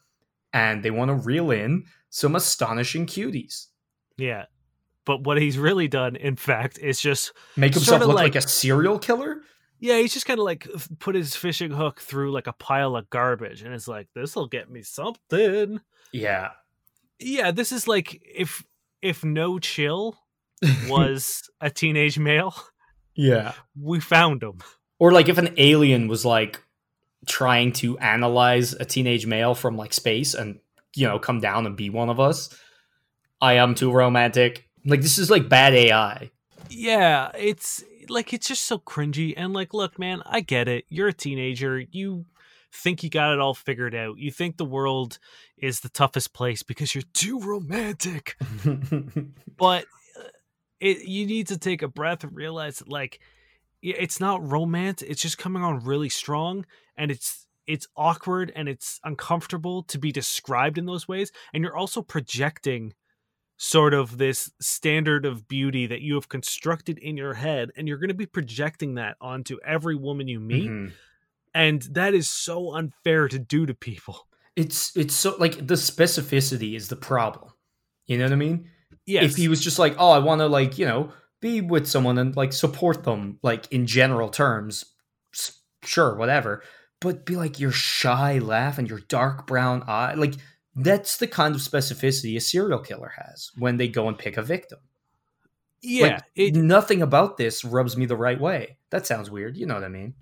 and 0.51 0.83
they 0.83 0.91
want 0.91 1.09
to 1.09 1.15
reel 1.15 1.51
in 1.51 1.85
some 2.09 2.35
astonishing 2.35 3.05
cuties. 3.05 3.67
Yeah. 4.17 4.45
But 5.05 5.23
what 5.23 5.41
he's 5.41 5.57
really 5.57 5.87
done, 5.87 6.15
in 6.15 6.35
fact, 6.35 6.77
is 6.77 6.99
just 7.01 7.33
Make 7.57 7.73
himself 7.73 8.01
look 8.01 8.15
like, 8.15 8.35
like- 8.35 8.43
a 8.43 8.47
serial 8.47 8.99
killer. 8.99 9.41
yeah, 9.79 9.97
he's 9.99 10.13
just 10.13 10.25
kind 10.25 10.39
of 10.39 10.45
like 10.45 10.67
put 10.99 11.15
his 11.15 11.35
fishing 11.35 11.71
hook 11.71 11.99
through 11.99 12.31
like 12.31 12.47
a 12.47 12.53
pile 12.53 12.95
of 12.95 13.09
garbage, 13.09 13.61
and 13.63 13.73
it's 13.73 13.87
like 13.87 14.07
this'll 14.13 14.47
get 14.47 14.69
me 14.69 14.81
something. 14.81 15.79
Yeah. 16.11 16.49
Yeah, 17.19 17.51
this 17.51 17.71
is 17.71 17.87
like 17.87 18.21
if 18.23 18.63
if 19.01 19.23
no 19.25 19.59
chill 19.59 20.17
was 20.87 21.49
a 21.59 21.69
teenage 21.69 22.17
male, 22.19 22.53
yeah. 23.15 23.53
we 23.79 23.99
found 23.99 24.43
him. 24.43 24.59
Or 25.03 25.11
like 25.11 25.27
if 25.27 25.37
an 25.37 25.53
alien 25.57 26.07
was 26.07 26.23
like 26.23 26.63
trying 27.27 27.73
to 27.73 27.97
analyze 27.97 28.71
a 28.71 28.85
teenage 28.85 29.25
male 29.25 29.53
from 29.53 29.75
like 29.75 29.91
space 29.91 30.33
and 30.33 30.59
you 30.95 31.05
know 31.05 31.19
come 31.19 31.41
down 31.41 31.65
and 31.65 31.75
be 31.75 31.89
one 31.89 32.09
of 32.09 32.21
us. 32.21 32.57
I 33.41 33.55
am 33.55 33.75
too 33.75 33.91
romantic. 33.91 34.69
Like 34.85 35.01
this 35.01 35.17
is 35.17 35.29
like 35.29 35.49
bad 35.49 35.73
AI. 35.73 36.31
Yeah, 36.69 37.31
it's 37.37 37.83
like 38.07 38.31
it's 38.31 38.47
just 38.47 38.63
so 38.63 38.79
cringy. 38.79 39.33
And 39.35 39.51
like, 39.51 39.73
look, 39.73 39.99
man, 39.99 40.23
I 40.25 40.39
get 40.39 40.69
it. 40.69 40.85
You're 40.87 41.09
a 41.09 41.13
teenager. 41.13 41.83
You 41.91 42.23
think 42.71 43.03
you 43.03 43.09
got 43.09 43.33
it 43.33 43.41
all 43.41 43.53
figured 43.53 43.93
out. 43.93 44.19
You 44.19 44.31
think 44.31 44.55
the 44.55 44.63
world 44.63 45.19
is 45.57 45.81
the 45.81 45.89
toughest 45.89 46.33
place 46.33 46.63
because 46.63 46.95
you're 46.95 47.03
too 47.11 47.41
romantic. 47.41 48.37
But 49.57 49.83
uh, 50.17 50.29
it, 50.79 51.05
you 51.05 51.25
need 51.25 51.47
to 51.47 51.57
take 51.57 51.81
a 51.81 51.89
breath 51.89 52.23
and 52.23 52.33
realize 52.33 52.77
that, 52.77 52.87
like, 52.87 53.19
yeah, 53.19 53.32
it's 53.91 54.19
not 54.19 54.49
romance. 54.49 55.01
It's 55.01 55.21
just 55.21 55.37
coming 55.37 55.63
on 55.63 55.83
really 55.83 56.09
strong, 56.09 56.65
and 56.97 57.11
it's 57.11 57.45
it's 57.65 57.87
awkward 57.95 58.51
and 58.55 58.67
it's 58.67 58.99
uncomfortable 59.05 59.83
to 59.83 59.97
be 59.97 60.11
described 60.11 60.77
in 60.77 60.85
those 60.85 61.07
ways. 61.07 61.31
And 61.53 61.63
you're 61.63 61.77
also 61.77 62.01
projecting 62.01 62.93
sort 63.55 63.93
of 63.93 64.17
this 64.17 64.51
standard 64.59 65.25
of 65.25 65.47
beauty 65.47 65.85
that 65.87 66.01
you 66.01 66.15
have 66.15 66.27
constructed 66.27 66.97
in 66.97 67.15
your 67.15 67.35
head, 67.35 67.71
and 67.77 67.87
you're 67.87 67.97
going 67.99 68.09
to 68.09 68.13
be 68.13 68.25
projecting 68.25 68.95
that 68.95 69.15
onto 69.21 69.57
every 69.65 69.95
woman 69.95 70.27
you 70.27 70.39
meet, 70.39 70.69
Mhm. 70.69 70.91
and 71.53 71.81
that 71.83 72.13
is 72.13 72.29
so 72.29 72.73
unfair 72.75 73.27
to 73.29 73.39
do 73.39 73.65
to 73.65 73.73
people. 73.73 74.27
It's 74.55 74.95
it's 74.97 75.15
so 75.15 75.35
like 75.39 75.65
the 75.65 75.75
specificity 75.75 76.75
is 76.75 76.87
the 76.89 76.95
problem. 76.95 77.51
You 78.05 78.17
know 78.17 78.25
what 78.25 78.33
I 78.33 78.35
mean? 78.35 78.69
Yes, 79.05 79.31
If 79.31 79.35
he 79.37 79.47
was 79.47 79.61
just 79.63 79.79
like, 79.79 79.95
oh, 79.97 80.11
I 80.11 80.19
want 80.19 80.39
to 80.39 80.47
like 80.47 80.77
you 80.77 80.85
know 80.85 81.11
be 81.43 81.59
with 81.59 81.85
someone 81.87 82.17
and 82.17 82.35
like 82.37 82.53
support 82.53 83.03
them 83.03 83.37
like 83.43 83.69
in 83.69 83.85
general 83.85 84.29
terms, 84.29 84.85
sure, 85.83 86.15
whatever. 86.15 86.63
But 87.01 87.25
be 87.25 87.35
like 87.35 87.59
your 87.59 87.73
shy 87.73 88.39
laugh 88.39 88.77
and 88.77 88.89
your 88.89 89.01
dark 89.09 89.45
brown 89.45 89.83
eye, 89.85 90.13
like 90.13 90.35
that's 90.73 91.17
the 91.17 91.27
kind 91.27 91.53
of 91.53 91.59
specificity 91.59 92.37
a 92.37 92.39
serial 92.39 92.79
killer 92.79 93.11
has 93.17 93.51
when 93.57 93.75
they 93.75 93.89
go 93.89 94.07
and 94.07 94.17
pick 94.17 94.37
a 94.37 94.41
victim. 94.41 94.79
yeah, 95.81 96.05
Like, 96.05 96.23
it, 96.33 96.55
nothing 96.55 97.01
about 97.01 97.35
this 97.35 97.65
rubs 97.65 97.97
me 97.97 98.05
the 98.05 98.15
right 98.15 98.39
way. 98.39 98.77
That 98.89 99.05
sounds 99.05 99.29
weird. 99.29 99.57
You 99.57 99.65
know 99.65 99.75
what 99.75 99.83
I 99.83 99.89
mean? 99.89 100.13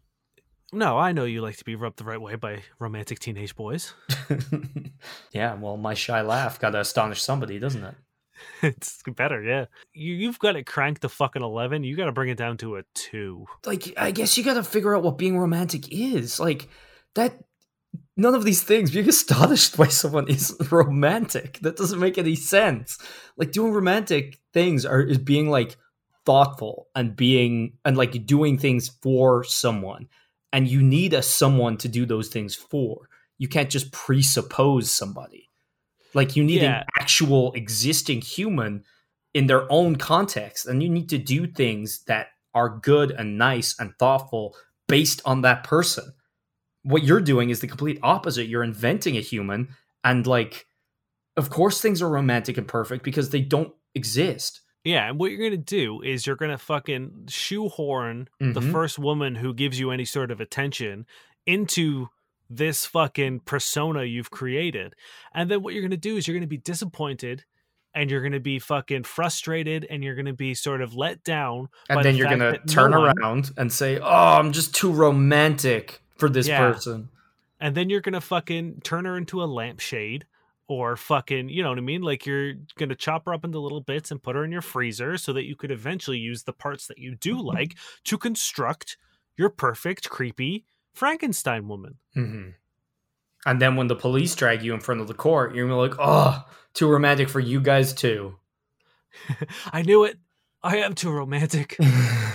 no, 0.74 0.98
I 0.98 1.12
know 1.12 1.26
you 1.26 1.42
like 1.42 1.58
to 1.58 1.66
be 1.66 1.76
rubbed 1.76 2.00
the 2.00 2.06
right 2.06 2.20
way 2.20 2.34
by 2.34 2.64
romantic 2.80 3.20
teenage 3.20 3.56
boys. 3.56 3.94
yeah, 5.34 5.54
well, 5.54 5.78
my 5.78 5.94
shy 5.94 6.22
laugh 6.22 6.60
got 6.60 6.72
to 6.72 6.80
astonish 6.80 7.22
somebody, 7.22 7.60
doesn't 7.60 7.84
it? 7.84 7.96
it's 8.62 9.02
better, 9.16 9.42
yeah. 9.42 9.66
You 9.94 10.14
you've 10.14 10.40
got 10.40 10.56
it 10.56 10.66
cranked 10.66 11.02
to 11.02 11.10
fucking 11.10 11.42
eleven. 11.42 11.84
You 11.84 11.96
got 11.96 12.06
to 12.06 12.12
bring 12.12 12.30
it 12.30 12.38
down 12.38 12.58
to 12.58 12.78
a 12.78 12.84
two. 12.94 13.46
Like, 13.66 13.94
I 13.98 14.12
guess 14.12 14.38
you 14.38 14.44
got 14.44 14.56
to 14.56 14.64
figure 14.64 14.96
out 14.96 15.04
what 15.04 15.18
being 15.18 15.38
romantic 15.38 15.92
is. 15.92 16.40
Like, 16.40 16.70
that. 17.16 17.34
None 18.16 18.36
of 18.36 18.44
these 18.44 18.62
things 18.62 18.92
being 18.92 19.10
astonished 19.10 19.78
by 19.78 19.88
someone 19.88 20.28
is 20.30 20.56
romantic. 20.72 21.60
That 21.60 21.76
doesn't 21.76 22.00
make 22.00 22.18
any 22.18 22.36
sense. 22.36 22.98
Like, 23.36 23.52
doing 23.52 23.74
romantic 23.74 24.40
things 24.54 24.86
are 24.86 25.02
is 25.02 25.18
being 25.18 25.50
like 25.50 25.78
thoughtful 26.26 26.88
and 26.96 27.16
being 27.16 27.74
and 27.84 27.98
like 27.98 28.26
doing 28.26 28.58
things 28.58 28.90
for 29.02 29.44
someone. 29.44 30.08
And 30.54 30.68
you 30.68 30.82
need 30.82 31.14
a 31.14 31.22
someone 31.22 31.78
to 31.78 31.88
do 31.88 32.06
those 32.06 32.28
things 32.28 32.56
for. 32.56 33.10
You 33.38 33.48
can't 33.48 33.70
just 33.70 33.92
presuppose 33.92 34.92
somebody. 34.92 35.50
Like 36.14 36.36
you 36.36 36.44
need 36.44 36.62
Yeah. 36.62 36.80
an 36.82 36.86
actual 37.00 37.54
existing 37.54 38.22
human 38.22 38.84
in 39.34 39.48
their 39.48 39.72
own 39.72 39.96
context, 39.96 40.66
and 40.68 40.84
you 40.84 40.90
need 40.90 41.10
to 41.10 41.18
do 41.18 41.48
things 41.48 42.04
that 42.06 42.28
are 42.54 42.70
good 42.80 43.12
and 43.12 43.38
nice 43.38 43.80
and 43.80 43.94
thoughtful 43.98 44.56
based 44.88 45.22
on 45.26 45.42
that 45.42 45.64
person. 45.64 46.14
What 46.84 47.04
you're 47.04 47.22
doing 47.22 47.50
is 47.50 47.62
the 47.62 47.68
complete 47.68 48.00
opposite. 48.04 48.48
You're 48.48 48.64
inventing 48.64 49.16
a 49.16 49.22
human, 49.22 49.70
and 50.04 50.28
like, 50.28 50.68
of 51.38 51.50
course, 51.50 51.80
things 51.80 52.02
are 52.02 52.10
romantic 52.10 52.58
and 52.58 52.68
perfect 52.68 53.04
because 53.06 53.30
they 53.30 53.42
don't 53.42 53.74
exist. 53.96 54.62
Yeah, 54.84 55.08
and 55.10 55.20
what 55.20 55.32
you're 55.32 55.48
gonna 55.50 55.62
do 55.62 56.02
is 56.02 56.26
you're 56.26 56.36
gonna 56.36 56.58
fucking 56.58 57.28
shoehorn 57.30 58.28
the 58.40 58.60
Mhm. 58.60 58.72
first 58.72 58.98
woman 59.00 59.36
who 59.36 59.54
gives 59.54 59.80
you 59.80 59.92
any 59.92 60.06
sort 60.06 60.32
of 60.32 60.42
attention 60.42 61.06
into 61.46 62.10
this 62.56 62.86
fucking 62.86 63.42
persona 63.42 64.04
you've 64.04 64.32
created. 64.32 64.94
And 65.34 65.50
then 65.50 65.62
what 65.64 65.74
you're 65.74 65.84
gonna 65.84 65.98
do 65.98 66.18
is 66.18 66.28
you're 66.28 66.36
gonna 66.36 66.48
be 66.48 66.58
disappointed 66.58 67.46
and 67.94 68.10
you're 68.10 68.22
gonna 68.22 68.40
be 68.40 68.60
fucking 68.60 69.04
frustrated 69.04 69.86
and 69.90 70.04
you're 70.04 70.16
gonna 70.16 70.34
be 70.34 70.54
sort 70.54 70.82
of 70.82 70.94
let 70.94 71.24
down. 71.24 71.70
And 71.90 72.04
then 72.04 72.14
the 72.14 72.20
you're 72.20 72.30
gonna 72.30 72.52
that 72.52 72.66
no 72.68 72.74
turn 72.74 72.92
one- 72.92 73.18
around 73.20 73.52
and 73.58 73.72
say, 73.72 74.00
"Oh, 74.00 74.08
I'm 74.40 74.52
just 74.52 74.76
too 74.76 74.92
romantic 74.92 76.02
for 76.18 76.30
this 76.30 76.48
Yeah. 76.48 76.72
person." 76.72 77.10
and 77.64 77.76
then 77.76 77.92
you're 77.92 78.02
gonna 78.02 78.20
fucking 78.20 78.82
turn 78.84 79.06
her 79.06 79.16
into 79.16 79.44
a 79.44 79.46
lampshade 79.46 80.26
or 80.68 80.96
fucking 80.96 81.48
you 81.50 81.62
know 81.62 81.70
what 81.70 81.78
i 81.78 81.82
mean 81.82 82.02
like 82.02 82.26
you're 82.26 82.54
gonna 82.76 82.96
chop 82.96 83.26
her 83.26 83.34
up 83.36 83.46
into 83.46 83.60
little 83.60 83.82
bits 83.82 84.10
and 84.10 84.24
put 84.24 84.36
her 84.36 84.44
in 84.44 84.52
your 84.52 84.62
freezer 84.64 85.16
so 85.16 85.32
that 85.34 85.44
you 85.46 85.56
could 85.56 85.70
eventually 85.70 86.18
use 86.18 86.42
the 86.44 86.54
parts 86.54 86.88
that 86.88 86.98
you 86.98 87.14
do 87.14 87.40
like 87.54 87.76
to 88.04 88.18
construct 88.18 88.98
your 89.38 89.50
perfect 89.50 90.10
creepy 90.10 90.66
frankenstein 90.94 91.68
woman 91.68 91.98
hmm 92.14 92.50
And 93.46 93.60
then 93.62 93.76
when 93.76 93.88
the 93.88 93.96
police 93.96 94.36
drag 94.36 94.62
you 94.64 94.74
in 94.76 94.80
front 94.82 95.02
of 95.02 95.08
the 95.08 95.16
court, 95.16 95.56
you're 95.56 95.68
like, 95.74 95.96
"Oh, 95.98 96.46
too 96.76 96.88
romantic 96.88 97.28
for 97.28 97.40
you 97.40 97.60
guys 97.60 97.92
too." 97.94 98.36
i 99.74 99.82
knew 99.82 100.04
it 100.06 100.18
i 100.64 100.78
am 100.78 100.94
too 100.96 101.12
romantic 101.12 101.76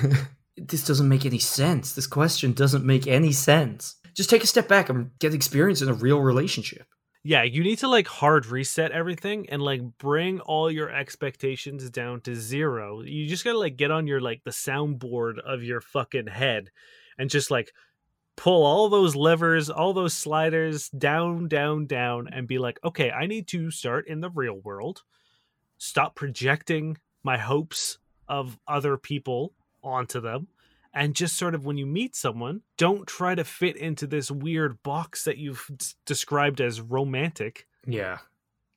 this 0.56 0.84
doesn't 0.86 1.08
make 1.08 1.24
any 1.26 1.38
sense. 1.38 1.92
This 1.92 2.06
question 2.06 2.52
doesn't 2.52 2.84
make 2.84 3.06
any 3.06 3.30
sense. 3.32 3.96
Just 4.14 4.30
take 4.30 4.42
a 4.42 4.46
step 4.46 4.68
back 4.68 4.88
and 4.88 5.10
get 5.18 5.34
experience 5.34 5.82
in 5.82 5.88
a 5.88 5.94
real 5.94 6.20
relationship. 6.20 6.86
yeah 7.22 7.42
you 7.42 7.62
need 7.62 7.78
to 7.78 7.88
like 7.88 8.06
hard 8.08 8.46
reset 8.46 8.90
everything 8.92 9.48
and 9.50 9.60
like 9.62 9.82
bring 9.98 10.40
all 10.40 10.70
your 10.70 10.90
expectations 10.90 11.90
down 11.90 12.20
to 12.22 12.34
zero 12.34 13.02
you 13.02 13.26
just 13.26 13.44
gotta 13.44 13.58
like 13.58 13.76
get 13.76 13.90
on 13.90 14.06
your 14.06 14.20
like 14.20 14.42
the 14.44 14.50
soundboard 14.50 15.38
of 15.40 15.62
your 15.62 15.80
fucking 15.80 16.26
head 16.28 16.70
and 17.18 17.28
just 17.30 17.50
like 17.50 17.72
pull 18.36 18.64
all 18.64 18.88
those 18.88 19.16
levers 19.16 19.70
all 19.70 19.92
those 19.94 20.12
sliders 20.14 20.88
down 20.90 21.48
down 21.48 21.86
down 21.86 22.28
and 22.30 22.46
be 22.46 22.58
like 22.58 22.78
okay 22.84 23.10
i 23.10 23.26
need 23.26 23.46
to 23.48 23.70
start 23.70 24.06
in 24.08 24.20
the 24.20 24.30
real 24.30 24.58
world 24.60 25.02
stop 25.78 26.14
projecting 26.14 26.96
my 27.22 27.36
hopes 27.38 27.98
of 28.28 28.58
other 28.68 28.96
people 28.96 29.52
onto 29.82 30.20
them 30.20 30.48
and 30.92 31.14
just 31.14 31.36
sort 31.36 31.54
of 31.54 31.64
when 31.64 31.76
you 31.78 31.86
meet 31.86 32.14
someone 32.16 32.60
don't 32.76 33.06
try 33.06 33.34
to 33.34 33.44
fit 33.44 33.76
into 33.76 34.06
this 34.06 34.30
weird 34.30 34.82
box 34.82 35.24
that 35.24 35.38
you've 35.38 35.66
s- 35.80 35.94
described 36.04 36.60
as 36.60 36.80
romantic 36.80 37.66
Yeah. 37.86 38.18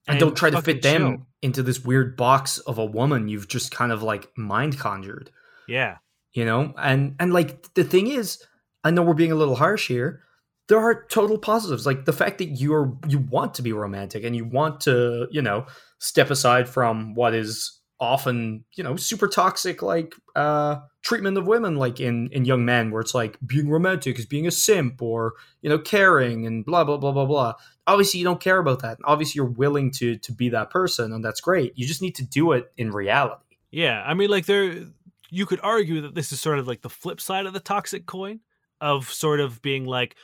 And, 0.07 0.19
don't 0.19 0.35
try 0.35 0.49
to 0.49 0.61
fit 0.61 0.81
them 0.81 1.01
chill. 1.01 1.27
into 1.43 1.61
this 1.61 1.83
weird 1.83 2.17
box 2.17 2.57
of 2.59 2.79
a 2.79 2.85
woman 2.85 3.27
you've 3.27 3.47
just 3.47 3.71
kind 3.71 3.91
of 3.91 4.01
like 4.01 4.35
mind 4.35 4.79
conjured, 4.79 5.29
yeah 5.67 5.97
you 6.33 6.45
know? 6.45 6.73
And 6.77 7.15
and 7.19 7.33
like 7.33 7.73
the 7.73 7.83
thing 7.83 8.07
is, 8.07 8.43
I 8.83 8.91
know 8.91 9.01
we're 9.03 9.13
being 9.13 9.31
a 9.31 9.35
little 9.35 9.55
harsh 9.55 9.87
here. 9.87 10.21
There 10.67 10.79
are 10.79 11.05
total 11.09 11.37
positives. 11.37 11.85
Like 11.85 12.05
the 12.05 12.13
fact 12.13 12.37
that 12.37 12.45
you're 12.51 12.95
you 13.07 13.19
want 13.19 13.53
to 13.55 13.61
be 13.61 13.73
romantic 13.73 14.23
and 14.23 14.35
you 14.35 14.45
want 14.45 14.81
to, 14.81 15.27
you 15.31 15.41
know, 15.41 15.65
step 15.99 16.29
aside 16.29 16.69
from 16.69 17.15
what 17.15 17.33
is 17.33 17.79
often, 17.99 18.63
you 18.75 18.83
know, 18.83 18.95
super 18.95 19.27
toxic 19.27 19.81
like 19.81 20.15
uh 20.35 20.77
treatment 21.01 21.37
of 21.37 21.47
women 21.47 21.75
like 21.75 21.99
in 21.99 22.29
in 22.31 22.45
young 22.45 22.63
men 22.63 22.91
where 22.91 23.01
it's 23.01 23.15
like 23.15 23.37
being 23.45 23.69
romantic 23.69 24.17
is 24.19 24.25
being 24.25 24.47
a 24.47 24.51
simp 24.51 25.01
or, 25.01 25.33
you 25.61 25.69
know, 25.69 25.79
caring 25.79 26.45
and 26.45 26.63
blah 26.65 26.83
blah 26.83 26.97
blah 26.97 27.11
blah 27.11 27.25
blah. 27.25 27.53
Obviously 27.87 28.19
you 28.19 28.23
don't 28.23 28.39
care 28.39 28.59
about 28.59 28.81
that. 28.83 28.97
Obviously 29.05 29.39
you're 29.39 29.45
willing 29.45 29.91
to 29.91 30.17
to 30.17 30.31
be 30.31 30.49
that 30.49 30.69
person 30.69 31.11
and 31.11 31.25
that's 31.25 31.41
great. 31.41 31.73
You 31.75 31.85
just 31.87 32.01
need 32.01 32.15
to 32.15 32.23
do 32.25 32.51
it 32.53 32.71
in 32.77 32.91
reality. 32.91 33.57
yeah 33.71 34.03
i 34.05 34.13
mean 34.13 34.29
like 34.29 34.45
there 34.45 34.85
you 35.31 35.45
could 35.45 35.59
argue 35.61 36.01
that 36.01 36.15
this 36.15 36.31
is 36.31 36.39
sort 36.41 36.57
of 36.59 36.67
like 36.67 36.81
the 36.81 36.89
flip 36.89 37.19
side 37.21 37.45
of 37.45 37.53
the 37.53 37.59
toxic 37.59 38.05
coin 38.05 38.39
of 38.81 39.09
sort 39.11 39.39
of 39.39 39.61
being 39.61 39.85
like 39.85 40.15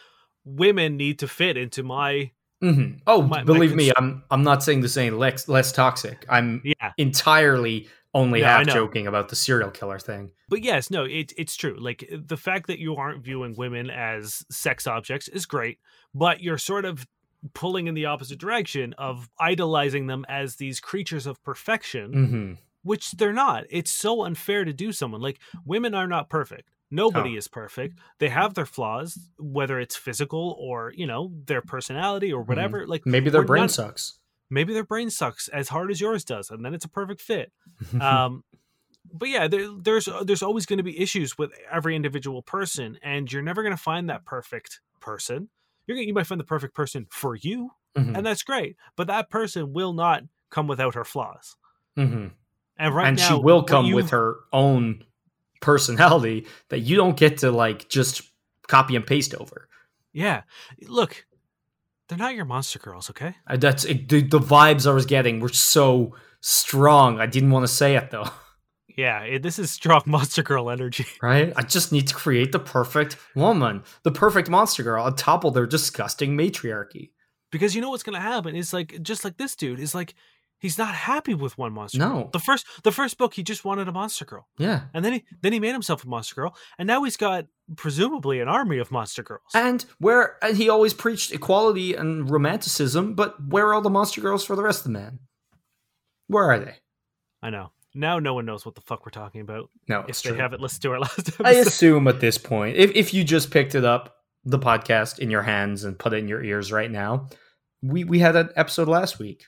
women 0.44 0.98
need 0.98 1.20
to 1.20 1.28
fit 1.28 1.58
into 1.58 1.84
my 1.84 2.32
Mhm. 2.64 3.02
Oh, 3.06 3.22
My- 3.22 3.40
my 3.40 3.44
believe 3.44 3.76
me, 3.76 3.92
I'm 3.98 4.24
I'm 4.32 4.44
not 4.44 4.64
saying 4.64 4.82
this 4.82 4.96
ain't 4.98 5.18
less, 5.18 5.48
less 5.48 5.72
toxic. 5.72 6.26
I'm 6.30 6.62
yeah 6.64 6.94
entirely 6.98 7.88
only 8.14 8.42
half 8.42 8.66
joking 8.68 9.08
about 9.08 9.28
the 9.28 9.36
serial 9.36 9.70
killer 9.70 10.00
thing. 10.00 10.32
but 10.48 10.64
yes 10.64 10.90
no 10.90 11.04
it, 11.04 11.34
it's 11.38 11.58
true 11.58 11.76
like 11.78 12.10
the 12.10 12.38
fact 12.38 12.68
that 12.68 12.80
you 12.80 12.96
aren't 12.96 13.22
viewing 13.22 13.54
women 13.58 13.90
as 13.90 14.46
sex 14.50 14.88
objects 14.88 15.28
is 15.28 15.46
great 15.46 15.80
but 16.14 16.40
you're 16.42 16.58
sort 16.58 16.86
of 16.86 17.06
pulling 17.54 17.88
in 17.88 17.94
the 17.94 18.06
opposite 18.06 18.40
direction 18.40 18.94
of 18.98 19.30
idolizing 19.38 20.08
them 20.08 20.26
as 20.30 20.56
these 20.56 20.80
creatures 20.80 21.26
of 21.28 21.44
perfection 21.44 22.14
hmm 22.14 22.54
which 22.84 23.14
they're 23.14 23.34
not. 23.34 23.64
It's 23.72 23.90
so 23.90 24.24
unfair 24.26 24.64
to 24.64 24.72
do 24.72 24.92
someone 24.92 25.20
like 25.20 25.40
women 25.66 25.96
are 25.96 26.06
not 26.06 26.30
perfect. 26.30 26.70
Nobody 26.92 27.36
Oh. 27.36 27.38
is 27.38 27.48
perfect. 27.48 28.00
They 28.20 28.30
have 28.30 28.54
their 28.54 28.66
flaws, 28.66 29.18
whether 29.38 29.80
it's 29.80 29.96
physical 29.96 30.56
or 30.60 30.94
you 30.96 31.08
know 31.08 31.32
their 31.46 31.62
personality 31.62 32.32
or 32.32 32.42
whatever. 32.44 32.86
Like 32.88 33.06
Maybe 33.06 33.30
their 33.30 33.44
brain 33.44 33.64
not- 33.64 33.72
sucks. 33.72 34.20
maybe 34.50 34.74
their 34.74 34.84
brain 34.86 35.10
sucks 35.10 35.48
as 35.48 35.70
hard 35.70 35.90
as 35.92 36.00
yours 36.00 36.24
does, 36.24 36.50
and 36.52 36.64
then 36.64 36.74
it's 36.74 36.86
a 36.86 36.90
perfect 36.90 37.22
fit. 37.22 37.52
Um, 38.02 38.44
but 39.14 39.30
yeah, 39.30 39.48
there, 39.48 39.68
there's 39.80 40.08
there's 40.24 40.42
always 40.44 40.66
going 40.66 40.78
to 40.78 40.84
be 40.84 41.00
issues 41.00 41.38
with 41.38 41.52
every 41.72 41.96
individual 41.96 42.42
person, 42.42 42.98
and 43.04 43.32
you're 43.32 43.42
never 43.44 43.62
going 43.64 43.76
to 43.76 43.82
find 43.82 44.10
that 44.10 44.26
perfect 44.26 44.80
person. 45.00 45.50
You're 45.88 45.96
gonna, 45.98 46.08
you 46.08 46.14
might 46.14 46.26
find 46.28 46.40
the 46.40 46.46
perfect 46.46 46.74
person 46.74 47.06
for 47.12 47.36
you, 47.36 47.72
Mhm. 47.96 48.18
and 48.18 48.26
that's 48.26 48.42
great. 48.44 48.76
But 48.96 49.08
that 49.08 49.30
person 49.30 49.74
will 49.74 49.94
not 49.94 50.24
come 50.50 50.68
without 50.68 50.96
her 50.96 51.04
flaws. 51.06 51.56
Mhm. 51.98 52.32
And 52.78 52.96
right 52.96 53.08
and 53.08 53.18
now, 53.18 53.28
she 53.28 53.34
will 53.44 53.64
come 53.64 53.92
with 53.92 54.10
her 54.10 54.38
own 54.52 55.04
personality 55.66 56.46
that 56.70 56.80
you 56.80 56.96
don't 56.96 57.18
get 57.18 57.40
to 57.40 57.52
like 57.52 57.90
just 57.90 58.22
copy 58.68 58.96
and 58.96 59.06
paste 59.06 59.34
over. 59.36 59.68
Yeah. 60.14 60.44
Look, 60.88 61.26
they're 62.08 62.18
not 62.18 62.36
your 62.36 62.46
monster 62.46 62.80
girls, 62.80 63.10
okay? 63.10 63.36
Uh, 63.48 63.58
That's 63.58 63.84
it, 63.84 64.08
the, 64.10 64.22
the 64.22 64.40
vibes 64.40 64.88
I 64.88 64.94
was 64.94 65.06
getting 65.06 65.40
were 65.40 65.50
so 65.50 66.16
strong. 66.42 67.20
I 67.20 67.26
didn't 67.26 67.52
want 67.52 67.64
to 67.68 67.74
say 67.74 67.96
it 67.96 68.12
though. 68.12 68.30
Yeah, 68.98 69.24
it, 69.24 69.44
this 69.44 69.60
is 69.60 69.72
strong 69.72 70.04
monster 70.06 70.42
girl 70.42 70.70
energy. 70.70 71.06
right? 71.22 71.52
I 71.58 71.64
just 71.64 71.92
need 71.92 72.08
to 72.08 72.14
create 72.16 72.54
the 72.54 72.60
perfect 72.60 73.18
woman, 73.36 73.84
the 74.04 74.12
perfect 74.12 74.50
monster 74.50 74.84
girl, 74.84 75.04
on 75.04 75.16
top 75.18 75.44
of 75.44 75.54
their 75.54 75.66
disgusting 75.68 76.38
matriarchy. 76.38 77.12
because 77.52 77.76
you 77.76 77.82
know 77.82 77.90
what's 77.90 78.04
gonna 78.04 78.22
happen 78.22 78.56
is 78.56 78.72
like 78.72 79.02
just 79.02 79.26
like 79.26 79.36
this 79.38 79.56
dude 79.56 79.80
is 79.82 79.94
like 79.94 80.14
he's 80.60 80.78
not 80.78 80.96
happy 80.96 81.34
with 81.34 81.58
one 81.58 81.74
monster. 81.74 82.00
No. 82.00 82.10
girl. 82.14 82.30
the 82.34 82.40
first 82.40 82.66
the 82.84 82.92
first 82.92 83.18
book 83.18 83.34
he 83.34 83.44
just 83.44 83.64
wanted 83.66 83.88
a 83.88 83.92
monster 83.92 84.26
girl, 84.26 84.48
Yeah. 84.58 84.82
and 84.94 85.04
then 85.06 85.14
he 85.14 85.24
then 85.42 85.54
he 85.54 85.60
made 85.60 85.74
himself 85.74 86.04
a 86.04 86.08
monster 86.08 86.36
girl, 86.36 86.56
and 86.78 86.88
now 86.88 87.04
he's 87.04 87.18
got 87.18 87.46
presumably 87.76 88.40
an 88.40 88.48
army 88.48 88.78
of 88.78 88.92
monster 88.92 89.24
girls. 89.24 89.42
And 89.54 89.86
where 90.00 90.38
and 90.44 90.56
he 90.58 90.70
always 90.70 90.94
preached 90.94 91.32
equality 91.34 91.96
and 91.96 92.30
romanticism, 92.30 93.14
but 93.16 93.36
where 93.48 93.68
are 93.68 93.74
all 93.74 93.82
the 93.82 93.90
monster 93.90 94.22
girls 94.22 94.44
for 94.46 94.56
the 94.56 94.64
rest 94.64 94.80
of 94.86 94.92
the 94.94 95.00
men? 95.00 95.20
Where 96.28 96.44
are 96.46 96.60
they? 96.60 96.76
I 97.42 97.50
know 97.50 97.72
now 97.94 98.20
no 98.20 98.34
one 98.34 98.46
knows 98.46 98.66
what 98.66 98.76
the 98.76 98.82
fuck 98.82 99.06
we're 99.06 99.12
talking 99.12 99.42
about 99.42 99.70
No, 99.88 100.04
if 100.08 100.22
they 100.22 100.30
true. 100.32 100.38
haven't 100.40 100.62
listened 100.62 100.82
to 100.84 100.92
our 100.92 101.00
last 101.06 101.20
episode. 101.20 101.46
I 101.46 101.52
assume 101.52 102.08
at 102.08 102.20
this 102.20 102.38
point, 102.38 102.78
if 102.78 102.92
if 102.96 103.14
you 103.14 103.24
just 103.24 103.52
picked 103.52 103.76
it 103.76 103.86
up, 103.86 104.16
the 104.44 104.60
podcast 104.60 105.20
in 105.20 105.30
your 105.32 105.42
hands 105.44 105.84
and 105.86 105.98
put 105.98 106.14
it 106.14 106.18
in 106.18 106.28
your 106.28 106.44
ears 106.44 106.72
right 106.72 106.92
now, 106.92 107.30
we 107.82 108.04
we 108.04 108.20
had 108.20 108.36
an 108.36 108.50
episode 108.56 108.88
last 108.88 109.18
week 109.20 109.46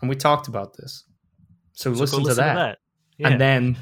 and 0.00 0.08
we 0.08 0.16
talked 0.16 0.48
about 0.48 0.76
this. 0.76 1.04
So, 1.72 1.94
So 1.94 1.94
go 1.94 2.00
listen, 2.00 2.24
to, 2.24 2.34
that. 2.34 2.78
Yeah. 3.18 3.28
And 3.28 3.40
then 3.40 3.78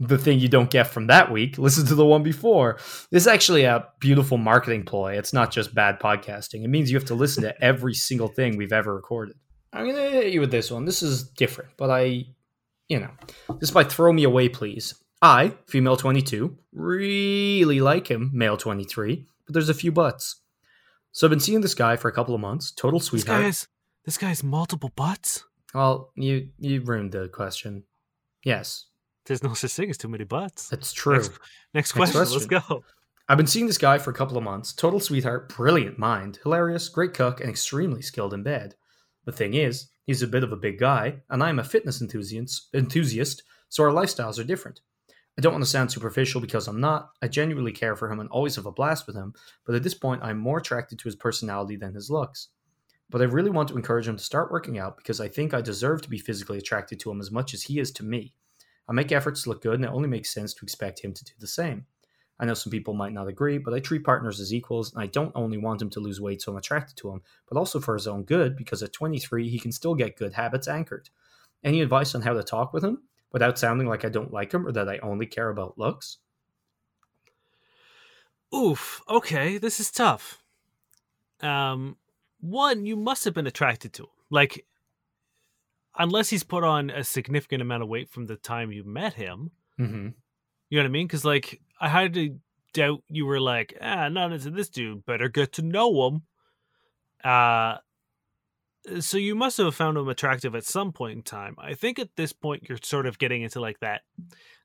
the 0.00 0.18
thing 0.18 0.38
you 0.38 0.48
don't 0.48 0.70
get 0.70 0.88
from 0.88 1.06
that 1.06 1.30
week, 1.30 1.58
listen 1.58 1.86
to 1.86 1.94
the 1.94 2.04
one 2.04 2.22
before. 2.22 2.76
This 3.10 3.22
is 3.24 3.26
actually 3.26 3.64
a 3.64 3.86
beautiful 4.00 4.36
marketing 4.36 4.84
ploy. 4.84 5.16
It's 5.16 5.32
not 5.32 5.50
just 5.50 5.74
bad 5.74 6.00
podcasting. 6.00 6.64
It 6.64 6.68
means 6.68 6.90
you 6.90 6.96
have 6.96 7.06
to 7.06 7.14
listen 7.14 7.42
to 7.44 7.64
every 7.64 7.94
single 7.94 8.28
thing 8.28 8.56
we've 8.56 8.72
ever 8.72 8.94
recorded. 8.94 9.36
I'm 9.72 9.86
gonna 9.86 10.10
hit 10.10 10.32
you 10.32 10.40
with 10.40 10.50
this 10.50 10.70
one. 10.70 10.84
This 10.84 11.02
is 11.02 11.22
different, 11.22 11.70
but 11.78 11.90
I, 11.90 12.24
you 12.88 13.00
know, 13.00 13.10
this 13.58 13.68
is 13.68 13.70
by 13.70 13.84
Throw 13.84 14.12
Me 14.12 14.24
Away, 14.24 14.48
Please. 14.48 14.94
I, 15.22 15.54
female 15.66 15.96
22, 15.96 16.58
really 16.72 17.80
like 17.80 18.08
him, 18.10 18.30
male 18.34 18.56
23, 18.56 19.24
but 19.46 19.54
there's 19.54 19.68
a 19.68 19.74
few 19.74 19.92
buts. 19.92 20.42
So 21.12 21.26
I've 21.26 21.30
been 21.30 21.40
seeing 21.40 21.60
this 21.60 21.74
guy 21.74 21.96
for 21.96 22.08
a 22.08 22.12
couple 22.12 22.34
of 22.34 22.40
months. 22.40 22.72
Total 22.72 22.98
this 22.98 23.06
sweetheart. 23.08 23.40
guy 23.40 23.46
has 23.46 23.68
this 24.04 24.18
guy 24.18 24.28
has 24.28 24.42
multiple 24.42 24.90
butts. 24.96 25.44
Well, 25.74 26.10
you 26.16 26.48
you 26.58 26.80
ruined 26.82 27.12
the 27.12 27.28
question. 27.28 27.84
Yes, 28.44 28.86
There's 29.26 29.42
no 29.42 29.54
such 29.54 29.72
thing 29.72 29.90
as 29.90 29.98
too 29.98 30.08
many 30.08 30.24
butts. 30.24 30.68
that's 30.68 30.92
true. 30.92 31.14
Next, 31.14 31.30
next 31.74 31.92
question. 31.92 32.20
Let's 32.20 32.46
go. 32.46 32.84
I've 33.28 33.36
been 33.36 33.46
seeing 33.46 33.66
this 33.66 33.78
guy 33.78 33.98
for 33.98 34.10
a 34.10 34.14
couple 34.14 34.36
of 34.36 34.42
months. 34.42 34.72
Total 34.72 34.98
sweetheart, 35.00 35.48
brilliant 35.48 35.98
mind, 35.98 36.40
hilarious, 36.42 36.88
great 36.88 37.14
cook, 37.14 37.40
and 37.40 37.48
extremely 37.48 38.02
skilled 38.02 38.34
in 38.34 38.42
bed. 38.42 38.74
The 39.24 39.32
thing 39.32 39.54
is, 39.54 39.88
he's 40.04 40.22
a 40.22 40.26
bit 40.26 40.42
of 40.42 40.50
a 40.52 40.56
big 40.56 40.78
guy, 40.78 41.20
and 41.30 41.42
I'm 41.42 41.60
a 41.60 41.64
fitness 41.64 42.02
enthusiast, 42.02 42.68
enthusiast, 42.74 43.44
so 43.68 43.84
our 43.84 43.90
lifestyles 43.90 44.38
are 44.40 44.44
different. 44.44 44.80
I 45.38 45.40
don't 45.40 45.52
want 45.52 45.64
to 45.64 45.70
sound 45.70 45.92
superficial 45.92 46.40
because 46.40 46.66
I'm 46.68 46.80
not. 46.80 47.10
I 47.22 47.28
genuinely 47.28 47.72
care 47.72 47.94
for 47.96 48.10
him 48.10 48.18
and 48.20 48.28
always 48.28 48.56
have 48.56 48.66
a 48.66 48.72
blast 48.72 49.06
with 49.06 49.16
him, 49.16 49.32
but 49.64 49.76
at 49.76 49.84
this 49.84 49.94
point, 49.94 50.22
I'm 50.22 50.36
more 50.36 50.58
attracted 50.58 50.98
to 50.98 51.04
his 51.04 51.16
personality 51.16 51.76
than 51.76 51.94
his 51.94 52.10
looks. 52.10 52.48
But 53.12 53.20
I 53.20 53.26
really 53.26 53.50
want 53.50 53.68
to 53.68 53.76
encourage 53.76 54.08
him 54.08 54.16
to 54.16 54.24
start 54.24 54.50
working 54.50 54.78
out 54.78 54.96
because 54.96 55.20
I 55.20 55.28
think 55.28 55.52
I 55.52 55.60
deserve 55.60 56.00
to 56.02 56.08
be 56.08 56.18
physically 56.18 56.56
attracted 56.56 56.98
to 57.00 57.10
him 57.10 57.20
as 57.20 57.30
much 57.30 57.52
as 57.52 57.62
he 57.62 57.78
is 57.78 57.92
to 57.92 58.04
me. 58.04 58.32
I 58.88 58.92
make 58.92 59.12
efforts 59.12 59.42
to 59.42 59.50
look 59.50 59.62
good, 59.62 59.74
and 59.74 59.84
it 59.84 59.92
only 59.92 60.08
makes 60.08 60.32
sense 60.32 60.54
to 60.54 60.64
expect 60.64 61.04
him 61.04 61.12
to 61.12 61.24
do 61.24 61.32
the 61.38 61.46
same. 61.46 61.84
I 62.40 62.46
know 62.46 62.54
some 62.54 62.70
people 62.70 62.94
might 62.94 63.12
not 63.12 63.28
agree, 63.28 63.58
but 63.58 63.74
I 63.74 63.80
treat 63.80 64.02
partners 64.02 64.40
as 64.40 64.52
equals, 64.52 64.94
and 64.94 65.02
I 65.02 65.06
don't 65.06 65.30
only 65.34 65.58
want 65.58 65.82
him 65.82 65.90
to 65.90 66.00
lose 66.00 66.22
weight 66.22 66.40
so 66.40 66.52
I'm 66.52 66.58
attracted 66.58 66.96
to 66.96 67.10
him, 67.10 67.20
but 67.48 67.58
also 67.58 67.80
for 67.80 67.94
his 67.94 68.08
own 68.08 68.24
good, 68.24 68.56
because 68.56 68.82
at 68.82 68.94
23, 68.94 69.48
he 69.48 69.58
can 69.58 69.72
still 69.72 69.94
get 69.94 70.16
good 70.16 70.32
habits 70.32 70.66
anchored. 70.66 71.10
Any 71.62 71.82
advice 71.82 72.14
on 72.14 72.22
how 72.22 72.32
to 72.32 72.42
talk 72.42 72.72
with 72.72 72.82
him 72.82 73.02
without 73.30 73.58
sounding 73.58 73.86
like 73.86 74.06
I 74.06 74.08
don't 74.08 74.32
like 74.32 74.52
him 74.52 74.66
or 74.66 74.72
that 74.72 74.88
I 74.88 74.98
only 74.98 75.26
care 75.26 75.50
about 75.50 75.78
looks? 75.78 76.16
Oof. 78.54 79.02
Okay, 79.08 79.58
this 79.58 79.78
is 79.78 79.90
tough. 79.90 80.42
Um, 81.40 81.96
one, 82.42 82.84
you 82.84 82.96
must 82.96 83.24
have 83.24 83.32
been 83.32 83.46
attracted 83.46 83.94
to 83.94 84.02
him. 84.02 84.10
Like, 84.28 84.66
unless 85.96 86.28
he's 86.28 86.42
put 86.42 86.64
on 86.64 86.90
a 86.90 87.04
significant 87.04 87.62
amount 87.62 87.82
of 87.82 87.88
weight 87.88 88.10
from 88.10 88.26
the 88.26 88.36
time 88.36 88.72
you 88.72 88.84
met 88.84 89.14
him. 89.14 89.52
Mm-hmm. 89.80 90.08
You 90.68 90.78
know 90.78 90.82
what 90.82 90.86
I 90.86 90.88
mean? 90.88 91.06
Because 91.06 91.24
like, 91.24 91.60
I 91.80 91.88
had 91.88 92.14
to 92.14 92.38
doubt 92.74 93.02
you 93.08 93.26
were 93.26 93.40
like, 93.40 93.76
ah, 93.80 94.08
not 94.08 94.32
into 94.32 94.50
this 94.50 94.68
dude. 94.68 95.06
Better 95.06 95.28
get 95.28 95.52
to 95.52 95.62
know 95.62 96.06
him. 96.06 96.22
Uh, 97.22 97.76
so 99.00 99.16
you 99.16 99.34
must 99.34 99.58
have 99.58 99.74
found 99.74 99.96
him 99.96 100.08
attractive 100.08 100.54
at 100.54 100.64
some 100.64 100.92
point 100.92 101.16
in 101.16 101.22
time. 101.22 101.54
I 101.58 101.74
think 101.74 101.98
at 101.98 102.16
this 102.16 102.32
point 102.32 102.68
you're 102.68 102.78
sort 102.82 103.06
of 103.06 103.18
getting 103.18 103.42
into 103.42 103.60
like 103.60 103.78
that 103.80 104.02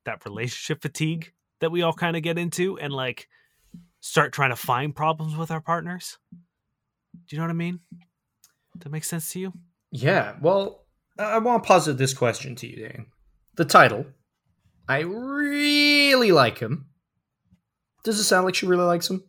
that 0.06 0.26
relationship 0.26 0.82
fatigue 0.82 1.34
that 1.60 1.72
we 1.72 1.82
all 1.82 1.94
kind 1.94 2.16
of 2.16 2.24
get 2.24 2.38
into, 2.38 2.80
and 2.80 2.94
like 2.94 3.28
start 4.00 4.32
trying 4.32 4.52
to 4.52 4.56
find 4.56 4.96
problems 4.96 5.36
with 5.36 5.52
our 5.52 5.62
partners. 5.62 6.18
Do 7.28 7.36
you 7.36 7.40
know 7.42 7.46
what 7.46 7.52
I 7.52 7.56
mean? 7.56 7.80
That 8.80 8.92
makes 8.92 9.08
sense 9.10 9.32
to 9.34 9.40
you? 9.40 9.54
Yeah, 9.92 10.36
well, 10.42 10.86
I 11.18 11.38
want 11.40 11.64
to 11.64 11.68
posit 11.68 11.98
this 11.98 12.14
question 12.14 12.56
to 12.56 12.68
you, 12.68 12.88
Dan. 12.88 13.08
The 13.56 13.66
title, 13.66 14.06
I 14.88 15.00
really 15.00 16.32
like 16.32 16.60
him. 16.60 16.88
Does 18.04 18.20
it 18.20 18.24
sound 18.24 18.46
like 18.46 18.56
she 18.56 18.66
really 18.68 18.84
likes 18.86 19.10
him? 19.10 19.24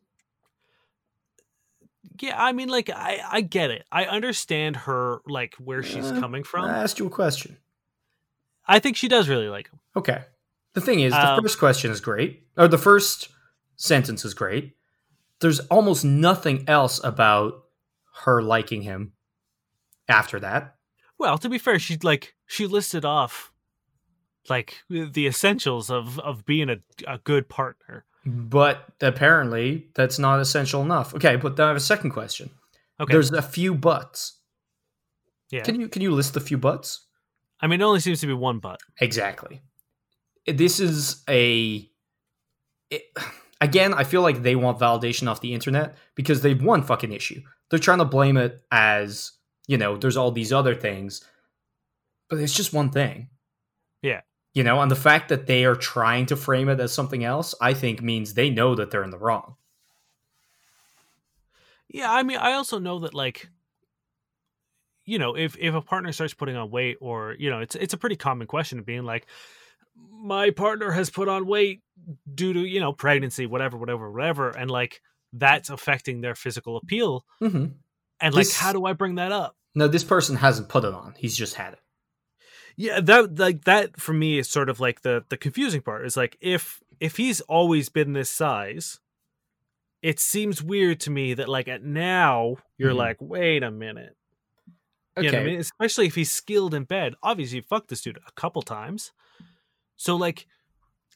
Yeah, 2.21 2.35
I 2.43 2.53
mean, 2.53 2.69
like 2.69 2.91
I 2.91 3.21
I 3.31 3.41
get 3.41 3.71
it. 3.71 3.85
I 3.93 4.05
understand 4.05 4.77
her 4.77 5.21
like 5.27 5.55
where 5.57 5.83
she's 5.83 6.11
Uh, 6.11 6.21
coming 6.21 6.43
from. 6.45 6.65
I 6.65 6.83
asked 6.83 6.99
you 6.99 7.07
a 7.07 7.11
question. 7.11 7.59
I 8.67 8.81
think 8.81 8.97
she 8.97 9.09
does 9.09 9.29
really 9.29 9.49
like 9.49 9.71
him. 9.71 9.79
Okay. 9.97 10.25
The 10.75 10.81
thing 10.81 11.01
is, 11.01 11.13
the 11.13 11.33
Um, 11.33 11.41
first 11.43 11.59
question 11.59 11.91
is 11.91 12.01
great, 12.01 12.47
or 12.57 12.69
the 12.69 12.77
first 12.79 13.29
sentence 13.77 14.25
is 14.25 14.35
great. 14.35 14.77
There's 15.41 15.61
almost 15.71 16.05
nothing 16.05 16.69
else 16.69 17.01
about 17.03 17.65
her 18.25 18.43
liking 18.43 18.83
him 18.83 19.13
after 20.09 20.41
that. 20.41 20.77
Well, 21.19 21.39
to 21.39 21.49
be 21.49 21.59
fair, 21.59 21.79
she 21.79 21.97
like 22.03 22.35
she 22.47 22.67
listed 22.67 23.05
off 23.05 23.53
like 24.49 24.79
the 24.89 25.27
essentials 25.27 25.91
of 25.91 26.19
of 26.21 26.45
being 26.45 26.71
a 26.71 26.77
a 27.07 27.19
good 27.19 27.49
partner. 27.49 28.05
But 28.25 28.85
apparently, 29.01 29.89
that's 29.95 30.19
not 30.19 30.41
essential 30.41 30.83
enough. 30.83 31.15
Okay, 31.15 31.37
but 31.37 31.57
then 31.57 31.65
I 31.65 31.69
have 31.69 31.77
a 31.77 31.81
second 31.81 32.11
question. 32.11 32.51
Okay. 33.01 33.13
There's 33.13 33.31
a 33.31 33.43
few 33.43 33.75
buts. 33.75 34.41
yeah. 35.51 35.63
Can 35.63 35.81
you 35.81 35.89
can 35.89 36.03
you 36.03 36.11
list 36.13 36.35
the 36.35 36.41
few 36.41 36.59
buts? 36.59 37.07
I 37.61 37.67
mean, 37.67 37.81
it 37.81 37.85
only 37.85 38.01
seems 38.01 38.21
to 38.21 38.27
be 38.27 38.33
one 38.33 38.59
but. 38.59 38.81
Exactly. 39.01 39.63
This 40.47 40.81
is 40.81 41.23
a. 41.29 41.89
It, 42.91 43.03
again, 43.61 43.95
I 43.95 44.05
feel 44.05 44.23
like 44.23 44.43
they 44.43 44.57
want 44.57 44.79
validation 44.79 45.29
off 45.29 45.41
the 45.41 45.55
internet 45.55 45.97
because 46.15 46.43
they've 46.43 46.63
one 46.63 46.83
fucking 46.83 47.13
issue. 47.13 47.41
They're 47.71 47.79
trying 47.79 47.99
to 47.99 48.05
blame 48.05 48.37
it 48.37 48.63
as, 48.71 49.33
you 49.67 49.77
know, 49.77 49.97
there's 49.97 50.17
all 50.17 50.31
these 50.31 50.53
other 50.53 50.75
things, 50.75 51.25
but 52.29 52.39
it's 52.39 52.55
just 52.55 52.73
one 52.73 52.91
thing. 52.91 53.29
Yeah. 54.03 54.23
You 54.55 54.65
know, 54.65 54.81
and 54.81 54.91
the 54.91 54.97
fact 54.97 55.29
that 55.29 55.47
they 55.47 55.65
are 55.65 55.77
trying 55.77 56.27
to 56.27 56.37
frame 56.37 56.69
it 56.69 56.81
as 56.81 56.93
something 56.93 57.25
else, 57.25 57.55
I 57.61 57.75
think 57.75 58.03
means 58.03 58.35
they 58.35 58.51
know 58.51 58.75
that 58.75 58.91
they're 58.91 59.05
in 59.05 59.11
the 59.11 59.19
wrong. 59.19 59.57
Yeah, 61.89 62.13
I 62.13 62.23
mean, 62.23 62.39
I 62.39 62.53
also 62.53 62.79
know 62.79 62.99
that 63.01 63.15
like 63.15 63.49
you 65.09 65.19
know, 65.19 65.35
if 65.35 65.57
if 65.59 65.75
a 65.75 65.81
partner 65.81 66.13
starts 66.13 66.35
putting 66.35 66.55
on 66.55 66.71
weight 66.71 66.99
or, 67.01 67.35
you 67.39 67.49
know, 67.49 67.61
it's 67.61 67.75
it's 67.75 67.95
a 67.95 67.97
pretty 67.97 68.17
common 68.17 68.47
question 68.47 68.79
of 68.79 68.85
being 68.85 69.05
like 69.05 69.27
my 69.97 70.51
partner 70.51 70.91
has 70.91 71.09
put 71.09 71.29
on 71.29 71.47
weight 71.47 71.81
due 72.35 72.53
to, 72.53 72.61
you 72.61 72.79
know, 72.79 72.93
pregnancy, 72.93 73.47
whatever, 73.47 73.79
whatever, 73.79 74.11
whatever, 74.11 74.51
and 74.51 74.71
like 74.71 75.01
that's 75.33 75.71
affecting 75.71 76.21
their 76.21 76.35
physical 76.35 76.77
appeal. 76.77 77.25
Mm-hmm. 77.43 77.67
And 78.21 78.35
like 78.35 78.47
This- 78.47 78.57
how 78.57 78.73
do 78.73 78.85
I 78.87 78.93
bring 78.95 79.17
that 79.17 79.33
up? 79.33 79.57
No, 79.75 79.87
this 79.89 80.05
person 80.05 80.37
hasn't 80.37 80.69
put 80.69 80.85
it 80.85 80.93
on. 80.95 81.15
He's 81.19 81.37
just 81.37 81.55
had 81.55 81.75
it. 81.75 81.81
Yeah, 82.77 83.01
that 83.01 83.39
like 83.39 83.65
that 83.65 84.01
for 84.01 84.13
me 84.13 84.39
is 84.39 84.49
sort 84.49 84.69
of 84.69 84.79
like 84.81 85.03
the 85.03 85.25
the 85.29 85.37
confusing 85.37 85.83
part 85.83 86.07
is 86.07 86.17
like 86.17 86.37
if 86.41 86.81
if 87.01 87.17
he's 87.17 87.41
always 87.43 87.89
been 87.89 88.13
this 88.13 88.31
size, 88.31 88.99
it 90.03 90.21
seems 90.21 90.63
weird 90.63 91.01
to 91.01 91.11
me 91.11 91.35
that 91.35 91.49
like 91.49 91.67
at 91.69 91.83
now 91.83 92.57
you're 92.77 92.93
Mhm. 92.93 92.97
like, 92.97 93.17
wait 93.21 93.63
a 93.65 93.71
minute. 93.71 94.17
You 95.21 95.33
know 95.33 95.41
I 95.41 95.45
mean? 95.45 95.59
Especially 95.59 96.07
if 96.07 96.15
he's 96.15 96.31
skilled 96.31 96.73
in 96.75 96.85
bed. 96.85 97.15
Obviously, 97.23 97.57
you 97.57 97.63
fucked 97.63 97.89
this 97.89 98.01
dude 98.03 98.19
a 98.27 98.33
couple 98.33 98.63
times. 98.63 99.11
So 99.97 100.15
like 100.17 100.47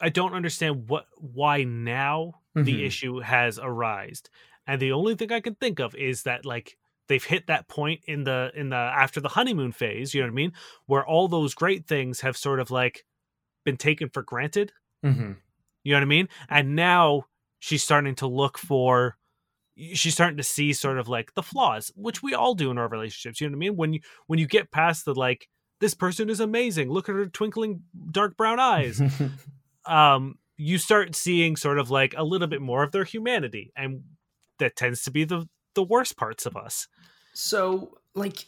I 0.01 0.09
don't 0.09 0.35
understand 0.35 0.89
what 0.89 1.07
why 1.17 1.63
now 1.63 2.41
the 2.55 2.62
Mhm. 2.82 2.86
issue 2.86 3.20
has 3.20 3.59
arisen. 3.62 4.24
And 4.66 4.80
the 4.80 4.92
only 4.92 5.14
thing 5.16 5.32
I 5.32 5.40
can 5.40 5.55
think 5.55 5.80
of 5.80 5.94
is 5.94 6.22
that 6.24 6.44
like 6.44 6.76
they've 7.09 7.24
hit 7.24 7.46
that 7.48 7.68
point 7.68 8.00
in 8.07 8.24
the 8.24 8.53
in 8.55 8.68
the 8.70 8.76
after 8.76 9.20
the 9.20 9.30
honeymoon 9.30 9.72
phase, 9.72 10.14
you 10.14 10.20
know 10.20 10.26
what 10.28 10.32
I 10.32 10.34
mean? 10.34 10.53
Where 10.86 11.07
all 11.07 11.28
those 11.28 11.55
great 11.55 11.86
things 11.86 12.20
have 12.20 12.36
sort 12.36 12.61
of 12.61 12.70
like 12.70 13.05
been 13.64 13.76
taken 13.76 14.09
for 14.09 14.22
granted. 14.22 14.72
Mm-hmm. 15.05 15.32
You 15.84 15.92
know 15.92 15.96
what 15.98 16.03
I 16.03 16.07
mean? 16.07 16.28
And 16.48 16.76
now 16.76 17.24
she's 17.59 17.82
starting 17.82 18.14
to 18.16 18.26
look 18.26 18.59
for 18.59 19.16
she's 19.74 20.12
starting 20.12 20.36
to 20.36 20.42
see 20.42 20.72
sort 20.74 20.98
of 20.98 21.09
like 21.09 21.32
the 21.34 21.42
flaws, 21.42 21.90
which 21.96 22.22
we 22.22 22.34
all 22.34 22.55
do 22.55 22.70
in 22.70 22.76
our 22.78 22.88
relationships. 22.88 23.40
You 23.40 23.48
know 23.48 23.53
what 23.53 23.64
I 23.64 23.68
mean? 23.70 23.76
When 23.76 23.92
you 23.94 24.00
when 24.26 24.38
you 24.38 24.46
get 24.46 24.70
past 24.70 25.05
the 25.05 25.14
like 25.14 25.48
this 25.80 25.94
person 25.94 26.30
is 26.30 26.38
amazing. 26.38 26.90
Look 26.90 27.09
at 27.09 27.14
her 27.16 27.26
twinkling 27.26 27.82
dark 28.12 28.36
brown 28.36 28.61
eyes. 28.61 29.00
um, 29.86 30.38
you 30.63 30.79
start 30.79 31.17
seeing 31.17 31.57
sort 31.57 31.79
of 31.79 31.91
like 31.91 32.15
a 32.17 32.25
little 32.25 32.47
bit 32.47 32.63
more 32.63 32.83
of 32.83 32.93
their 32.93 33.05
humanity, 33.05 33.73
and 33.77 34.03
that 34.59 34.77
tends 34.77 35.03
to 35.05 35.11
be 35.11 35.25
the 35.25 35.49
the 35.75 35.83
worst 35.83 36.17
parts 36.17 36.47
of 36.47 36.57
us. 36.57 36.87
So, 37.35 37.99
like, 38.15 38.47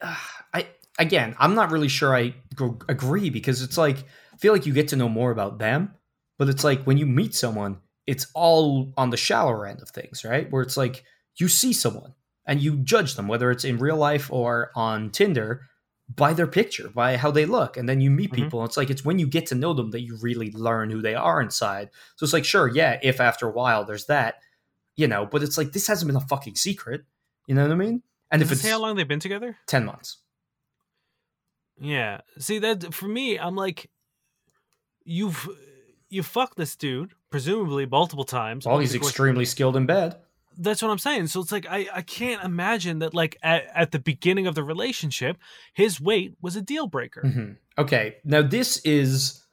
uh, 0.00 0.16
I 0.52 0.66
again, 0.98 1.36
I'm 1.38 1.54
not 1.54 1.70
really 1.70 1.88
sure 1.88 2.16
I 2.16 2.34
gr- 2.54 2.82
agree 2.88 3.30
because 3.30 3.62
it's 3.62 3.78
like 3.78 3.98
I 4.32 4.36
feel 4.38 4.52
like 4.52 4.66
you 4.66 4.72
get 4.72 4.88
to 4.88 4.96
know 4.96 5.08
more 5.08 5.30
about 5.30 5.58
them, 5.58 5.94
but 6.38 6.48
it's 6.48 6.64
like 6.64 6.82
when 6.84 6.98
you 6.98 7.06
meet 7.06 7.34
someone, 7.34 7.78
it's 8.06 8.26
all 8.34 8.92
on 8.96 9.10
the 9.10 9.16
shallower 9.16 9.66
end 9.66 9.80
of 9.80 9.90
things, 9.90 10.24
right? 10.24 10.50
Where 10.50 10.62
it's 10.62 10.76
like 10.76 11.04
you 11.36 11.48
see 11.48 11.72
someone 11.72 12.14
and 12.44 12.60
you 12.60 12.76
judge 12.78 13.14
them, 13.14 13.28
whether 13.28 13.50
it's 13.52 13.64
in 13.64 13.78
real 13.78 13.96
life 13.96 14.32
or 14.32 14.72
on 14.74 15.10
Tinder, 15.10 15.68
by 16.16 16.32
their 16.32 16.46
picture, 16.46 16.88
by 16.88 17.16
how 17.16 17.30
they 17.30 17.46
look, 17.46 17.76
and 17.76 17.88
then 17.88 18.00
you 18.00 18.10
meet 18.10 18.30
Mhm. 18.32 18.34
people. 18.34 18.64
It's 18.64 18.76
like 18.76 18.90
it's 18.90 19.04
when 19.04 19.18
you 19.18 19.26
get 19.26 19.46
to 19.46 19.54
know 19.54 19.72
them 19.72 19.90
that 19.92 20.00
you 20.00 20.16
really 20.20 20.50
learn 20.52 20.90
who 20.90 21.00
they 21.00 21.14
are 21.14 21.40
inside. 21.40 21.90
So 22.16 22.24
it's 22.24 22.32
like, 22.32 22.44
sure, 22.44 22.68
yeah, 22.68 22.98
if 23.02 23.20
after 23.20 23.46
a 23.46 23.52
while 23.52 23.84
there's 23.84 24.06
that, 24.06 24.36
you 24.96 25.06
know, 25.06 25.26
but 25.26 25.42
it's 25.42 25.56
like 25.56 25.72
this 25.72 25.86
hasn't 25.86 26.08
been 26.08 26.16
a 26.16 26.26
fucking 26.26 26.56
secret. 26.56 27.04
You 27.46 27.54
know 27.54 27.62
what 27.62 27.72
I 27.72 27.76
mean? 27.76 28.02
And 28.30 28.40
Does 28.40 28.48
if 28.48 28.52
it's 28.52 28.62
say 28.62 28.70
how 28.70 28.80
long 28.80 28.96
they've 28.96 29.06
been 29.06 29.20
together? 29.20 29.58
10 29.66 29.84
months. 29.84 30.18
Yeah. 31.80 32.20
See 32.38 32.58
that 32.60 32.92
for 32.94 33.08
me, 33.08 33.38
I'm 33.38 33.56
like, 33.56 33.90
you've 35.04 35.48
you 36.08 36.22
fucked 36.22 36.56
this 36.56 36.76
dude 36.76 37.12
presumably 37.30 37.86
multiple 37.86 38.24
times. 38.24 38.66
Well, 38.66 38.78
he's 38.78 38.94
extremely 38.94 39.44
skilled 39.44 39.76
in 39.76 39.86
bed. 39.86 40.16
That's 40.56 40.82
what 40.82 40.90
I'm 40.90 40.98
saying. 40.98 41.28
So 41.28 41.40
it's 41.40 41.52
like 41.52 41.66
I 41.68 41.88
I 41.92 42.02
can't 42.02 42.42
imagine 42.44 43.00
that 43.00 43.14
like 43.14 43.36
at, 43.42 43.64
at 43.74 43.90
the 43.92 43.98
beginning 43.98 44.46
of 44.46 44.54
the 44.54 44.62
relationship, 44.64 45.36
his 45.72 46.00
weight 46.00 46.34
was 46.40 46.56
a 46.56 46.62
deal 46.62 46.86
breaker. 46.86 47.22
Mhm. 47.22 47.56
Okay, 47.78 48.16
now 48.24 48.42
this 48.42 48.78
is 48.84 49.44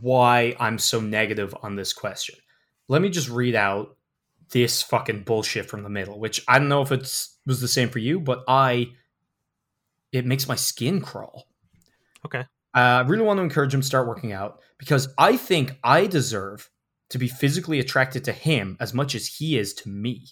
why 0.00 0.54
I'm 0.60 0.78
so 0.78 1.00
negative 1.00 1.54
on 1.62 1.76
this 1.76 1.92
question. 1.92 2.36
Let 2.88 3.02
me 3.02 3.08
just 3.10 3.28
read 3.28 3.54
out 3.54 3.96
this 4.50 4.82
fucking 4.82 5.22
bullshit 5.24 5.66
from 5.66 5.82
the 5.82 5.90
middle, 5.90 6.18
which 6.18 6.42
I 6.48 6.58
don't 6.58 6.68
know 6.68 6.82
if 6.82 6.92
it's 6.92 7.36
was 7.46 7.60
the 7.60 7.68
same 7.68 7.88
for 7.88 7.98
you, 7.98 8.20
but 8.20 8.44
I 8.48 8.88
it 10.12 10.24
makes 10.26 10.48
my 10.48 10.56
skin 10.56 11.00
crawl. 11.00 11.46
Okay. 12.24 12.44
Uh, 12.74 12.78
I 12.78 13.00
really 13.00 13.24
want 13.24 13.38
to 13.38 13.42
encourage 13.42 13.74
him 13.74 13.80
to 13.80 13.86
start 13.86 14.06
working 14.06 14.32
out 14.32 14.60
because 14.78 15.08
I 15.18 15.36
think 15.36 15.76
I 15.82 16.06
deserve 16.06 16.70
to 17.10 17.18
be 17.18 17.28
physically 17.28 17.80
attracted 17.80 18.24
to 18.24 18.32
him 18.32 18.76
as 18.80 18.92
much 18.92 19.14
as 19.14 19.26
he 19.26 19.58
is 19.58 19.72
to 19.74 19.88
me. 19.88 20.26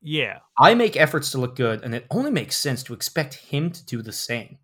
Yeah. 0.00 0.38
I 0.58 0.74
make 0.74 0.96
efforts 0.96 1.30
to 1.32 1.38
look 1.38 1.56
good, 1.56 1.82
and 1.82 1.94
it 1.94 2.06
only 2.10 2.30
makes 2.30 2.56
sense 2.56 2.82
to 2.84 2.94
expect 2.94 3.34
him 3.34 3.70
to 3.70 3.84
do 3.84 4.02
the 4.02 4.12
same. 4.12 4.58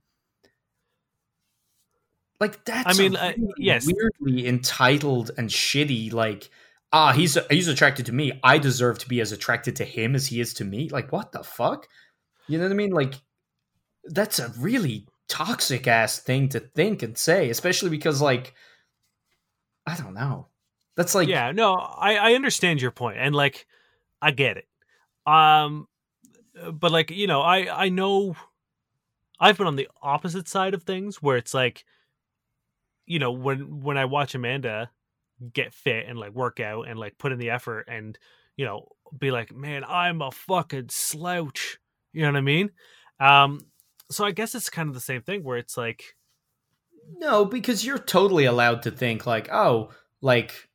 Like 2.41 2.65
that's 2.65 2.99
I 2.99 3.03
mean, 3.03 3.17
a 3.17 3.19
uh, 3.19 3.33
yes. 3.57 3.87
weirdly 3.87 4.47
entitled 4.47 5.31
and 5.39 5.49
shitty. 5.49 6.13
Like, 6.13 6.51
ah, 6.93 7.13
he's 7.13 7.39
he's 7.49 7.69
attracted 7.69 8.07
to 8.07 8.13
me. 8.13 8.39
I 8.43 8.59
deserve 8.59 8.99
to 8.99 9.09
be 9.09 9.21
as 9.21 9.33
attracted 9.33 9.77
to 9.77 9.85
him 9.85 10.15
as 10.15 10.27
he 10.27 10.41
is 10.41 10.53
to 10.55 10.65
me. 10.65 10.89
Like, 10.89 11.13
what 11.13 11.33
the 11.33 11.43
fuck? 11.43 11.89
You 12.49 12.59
know 12.59 12.65
what 12.65 12.73
I 12.73 12.77
mean? 12.77 12.91
Like, 12.91 13.15
that's 14.05 14.39
a 14.39 14.53
really 14.59 15.07
toxic 15.29 15.87
ass 15.87 16.19
thing 16.19 16.49
to 16.51 16.61
think 16.61 17.03
and 17.03 17.17
say, 17.17 17.49
especially 17.49 17.91
because, 17.91 18.21
like, 18.21 18.53
I 19.87 19.97
don't 19.97 20.15
know. 20.15 20.49
That's 20.97 21.15
like, 21.15 21.29
yeah, 21.29 21.53
no, 21.53 21.75
I 21.75 22.17
I 22.17 22.35
understand 22.35 22.81
your 22.81 22.91
point 22.91 23.19
and 23.19 23.35
like 23.35 23.67
I 24.23 24.31
get 24.31 24.57
it. 24.57 24.69
Um 25.27 25.89
but 26.73 26.93
like, 26.93 27.11
you 27.11 27.27
know, 27.27 27.41
I 27.41 27.85
I 27.85 27.89
know 27.89 28.37
I've 29.41 29.59
been 29.59 29.67
on 29.67 29.77
the 29.77 29.89
opposite 30.03 30.49
side 30.49 30.75
of 30.75 30.85
things 30.85 31.21
where 31.23 31.37
it's 31.37 31.55
like 31.55 31.85
you 33.07 33.19
know, 33.19 33.33
when 33.33 33.81
when 33.83 33.99
I 33.99 34.05
watch 34.07 34.35
Amanda 34.35 34.91
get 35.53 35.75
fit 35.75 36.07
and 36.09 36.19
like 36.19 36.33
work 36.33 36.61
out 36.61 36.89
and 36.89 36.99
like 36.99 37.19
put 37.19 37.33
in 37.33 37.39
the 37.39 37.51
effort 37.51 37.87
and 37.89 38.19
you 38.57 38.65
know, 38.65 38.89
be 39.19 39.31
like, 39.33 39.53
"Man, 39.53 39.85
I'm 39.85 40.23
a 40.23 40.31
fucking 40.31 40.89
slouch." 40.91 41.79
You 42.13 42.23
know 42.23 42.29
what 42.33 42.39
I 42.39 42.43
mean? 42.43 42.71
Um 43.21 43.67
so 44.11 44.25
I 44.25 44.31
guess 44.31 44.55
it's 44.55 44.71
kind 44.71 44.89
of 44.89 44.95
the 44.95 45.01
same 45.01 45.23
thing 45.23 45.43
where 45.43 45.59
it's 45.59 45.77
like 45.77 46.15
No, 47.19 47.45
because 47.45 47.85
you're 47.85 47.99
totally 47.99 48.45
allowed 48.45 48.83
to 48.83 48.91
think 48.91 49.27
like, 49.27 49.49
oh, 49.53 49.91
like 50.21 50.69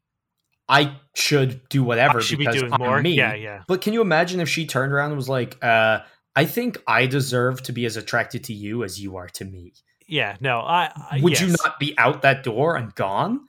I 0.69 0.97
should 1.15 1.67
do 1.69 1.83
whatever 1.83 2.19
I 2.19 2.21
should 2.21 2.37
be 2.37 2.45
because 2.45 2.61
doing 2.61 2.73
I'm 2.73 2.79
more. 2.79 3.01
me. 3.01 3.15
Yeah, 3.15 3.33
yeah. 3.33 3.63
But 3.67 3.81
can 3.81 3.93
you 3.93 4.01
imagine 4.01 4.39
if 4.39 4.47
she 4.47 4.67
turned 4.67 4.93
around 4.93 5.07
and 5.07 5.17
was 5.17 5.27
like, 5.27 5.57
uh, 5.63 6.01
I 6.35 6.45
think 6.45 6.77
I 6.87 7.07
deserve 7.07 7.63
to 7.63 7.73
be 7.73 7.85
as 7.85 7.97
attracted 7.97 8.43
to 8.45 8.53
you 8.53 8.83
as 8.83 9.01
you 9.01 9.17
are 9.17 9.27
to 9.29 9.45
me. 9.45 9.73
Yeah, 10.07 10.37
no, 10.39 10.59
I, 10.59 10.91
I 11.11 11.19
Would 11.21 11.39
you 11.39 11.47
not 11.47 11.79
be 11.79 11.95
out 11.97 12.21
that 12.21 12.43
door 12.43 12.75
and 12.75 12.93
gone? 12.95 13.41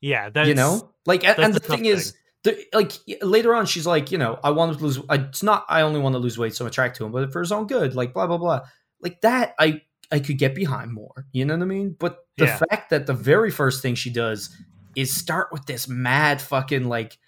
Yeah, 0.00 0.30
that's 0.30 0.48
you 0.48 0.54
know, 0.54 0.92
like, 1.06 1.24
and, 1.24 1.54
the 1.54 1.60
tough 1.60 1.78
thing 1.78 1.86
is, 1.86 2.14
the, 2.42 2.62
like 2.72 2.92
later 3.22 3.54
on, 3.54 3.66
she's 3.66 3.86
like, 3.86 4.12
you 4.12 4.18
know, 4.18 4.38
I 4.44 4.50
want 4.50 4.76
to 4.76 4.84
lose. 4.84 4.98
I, 5.08 5.14
it's 5.16 5.42
not. 5.42 5.64
I 5.68 5.80
only 5.80 5.98
want 6.00 6.14
to 6.14 6.18
lose 6.18 6.36
weight, 6.36 6.54
so 6.54 6.64
I'm 6.64 6.68
attracted 6.68 6.98
to 6.98 7.06
him, 7.06 7.12
but 7.12 7.32
for 7.32 7.40
his 7.40 7.50
own 7.50 7.66
good, 7.66 7.94
like 7.94 8.12
blah 8.12 8.26
blah 8.26 8.38
blah, 8.38 8.60
like 9.00 9.20
that. 9.22 9.54
I 9.58 9.80
I 10.12 10.18
could 10.20 10.38
get 10.38 10.54
behind 10.54 10.92
more. 10.92 11.26
You 11.32 11.46
know 11.46 11.54
what 11.54 11.62
I 11.62 11.66
mean? 11.66 11.96
But 11.98 12.18
the 12.36 12.44
Yeah. 12.44 12.60
fact 12.68 12.90
that 12.90 13.06
the 13.06 13.14
very 13.14 13.50
first 13.50 13.80
thing 13.80 13.94
she 13.94 14.10
does 14.10 14.54
is 14.96 15.14
start 15.14 15.48
with 15.52 15.66
this 15.66 15.88
mad 15.88 16.40
fucking 16.40 16.88
like 16.88 17.18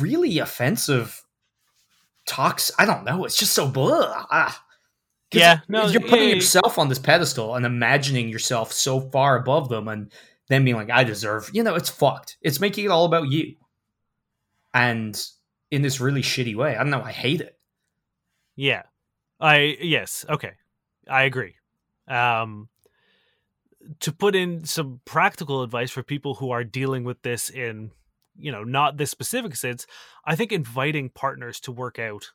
really 0.00 0.38
offensive 0.38 1.22
talks. 2.26 2.70
I 2.78 2.86
don't 2.86 3.04
know. 3.04 3.24
It's 3.24 3.36
just 3.36 3.52
so 3.52 3.68
blah. 3.68 4.26
Ah. 4.30 4.62
Yeah, 5.32 5.58
no, 5.68 5.86
you're 5.86 6.00
putting 6.00 6.28
yeah. 6.28 6.36
yourself 6.36 6.78
on 6.78 6.88
this 6.88 7.00
pedestal 7.00 7.56
and 7.56 7.66
imagining 7.66 8.28
yourself 8.28 8.72
so 8.72 9.00
far 9.10 9.36
above 9.36 9.68
them, 9.68 9.88
and 9.88 10.12
then 10.48 10.64
being 10.64 10.76
like, 10.76 10.88
"I 10.88 11.02
deserve." 11.02 11.50
You 11.52 11.64
know, 11.64 11.74
it's 11.74 11.90
fucked. 11.90 12.36
It's 12.42 12.60
making 12.60 12.84
it 12.84 12.90
all 12.92 13.04
about 13.06 13.28
you, 13.28 13.56
and 14.72 15.20
in 15.70 15.82
this 15.82 16.00
really 16.00 16.22
shitty 16.22 16.54
way. 16.54 16.76
I 16.76 16.78
don't 16.78 16.90
know. 16.90 17.02
I 17.02 17.12
hate 17.12 17.40
it. 17.40 17.58
Yeah. 18.54 18.82
I 19.40 19.76
yes, 19.80 20.24
okay. 20.28 20.52
I 21.08 21.24
agree. 21.24 21.54
Um 22.08 22.68
to 24.00 24.12
put 24.12 24.34
in 24.34 24.64
some 24.64 25.00
practical 25.04 25.62
advice 25.62 25.90
for 25.90 26.02
people 26.02 26.34
who 26.36 26.50
are 26.50 26.64
dealing 26.64 27.04
with 27.04 27.22
this 27.22 27.50
in, 27.50 27.92
you 28.36 28.52
know, 28.52 28.64
not 28.64 28.96
this 28.96 29.10
specific 29.10 29.56
sense, 29.56 29.86
I 30.24 30.36
think 30.36 30.52
inviting 30.52 31.10
partners 31.10 31.60
to 31.60 31.72
work 31.72 31.98
out 31.98 32.32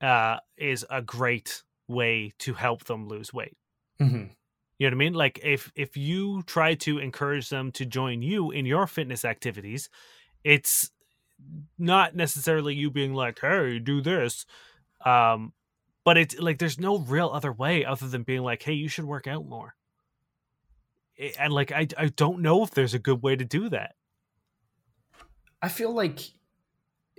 uh 0.00 0.38
is 0.56 0.84
a 0.90 1.00
great 1.02 1.62
way 1.88 2.32
to 2.38 2.54
help 2.54 2.84
them 2.84 3.08
lose 3.08 3.32
weight. 3.32 3.56
Mhm. 4.00 4.34
You 4.78 4.90
know 4.90 4.96
what 4.96 5.02
I 5.02 5.04
mean? 5.04 5.14
Like 5.14 5.40
if 5.42 5.70
if 5.76 5.96
you 5.96 6.42
try 6.42 6.74
to 6.76 6.98
encourage 6.98 7.48
them 7.48 7.70
to 7.72 7.86
join 7.86 8.22
you 8.22 8.50
in 8.50 8.66
your 8.66 8.86
fitness 8.86 9.24
activities, 9.24 9.88
it's 10.44 10.90
not 11.78 12.16
necessarily 12.16 12.74
you 12.74 12.90
being 12.90 13.14
like, 13.14 13.40
"Hey, 13.40 13.78
do 13.78 14.00
this." 14.00 14.46
Um 15.04 15.54
but 16.04 16.18
it's 16.18 16.38
like 16.38 16.58
there's 16.58 16.80
no 16.80 16.98
real 16.98 17.30
other 17.30 17.52
way 17.52 17.84
other 17.84 18.08
than 18.08 18.24
being 18.24 18.42
like, 18.42 18.62
"Hey, 18.62 18.74
you 18.74 18.88
should 18.88 19.04
work 19.06 19.26
out 19.28 19.46
more." 19.46 19.76
And 21.38 21.52
like 21.52 21.72
I 21.72 21.86
I 21.96 22.06
don't 22.06 22.40
know 22.40 22.62
if 22.62 22.70
there's 22.70 22.94
a 22.94 22.98
good 22.98 23.22
way 23.22 23.36
to 23.36 23.44
do 23.44 23.68
that. 23.68 23.94
I 25.60 25.68
feel 25.68 25.92
like 25.92 26.20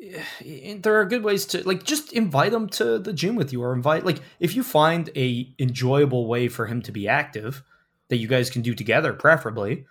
eh, 0.01 0.77
there 0.81 0.99
are 0.99 1.05
good 1.05 1.23
ways 1.23 1.45
to 1.47 1.65
like 1.67 1.83
just 1.83 2.11
invite 2.11 2.53
him 2.53 2.67
to 2.69 2.99
the 2.99 3.13
gym 3.13 3.35
with 3.35 3.53
you, 3.53 3.63
or 3.63 3.73
invite 3.73 4.05
like 4.05 4.19
if 4.39 4.55
you 4.55 4.63
find 4.63 5.09
a 5.15 5.53
enjoyable 5.59 6.27
way 6.27 6.47
for 6.47 6.65
him 6.65 6.81
to 6.83 6.91
be 6.91 7.07
active 7.07 7.63
that 8.09 8.17
you 8.17 8.27
guys 8.27 8.49
can 8.49 8.61
do 8.61 8.73
together, 8.73 9.13
preferably. 9.13 9.85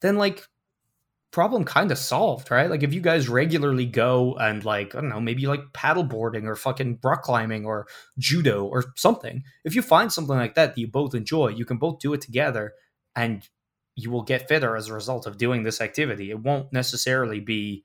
Then 0.00 0.16
like 0.16 0.46
problem 1.30 1.64
kind 1.64 1.90
of 1.90 1.98
solved, 1.98 2.50
right? 2.50 2.70
Like 2.70 2.84
if 2.84 2.94
you 2.94 3.00
guys 3.00 3.28
regularly 3.28 3.86
go 3.86 4.34
and 4.34 4.64
like 4.64 4.94
I 4.94 5.00
don't 5.00 5.10
know, 5.10 5.20
maybe 5.20 5.46
like 5.46 5.72
paddleboarding 5.72 6.44
or 6.44 6.54
fucking 6.54 7.00
rock 7.02 7.22
climbing 7.22 7.64
or 7.66 7.86
judo 8.18 8.64
or 8.64 8.84
something. 8.94 9.42
If 9.64 9.74
you 9.74 9.82
find 9.82 10.12
something 10.12 10.36
like 10.36 10.54
that 10.54 10.74
that 10.74 10.80
you 10.80 10.86
both 10.86 11.14
enjoy, 11.14 11.48
you 11.48 11.64
can 11.64 11.78
both 11.78 11.98
do 11.98 12.12
it 12.12 12.20
together 12.20 12.74
and 13.16 13.48
you 13.96 14.10
will 14.10 14.22
get 14.22 14.48
fitter 14.48 14.76
as 14.76 14.88
a 14.88 14.94
result 14.94 15.26
of 15.26 15.38
doing 15.38 15.62
this 15.62 15.80
activity. 15.80 16.30
It 16.30 16.40
won't 16.40 16.72
necessarily 16.72 17.40
be 17.40 17.84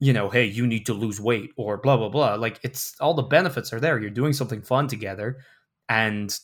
you 0.00 0.12
know, 0.12 0.28
hey, 0.28 0.44
you 0.44 0.66
need 0.66 0.86
to 0.86 0.92
lose 0.92 1.20
weight 1.20 1.50
or 1.56 1.76
blah 1.78 1.96
blah 1.96 2.08
blah. 2.08 2.34
Like 2.34 2.58
it's 2.62 2.94
all 3.00 3.14
the 3.14 3.22
benefits 3.22 3.72
are 3.72 3.80
there. 3.80 3.98
You're 3.98 4.10
doing 4.10 4.32
something 4.32 4.60
fun 4.60 4.88
together 4.88 5.38
and 5.88 6.36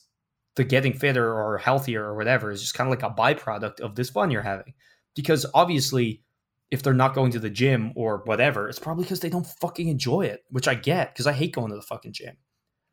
the 0.56 0.64
getting 0.64 0.92
fitter 0.92 1.32
or 1.32 1.58
healthier 1.58 2.04
or 2.04 2.16
whatever 2.16 2.50
is 2.50 2.60
just 2.60 2.74
kind 2.74 2.92
of 2.92 2.98
like 2.98 3.10
a 3.10 3.14
byproduct 3.14 3.80
of 3.80 3.94
this 3.94 4.10
fun 4.10 4.30
you're 4.30 4.42
having 4.42 4.74
because 5.14 5.46
obviously 5.54 6.22
if 6.70 6.82
they're 6.82 6.92
not 6.92 7.14
going 7.14 7.30
to 7.32 7.38
the 7.38 7.48
gym 7.50 7.92
or 7.96 8.22
whatever 8.24 8.68
it's 8.68 8.78
probably 8.78 9.04
because 9.04 9.20
they 9.20 9.30
don't 9.30 9.46
fucking 9.46 9.88
enjoy 9.88 10.22
it 10.22 10.44
which 10.50 10.66
i 10.68 10.74
get 10.74 11.14
because 11.14 11.26
i 11.26 11.32
hate 11.32 11.54
going 11.54 11.70
to 11.70 11.76
the 11.76 11.82
fucking 11.82 12.12
gym 12.12 12.36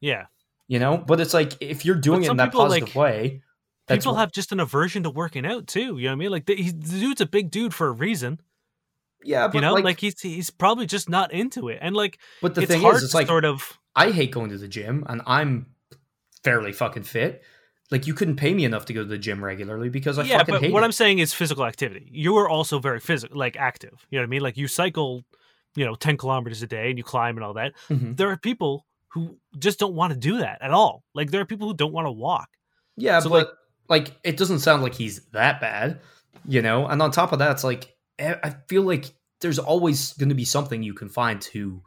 Yeah. 0.02 0.28
you 0.68 0.80
know 0.80 0.98
but 0.98 1.20
it's 1.20 1.34
like 1.34 1.54
if 1.60 1.84
you're 1.84 1.96
doing 1.96 2.22
But 2.22 2.28
it 2.28 2.32
in 2.32 2.38
that 2.38 2.54
positive 2.54 2.90
like, 2.90 2.96
way 2.96 3.42
People 3.88 4.16
have 4.16 4.32
just 4.32 4.52
an 4.52 4.60
aversion 4.60 5.04
to 5.04 5.10
working 5.10 5.46
out 5.46 5.68
too. 5.68 5.98
You 5.98 6.06
know 6.06 6.10
what 6.10 6.12
I 6.12 6.16
mean? 6.16 6.32
Like 6.32 6.46
the, 6.46 6.56
he, 6.56 6.72
the 6.72 7.00
dude's 7.00 7.22
a 7.22 7.26
big 7.26 7.52
dude 7.52 7.74
for 7.74 7.88
a 7.88 7.92
reason. 7.92 8.40
yeah 9.24 9.48
but 9.48 9.56
You 9.56 9.62
know, 9.62 9.74
like, 9.74 9.84
like, 9.84 10.00
he's 10.00 10.20
he's 10.20 10.50
probably 10.50 10.86
just 10.86 11.10
not 11.10 11.32
into 11.32 11.70
it. 11.70 11.80
And 11.82 11.96
like 11.96 12.20
but 12.42 12.56
the 12.56 12.66
thing 12.66 12.84
is 12.86 13.04
it's 13.04 13.14
like 13.14 13.28
sort 13.28 13.46
of 13.46 13.78
i 13.96 14.12
hate 14.12 14.32
going 14.32 14.50
to 14.52 14.58
the 14.58 14.68
gym 14.68 15.04
and 15.10 15.22
i'm 15.26 15.68
fairly 16.44 16.72
fucking 16.72 17.04
fit. 17.04 17.44
Like 17.90 18.06
you 18.06 18.14
couldn't 18.14 18.36
pay 18.36 18.54
me 18.54 18.66
enough 18.66 18.86
to 18.86 18.94
go 18.94 19.02
to 19.04 19.08
the 19.08 19.18
gym 19.18 19.42
regularly 19.44 19.90
because 19.90 20.20
I 20.20 20.24
yeah, 20.24 20.40
fucking 20.40 20.54
but 20.56 20.72
what 20.72 20.84
it. 20.84 20.86
I'm 20.86 20.92
saying 20.92 21.20
is 21.20 21.34
physical 21.34 21.66
activity. 21.66 22.10
You 22.12 22.36
are 22.38 22.50
also 22.50 22.80
very 22.80 23.00
physical, 23.00 23.38
like 23.38 23.56
active. 23.58 24.06
You 24.10 24.18
know 24.20 24.24
what 24.24 24.28
I 24.28 24.30
mean? 24.30 24.42
Like 24.42 24.58
you 24.58 24.68
cycle, 24.68 25.24
you 25.76 25.86
know, 25.86 25.96
ten 25.96 26.18
kilometers 26.18 26.62
a 26.62 26.68
day 26.68 26.90
and 26.90 26.98
you 26.98 27.04
climb 27.06 27.38
and 27.38 27.46
all 27.46 27.54
that. 27.54 27.74
Mhm. 27.90 28.18
There 28.18 28.30
are 28.30 28.38
people 28.38 28.86
who 29.14 29.38
just 29.58 29.80
don't 29.80 29.94
want 29.94 30.12
to 30.14 30.20
do 30.20 30.40
that 30.40 30.62
at 30.62 30.72
all. 30.72 31.04
Like 31.16 31.32
there 31.32 31.40
are 31.42 31.46
people 31.46 31.68
who 31.70 31.74
don't 31.74 31.94
want 31.94 32.08
to 32.08 32.12
walk. 32.12 32.50
Yeah, 32.98 33.20
So, 33.22 33.30
but 33.30 33.48
like, 33.48 33.56
it 34.24 34.38
doesn't 34.38 34.60
sound 34.60 34.84
like 34.84 34.96
he's 34.96 35.26
that 35.32 35.62
bad, 35.62 36.02
you 36.46 36.62
know. 36.62 36.88
And 36.88 37.02
on 37.02 37.12
top 37.12 37.32
of 37.32 37.40
that, 37.40 37.52
it's 37.52 37.64
like 37.64 37.96
eh, 38.20 38.36
I 38.44 38.56
feel 38.68 38.84
like 38.84 39.14
there's 39.42 39.60
always 39.60 40.14
going 40.14 40.30
to 40.30 40.36
be 40.36 40.46
something 40.46 40.84
you 40.84 40.94
can 40.94 41.10
find 41.10 41.42
to 41.42 41.82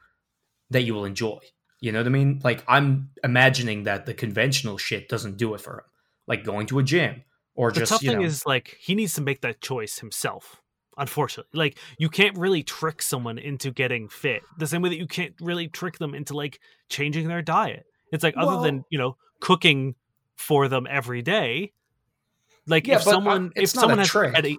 that 0.71 0.83
you 0.83 0.95
will 0.95 1.05
enjoy. 1.05 1.39
You 1.81 1.93
know 1.93 1.99
what 1.99 2.07
I 2.07 2.11
mean? 2.11 2.41
Like 2.45 2.63
I'm 2.69 3.11
imagining 3.25 3.85
that 3.85 4.07
the 4.07 4.15
conventional 4.15 4.79
shit 4.79 5.09
doesn't 5.09 5.37
do 5.37 5.55
it 5.55 5.61
for 5.61 5.79
him, 5.79 5.85
like 6.27 6.45
going 6.45 6.67
to 6.69 6.79
a 6.79 6.83
gym 6.83 7.25
or 7.55 7.73
The 7.73 7.81
just 7.81 7.93
tough 7.93 8.03
you 8.03 8.11
thing 8.11 8.23
is 8.23 8.45
like 8.47 8.77
he 8.81 8.95
needs 8.95 9.15
to 9.15 9.21
make 9.21 9.41
that 9.43 9.61
choice 9.61 9.99
himself. 9.99 10.61
Unfortunately, 10.99 11.59
like 11.59 11.79
you 11.99 12.11
can't 12.11 12.37
really 12.37 12.63
trick 12.63 13.01
someone 13.01 13.39
into 13.39 13.71
getting 13.71 14.09
fit 14.09 14.43
the 14.59 14.67
same 14.67 14.83
way 14.83 14.91
that 14.91 14.99
you 14.99 15.07
can't 15.07 15.35
really 15.41 15.69
trick 15.69 15.99
them 15.99 16.15
into 16.15 16.35
like 16.35 16.61
changing 16.91 17.29
their 17.29 17.43
diet. 17.43 17.85
It's 18.13 18.23
like 18.23 18.35
other 18.37 18.63
than 18.63 18.85
you 18.91 18.99
know 18.99 19.17
cooking 19.41 19.95
for 20.37 20.69
them 20.69 20.87
every 20.91 21.23
day. 21.23 21.73
Like 22.71 22.87
Yeah, 22.87 22.97
if 22.97 23.07
uh, 23.07 23.11
someone 23.11 23.53
it's 23.57 23.73
if 23.73 23.77
not 23.77 23.81
a 23.81 23.83
someone 23.83 23.99
has 23.99 24.09
trick. 24.09 24.45
a, 24.45 24.57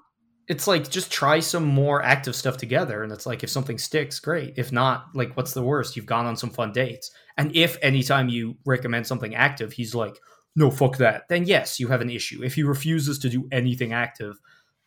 it's 0.47 0.67
like 0.67 0.89
just 0.89 1.11
try 1.11 1.39
some 1.39 1.65
more 1.65 2.03
active 2.03 2.35
stuff 2.35 2.57
together 2.57 3.03
and 3.03 3.11
it's 3.13 3.25
like 3.25 3.43
if 3.43 3.49
something 3.49 3.77
sticks 3.77 4.19
great. 4.19 4.53
If 4.57 4.71
not 4.71 5.05
like 5.15 5.35
what's 5.37 5.53
the 5.53 5.63
worst? 5.63 5.95
You've 5.95 6.05
gone 6.05 6.25
on 6.25 6.35
some 6.35 6.49
fun 6.49 6.73
dates. 6.73 7.09
And 7.37 7.55
if 7.55 7.77
anytime 7.81 8.27
you 8.27 8.57
recommend 8.65 9.07
something 9.07 9.33
active 9.33 9.73
he's 9.73 9.95
like 9.95 10.19
no 10.55 10.69
fuck 10.69 10.97
that 10.97 11.23
then 11.29 11.45
yes 11.45 11.79
you 11.79 11.87
have 11.87 12.01
an 12.01 12.09
issue. 12.09 12.43
If 12.43 12.55
he 12.55 12.63
refuses 12.63 13.17
to 13.19 13.29
do 13.29 13.47
anything 13.51 13.93
active 13.93 14.35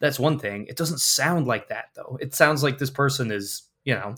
that's 0.00 0.18
one 0.18 0.38
thing. 0.38 0.66
It 0.68 0.76
doesn't 0.76 1.00
sound 1.00 1.46
like 1.46 1.68
that 1.68 1.86
though. 1.96 2.18
It 2.20 2.34
sounds 2.34 2.62
like 2.62 2.78
this 2.78 2.90
person 2.90 3.30
is 3.30 3.62
you 3.84 3.94
know 3.94 4.16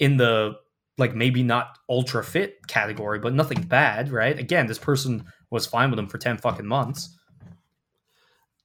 in 0.00 0.16
the 0.16 0.54
like 0.96 1.14
maybe 1.14 1.44
not 1.44 1.78
ultra 1.88 2.24
fit 2.24 2.66
category 2.66 3.20
but 3.20 3.32
nothing 3.32 3.62
bad 3.62 4.10
right? 4.10 4.36
Again 4.36 4.66
this 4.66 4.78
person 4.78 5.24
was 5.50 5.66
fine 5.66 5.90
with 5.90 5.98
him 5.98 6.08
for 6.08 6.18
10 6.18 6.38
fucking 6.38 6.66
months 6.66 7.16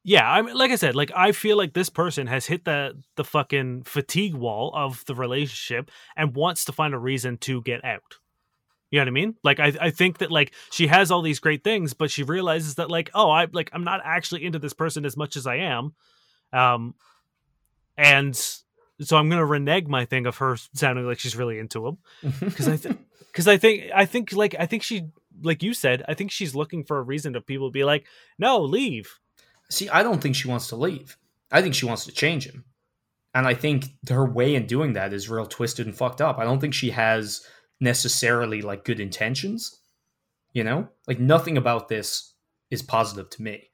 Yeah, 0.05 0.29
I 0.29 0.41
mean, 0.41 0.55
like 0.55 0.71
I 0.71 0.75
said, 0.75 0.95
like 0.95 1.11
I 1.15 1.31
feel 1.31 1.55
like 1.57 1.73
this 1.73 1.89
person 1.89 2.27
has 2.27 2.45
hit 2.45 2.65
the 2.65 3.01
the 3.15 3.23
fucking 3.23 3.83
fatigue 3.83 4.33
wall 4.35 4.71
of 4.75 5.03
the 5.05 5.15
relationship 5.15 5.89
and 6.17 6.35
wants 6.35 6.65
to 6.65 6.73
find 6.73 6.93
a 6.93 6.99
reason 6.99 7.37
to 7.39 7.61
get 7.61 7.85
out. 7.85 8.17
You 8.91 8.99
know 8.99 9.03
what 9.03 9.07
I 9.07 9.11
mean? 9.11 9.35
Like 9.43 9.59
I, 9.59 9.73
I 9.79 9.89
think 9.91 10.17
that 10.17 10.29
like 10.29 10.53
she 10.71 10.87
has 10.87 11.09
all 11.09 11.21
these 11.21 11.39
great 11.39 11.63
things, 11.63 11.93
but 11.93 12.11
she 12.11 12.23
realizes 12.23 12.75
that 12.75 12.91
like 12.91 13.11
oh 13.13 13.29
I 13.29 13.47
like 13.51 13.69
I'm 13.71 13.85
not 13.85 14.01
actually 14.03 14.43
into 14.45 14.59
this 14.59 14.73
person 14.73 15.05
as 15.05 15.15
much 15.15 15.37
as 15.37 15.47
I 15.47 15.55
am, 15.55 15.93
um, 16.51 16.95
and 17.97 18.35
so 18.35 19.17
I'm 19.17 19.29
gonna 19.29 19.45
renege 19.45 19.87
my 19.87 20.03
thing 20.03 20.25
of 20.25 20.37
her 20.37 20.57
sounding 20.73 21.05
like 21.05 21.19
she's 21.19 21.35
really 21.35 21.59
into 21.59 21.87
him 21.87 21.97
because 22.41 22.67
I 22.67 22.95
because 23.31 23.47
I 23.47 23.57
think 23.57 23.85
I 23.95 24.05
think 24.05 24.33
like 24.33 24.53
I 24.59 24.65
think 24.65 24.83
she 24.83 25.07
like 25.41 25.63
you 25.63 25.73
said 25.73 26.03
I 26.09 26.13
think 26.13 26.29
she's 26.29 26.53
looking 26.53 26.83
for 26.83 26.97
a 26.97 27.03
reason 27.03 27.33
to 27.33 27.41
people 27.41 27.71
be 27.71 27.85
like 27.85 28.05
no 28.37 28.61
leave 28.61 29.19
See, 29.73 29.89
I 29.89 30.03
don't 30.03 30.21
think 30.21 30.35
she 30.35 30.47
wants 30.47 30.67
to 30.67 30.75
leave. 30.75 31.17
I 31.51 31.61
think 31.61 31.73
she 31.73 31.85
wants 31.85 32.05
to 32.05 32.11
change 32.11 32.45
him. 32.47 32.65
And 33.33 33.47
I 33.47 33.55
think 33.55 33.85
her 34.09 34.25
way 34.25 34.53
in 34.53 34.67
doing 34.67 34.93
that 34.93 35.13
is 35.13 35.29
real 35.29 35.47
twisted 35.47 35.87
and 35.87 35.97
fucked 35.97 36.21
up. 36.21 36.37
I 36.37 36.43
don't 36.43 36.59
think 36.59 36.75
she 36.75 36.91
has 36.91 37.45
necessarily 37.79 38.61
like 38.61 38.85
good 38.85 38.99
intentions. 38.99 39.81
You 40.51 40.63
know? 40.63 40.89
Like 41.07 41.19
nothing 41.19 41.57
about 41.57 41.87
this 41.87 42.35
is 42.69 42.83
positive 42.83 43.29
to 43.31 43.41
me. 43.41 43.69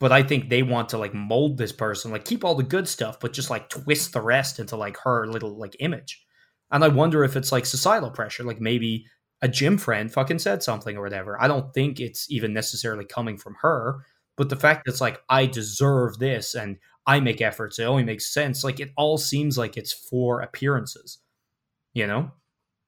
But 0.00 0.12
I 0.12 0.22
think 0.22 0.48
they 0.48 0.62
want 0.62 0.88
to 0.90 0.98
like 0.98 1.14
mold 1.14 1.58
this 1.58 1.72
person, 1.72 2.10
like 2.10 2.24
keep 2.24 2.44
all 2.44 2.54
the 2.54 2.62
good 2.62 2.88
stuff, 2.88 3.20
but 3.20 3.32
just 3.32 3.50
like 3.50 3.68
twist 3.68 4.12
the 4.12 4.22
rest 4.22 4.58
into 4.58 4.76
like 4.76 4.96
her 4.98 5.26
little 5.26 5.58
like 5.58 5.76
image. 5.80 6.24
And 6.70 6.82
I 6.82 6.88
wonder 6.88 7.22
if 7.22 7.36
it's 7.36 7.52
like 7.52 7.66
societal 7.66 8.10
pressure, 8.10 8.44
like 8.44 8.60
maybe 8.60 9.06
a 9.42 9.48
gym 9.48 9.76
friend 9.76 10.10
fucking 10.10 10.38
said 10.38 10.62
something 10.62 10.96
or 10.96 11.02
whatever. 11.02 11.40
I 11.40 11.48
don't 11.48 11.72
think 11.74 12.00
it's 12.00 12.30
even 12.30 12.54
necessarily 12.54 13.04
coming 13.04 13.36
from 13.36 13.56
her 13.60 14.04
but 14.36 14.48
the 14.48 14.56
fact 14.56 14.84
that 14.84 14.92
it's 14.92 15.00
like 15.00 15.20
I 15.28 15.46
deserve 15.46 16.18
this 16.18 16.54
and 16.54 16.78
I 17.06 17.20
make 17.20 17.40
efforts, 17.40 17.78
it 17.78 17.84
only 17.84 18.04
makes 18.04 18.32
sense. 18.32 18.64
Like 18.64 18.80
it 18.80 18.90
all 18.96 19.18
seems 19.18 19.58
like 19.58 19.76
it's 19.76 19.92
for 19.92 20.40
appearances. 20.40 21.18
You 21.92 22.06
know? 22.06 22.32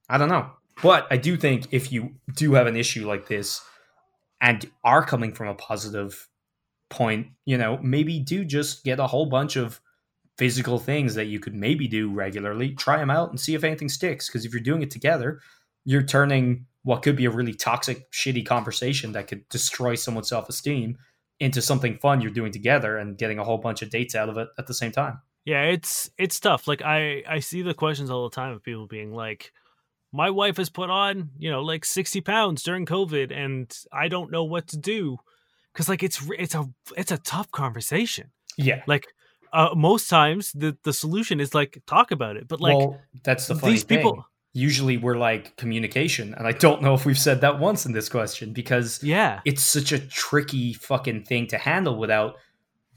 I 0.08 0.18
don't 0.18 0.28
know. 0.28 0.50
But 0.82 1.06
I 1.10 1.16
do 1.16 1.36
think 1.36 1.68
if 1.70 1.90
you 1.92 2.16
do 2.34 2.54
have 2.54 2.66
an 2.66 2.76
issue 2.76 3.06
like 3.06 3.28
this 3.28 3.60
and 4.40 4.68
are 4.84 5.04
coming 5.04 5.32
from 5.32 5.48
a 5.48 5.54
positive 5.54 6.28
point, 6.90 7.28
you 7.44 7.56
know, 7.56 7.78
maybe 7.82 8.18
do 8.18 8.44
just 8.44 8.84
get 8.84 9.00
a 9.00 9.06
whole 9.06 9.26
bunch 9.26 9.56
of 9.56 9.80
physical 10.36 10.78
things 10.78 11.14
that 11.14 11.26
you 11.26 11.40
could 11.40 11.54
maybe 11.54 11.88
do 11.88 12.12
regularly, 12.12 12.74
try 12.74 12.98
them 12.98 13.10
out 13.10 13.30
and 13.30 13.40
see 13.40 13.54
if 13.54 13.64
anything 13.64 13.88
sticks. 13.88 14.28
Because 14.28 14.44
if 14.44 14.52
you're 14.52 14.60
doing 14.60 14.82
it 14.82 14.90
together, 14.90 15.40
you're 15.84 16.02
turning 16.02 16.66
what 16.82 17.02
could 17.02 17.16
be 17.16 17.24
a 17.24 17.30
really 17.30 17.54
toxic, 17.54 18.10
shitty 18.12 18.44
conversation 18.44 19.12
that 19.12 19.28
could 19.28 19.48
destroy 19.48 19.94
someone's 19.94 20.28
self 20.28 20.48
esteem 20.48 20.98
into 21.40 21.60
something 21.60 21.98
fun 21.98 22.20
you're 22.20 22.30
doing 22.30 22.52
together 22.52 22.96
and 22.96 23.18
getting 23.18 23.38
a 23.38 23.44
whole 23.44 23.58
bunch 23.58 23.82
of 23.82 23.90
dates 23.90 24.14
out 24.14 24.28
of 24.28 24.38
it 24.38 24.48
at 24.58 24.66
the 24.66 24.74
same 24.74 24.92
time. 24.92 25.20
Yeah, 25.44 25.62
it's 25.64 26.10
it's 26.18 26.40
tough. 26.40 26.66
Like 26.66 26.82
I 26.82 27.22
I 27.28 27.40
see 27.40 27.62
the 27.62 27.74
questions 27.74 28.10
all 28.10 28.28
the 28.28 28.34
time 28.34 28.52
of 28.52 28.62
people 28.62 28.86
being 28.86 29.12
like, 29.12 29.52
"My 30.12 30.30
wife 30.30 30.56
has 30.56 30.70
put 30.70 30.90
on 30.90 31.30
you 31.38 31.50
know 31.50 31.62
like 31.62 31.84
sixty 31.84 32.20
pounds 32.20 32.62
during 32.62 32.84
COVID, 32.84 33.32
and 33.32 33.72
I 33.92 34.08
don't 34.08 34.32
know 34.32 34.44
what 34.44 34.66
to 34.68 34.76
do," 34.76 35.18
because 35.72 35.88
like 35.88 36.02
it's 36.02 36.20
it's 36.36 36.54
a 36.54 36.68
it's 36.96 37.12
a 37.12 37.18
tough 37.18 37.50
conversation. 37.52 38.32
Yeah. 38.56 38.82
Like 38.86 39.06
uh, 39.52 39.70
most 39.76 40.08
times 40.08 40.52
the 40.52 40.76
the 40.82 40.92
solution 40.92 41.40
is 41.40 41.54
like 41.54 41.82
talk 41.86 42.10
about 42.10 42.36
it, 42.36 42.48
but 42.48 42.60
like 42.60 42.76
well, 42.76 43.00
that's 43.22 43.46
the 43.46 43.54
funny 43.54 43.74
these 43.74 43.84
people, 43.84 44.14
thing. 44.14 44.24
Usually 44.56 44.96
we're 44.96 45.18
like 45.18 45.54
communication, 45.56 46.32
and 46.32 46.46
I 46.46 46.52
don't 46.52 46.80
know 46.80 46.94
if 46.94 47.04
we've 47.04 47.18
said 47.18 47.42
that 47.42 47.58
once 47.58 47.84
in 47.84 47.92
this 47.92 48.08
question 48.08 48.54
because 48.54 49.02
yeah, 49.02 49.40
it's 49.44 49.62
such 49.62 49.92
a 49.92 49.98
tricky 49.98 50.72
fucking 50.72 51.24
thing 51.24 51.46
to 51.48 51.58
handle 51.58 51.98
without 51.98 52.36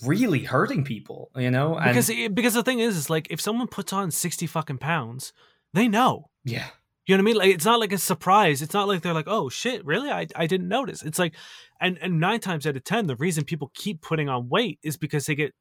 really 0.05 0.39
hurting 0.39 0.85
people, 0.85 1.31
you 1.35 1.51
know? 1.51 1.75
And 1.75 1.89
because 1.89 2.09
eh, 2.09 2.29
because 2.29 2.53
the 2.53 2.63
thing 2.63 2.79
is, 2.79 2.95
is 2.95 3.09
like 3.09 3.27
if 3.29 3.41
someone 3.41 3.67
puts 3.67 3.91
on 3.91 4.09
sixty 4.09 4.47
fucking 4.47 4.77
pounds, 4.77 5.33
they 5.73 5.89
know. 5.89 6.29
yeah, 6.45 6.67
You 7.05 7.17
know 7.17 7.23
what 7.23 7.29
I 7.29 7.33
mean? 7.33 7.37
Like 7.37 7.55
it's 7.55 7.65
not 7.65 7.81
like 7.81 7.91
a 7.91 7.97
surprise. 7.97 8.61
It's 8.61 8.73
not 8.73 8.87
like 8.87 9.01
they're 9.01 9.13
like, 9.13 9.27
"Oh 9.27 9.49
shit, 9.49 9.85
really? 9.85 10.09
I 10.09 10.27
I 10.37 10.47
didn't 10.47 10.69
notice." 10.69 11.03
It's 11.03 11.19
like, 11.19 11.33
and 11.81 11.97
and 12.01 12.21
nine 12.21 12.39
times 12.39 12.65
out 12.65 12.77
of 12.77 12.85
ten, 12.85 13.07
the 13.07 13.17
reason 13.17 13.43
people 13.43 13.69
keep 13.73 14.01
putting 14.01 14.29
on 14.29 14.47
weight 14.47 14.79
is 14.81 14.95
because 14.95 15.25
they 15.25 15.35
get 15.35 15.53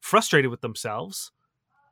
frustrated 0.00 0.50
with 0.50 0.60
themselves, 0.60 1.32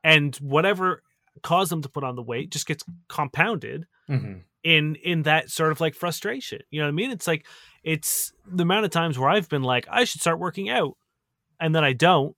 and 0.05 0.37
whatever 0.37 1.03
caused 1.43 1.71
them 1.71 1.83
to 1.83 1.89
put 1.89 2.05
on 2.05 2.17
the 2.17 2.23
weight 2.23 2.51
just 2.51 2.67
gets 2.67 2.85
compounded 3.09 3.87
hmm 4.07 4.39
in 4.67 4.97
in 4.97 5.23
that 5.23 5.49
sort 5.49 5.71
of 5.71 5.81
like 5.81 5.95
frustration. 5.95 6.59
You 6.71 6.81
know 6.81 6.87
what 6.87 6.93
I 6.93 6.97
mean? 6.97 7.13
It's 7.13 7.29
like 7.29 7.47
it's 7.85 8.33
the 8.45 8.65
amount 8.65 8.85
of 8.85 8.91
times 8.91 9.17
where 9.17 9.31
I've 9.31 9.49
been 9.49 9.63
like, 9.63 9.87
I 9.89 10.03
should 10.03 10.21
start 10.21 10.41
working 10.41 10.69
out, 10.69 10.97
and 11.61 11.73
then 11.73 11.85
I 11.85 11.93
don't. 11.93 12.35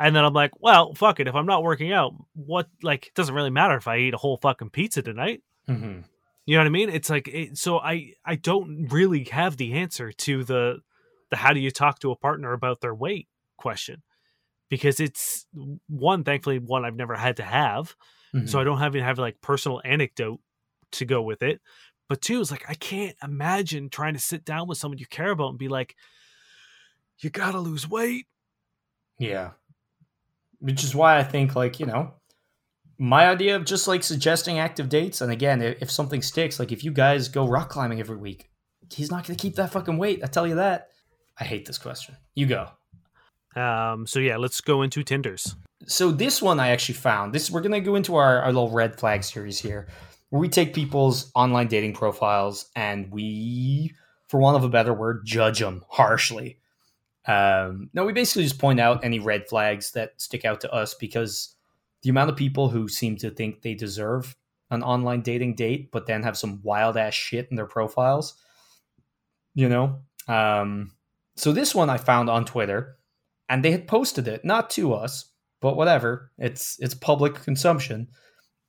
And 0.00 0.16
then 0.16 0.24
I'm 0.24 0.32
like, 0.32 0.52
well, 0.58 0.94
fuck 0.94 1.20
it. 1.20 1.28
If 1.28 1.34
I'm 1.34 1.46
not 1.46 1.62
working 1.62 1.92
out, 1.92 2.14
what 2.34 2.68
like 2.82 3.08
it 3.08 3.14
doesn't 3.14 3.34
really 3.34 3.50
matter 3.50 3.76
if 3.76 3.86
I 3.88 3.98
eat 3.98 4.14
a 4.14 4.18
whole 4.18 4.38
fucking 4.38 4.70
pizza 4.70 5.02
tonight. 5.02 5.42
hmm 5.66 6.00
You 6.46 6.56
know 6.56 6.60
what 6.60 6.66
I 6.66 6.70
mean? 6.70 6.88
It's 6.88 7.10
like 7.10 7.28
it, 7.28 7.58
so 7.58 7.78
I 7.78 8.14
I 8.24 8.36
don't 8.36 8.88
really 8.90 9.24
have 9.24 9.58
the 9.58 9.74
answer 9.74 10.12
to 10.12 10.44
the 10.44 10.78
the 11.30 11.36
how 11.36 11.52
do 11.52 11.60
you 11.60 11.70
talk 11.70 11.98
to 12.00 12.10
a 12.10 12.16
partner 12.16 12.54
about 12.54 12.80
their 12.80 12.94
weight 12.94 13.28
question 13.58 14.02
because 14.70 14.98
it's 14.98 15.46
one 15.88 16.24
thankfully 16.24 16.58
one 16.58 16.86
I've 16.86 16.96
never 16.96 17.16
had 17.16 17.36
to 17.36 17.42
have 17.42 17.94
Mm-hmm. 18.36 18.46
so 18.46 18.60
I 18.60 18.64
don't 18.64 18.78
have 18.78 18.94
even 18.94 19.06
have 19.06 19.18
like 19.18 19.40
personal 19.40 19.80
anecdote 19.84 20.40
to 20.92 21.04
go 21.04 21.22
with 21.22 21.42
it. 21.42 21.60
But 22.08 22.20
two 22.20 22.40
is 22.40 22.50
like 22.50 22.64
I 22.68 22.74
can't 22.74 23.16
imagine 23.22 23.88
trying 23.88 24.14
to 24.14 24.20
sit 24.20 24.44
down 24.44 24.68
with 24.68 24.78
someone 24.78 24.98
you 24.98 25.06
care 25.06 25.30
about 25.30 25.48
and 25.50 25.58
be 25.58 25.68
like, 25.68 25.96
you 27.18 27.30
gotta 27.30 27.58
lose 27.58 27.88
weight. 27.88 28.26
Yeah. 29.18 29.50
Which 30.58 30.84
is 30.84 30.94
why 30.94 31.18
I 31.18 31.22
think, 31.24 31.54
like, 31.54 31.80
you 31.80 31.86
know, 31.86 32.14
my 32.98 33.28
idea 33.28 33.56
of 33.56 33.64
just 33.64 33.88
like 33.88 34.02
suggesting 34.02 34.58
active 34.58 34.88
dates, 34.88 35.20
and 35.20 35.30
again, 35.30 35.60
if, 35.60 35.90
something 35.90 36.22
sticks, 36.22 36.58
like 36.58 36.72
if 36.72 36.82
you 36.82 36.92
guys 36.92 37.28
go 37.28 37.46
rock 37.46 37.68
climbing 37.68 38.00
every 38.00 38.16
week, 38.16 38.50
he's 38.90 39.10
not 39.10 39.26
going 39.26 39.36
to 39.36 39.42
keep 39.42 39.56
that 39.56 39.72
fucking 39.72 39.98
weight. 39.98 40.20
I 40.22 40.26
tell 40.26 40.46
you 40.46 40.54
that. 40.56 40.88
I 41.38 41.44
hate 41.44 41.66
this 41.66 41.78
question. 41.78 42.16
You 42.34 42.46
go. 42.46 42.68
Um. 43.60 44.06
So 44.06 44.18
yeah, 44.18 44.36
let's 44.36 44.60
go 44.60 44.82
into 44.82 45.02
Tinders. 45.02 45.56
So 45.86 46.10
this 46.10 46.40
one 46.40 46.58
I 46.58 46.68
actually 46.68 46.94
found. 46.94 47.32
This 47.32 47.50
we're 47.50 47.60
gonna 47.60 47.80
go 47.80 47.96
into 47.96 48.16
our, 48.16 48.40
our 48.40 48.52
little 48.52 48.70
red 48.70 48.98
flag 48.98 49.24
series 49.24 49.58
here, 49.58 49.88
where 50.30 50.40
we 50.40 50.48
take 50.48 50.74
people's 50.74 51.30
online 51.34 51.68
dating 51.68 51.94
profiles 51.94 52.70
and 52.74 53.10
we, 53.10 53.94
for 54.28 54.40
want 54.40 54.56
of 54.56 54.64
a 54.64 54.68
better 54.68 54.94
word, 54.94 55.22
judge 55.24 55.60
them 55.60 55.84
harshly. 55.88 56.58
Um, 57.26 57.90
no, 57.92 58.04
we 58.04 58.12
basically 58.12 58.44
just 58.44 58.58
point 58.58 58.80
out 58.80 59.04
any 59.04 59.18
red 59.18 59.48
flags 59.48 59.92
that 59.92 60.20
stick 60.20 60.44
out 60.44 60.60
to 60.62 60.72
us 60.72 60.94
because 60.94 61.54
the 62.02 62.10
amount 62.10 62.30
of 62.30 62.36
people 62.36 62.68
who 62.68 62.88
seem 62.88 63.16
to 63.16 63.30
think 63.30 63.62
they 63.62 63.74
deserve 63.74 64.36
an 64.70 64.82
online 64.82 65.20
dating 65.22 65.54
date, 65.54 65.90
but 65.92 66.06
then 66.06 66.22
have 66.22 66.36
some 66.36 66.60
wild 66.62 66.96
ass 66.96 67.14
shit 67.14 67.48
in 67.50 67.56
their 67.56 67.66
profiles, 67.66 68.34
you 69.54 69.68
know, 69.68 70.00
Um, 70.28 70.92
so 71.36 71.52
this 71.52 71.74
one 71.74 71.90
I 71.90 71.98
found 71.98 72.30
on 72.30 72.44
Twitter, 72.44 72.96
and 73.48 73.64
they 73.64 73.70
had 73.70 73.86
posted 73.86 74.26
it, 74.26 74.44
not 74.44 74.70
to 74.70 74.94
us, 74.94 75.26
but 75.66 75.76
whatever. 75.76 76.30
It's 76.38 76.76
it's 76.78 76.94
public 76.94 77.34
consumption, 77.42 78.06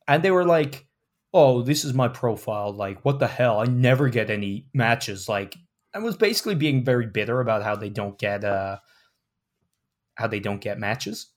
and 0.08 0.20
they 0.20 0.32
were 0.32 0.44
like, 0.44 0.88
"Oh, 1.32 1.62
this 1.62 1.84
is 1.84 1.94
my 1.94 2.08
profile. 2.08 2.72
Like, 2.72 3.04
what 3.04 3.20
the 3.20 3.28
hell? 3.28 3.60
I 3.60 3.66
never 3.66 4.08
get 4.08 4.30
any 4.30 4.66
matches." 4.74 5.28
Like, 5.28 5.54
I 5.94 6.00
was 6.00 6.16
basically 6.16 6.56
being 6.56 6.84
very 6.84 7.06
bitter 7.06 7.40
about 7.40 7.62
how 7.62 7.76
they 7.76 7.88
don't 7.88 8.18
get 8.18 8.42
uh 8.42 8.78
how 10.16 10.26
they 10.26 10.40
don't 10.40 10.60
get 10.60 10.80
matches. 10.80 11.28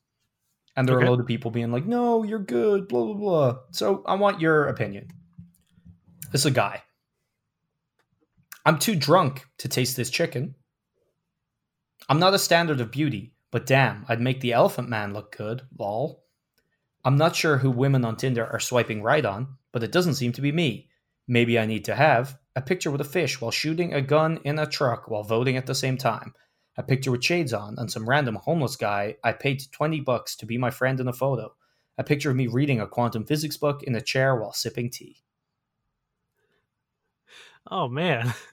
And 0.76 0.88
there 0.88 0.96
Okay. 0.96 1.04
are 1.04 1.08
a 1.08 1.12
load 1.12 1.20
of 1.20 1.28
people 1.28 1.52
being 1.52 1.72
like, 1.72 1.86
"No, 1.86 2.24
you're 2.24 2.40
good." 2.40 2.88
Blah 2.88 3.06
blah 3.06 3.14
blah. 3.14 3.60
So 3.72 4.02
I 4.08 4.16
want 4.16 4.42
your 4.42 4.66
opinion. 4.68 5.10
This 6.32 6.42
is 6.42 6.48
a 6.48 6.52
guy. 6.66 6.82
I'm 8.66 8.80
too 8.80 8.96
drunk 8.96 9.46
to 9.60 9.68
taste 9.68 9.96
this 9.96 10.10
chicken. 10.10 10.56
I'm 12.10 12.18
not 12.20 12.34
a 12.34 12.40
standard 12.40 12.82
of 12.82 12.90
beauty, 12.90 13.36
but 13.52 13.66
damn, 13.66 14.06
I'd 14.08 14.22
make 14.22 14.40
the 14.40 14.54
elephant 14.54 14.90
man 14.90 15.14
look 15.14 15.36
good. 15.36 15.64
Lol. 15.78 16.24
I'm 17.04 17.18
not 17.18 17.36
sure 17.36 17.58
who 17.58 17.72
women 17.72 18.06
on 18.06 18.16
Tinder 18.16 18.46
are 18.46 18.60
swiping 18.60 19.04
right 19.04 19.26
on, 19.26 19.58
but 19.72 19.84
it 19.84 19.92
doesn't 19.92 20.16
seem 20.16 20.32
to 20.34 20.42
be 20.42 20.52
me. 20.52 20.90
Maybe 21.28 21.60
I 21.60 21.66
need 21.66 21.86
to 21.86 21.96
have 21.96 22.38
a 22.56 22.62
picture 22.62 22.92
with 22.92 23.02
a 23.02 23.06
fish 23.06 23.40
while 23.40 23.52
shooting 23.52 23.94
a 23.94 24.02
gun 24.02 24.40
in 24.44 24.60
a 24.60 24.66
truck 24.66 25.10
while 25.10 25.24
voting 25.24 25.58
at 25.58 25.66
the 25.66 25.76
same 25.76 25.98
time. 25.98 26.34
A 26.78 26.84
picture 26.84 27.12
with 27.12 27.24
shades 27.24 27.54
on 27.54 27.76
and 27.78 27.92
some 27.92 28.08
random 28.08 28.36
homeless 28.36 28.76
guy 28.76 29.16
I 29.24 29.34
paid 29.34 29.64
20 29.72 30.00
bucks 30.02 30.36
to 30.38 30.46
be 30.46 30.58
my 30.58 30.70
friend 30.70 31.00
in 31.00 31.08
a 31.08 31.14
photo. 31.14 31.54
A 31.98 32.04
picture 32.04 32.30
of 32.30 32.36
me 32.36 32.48
reading 32.48 32.80
a 32.80 32.88
quantum 32.88 33.26
physics 33.26 33.58
book 33.58 33.84
in 33.84 33.96
a 33.96 34.02
chair 34.02 34.36
while 34.36 34.54
sipping 34.54 34.90
tea. 34.90 35.18
Oh 37.70 37.88
man. 37.88 38.34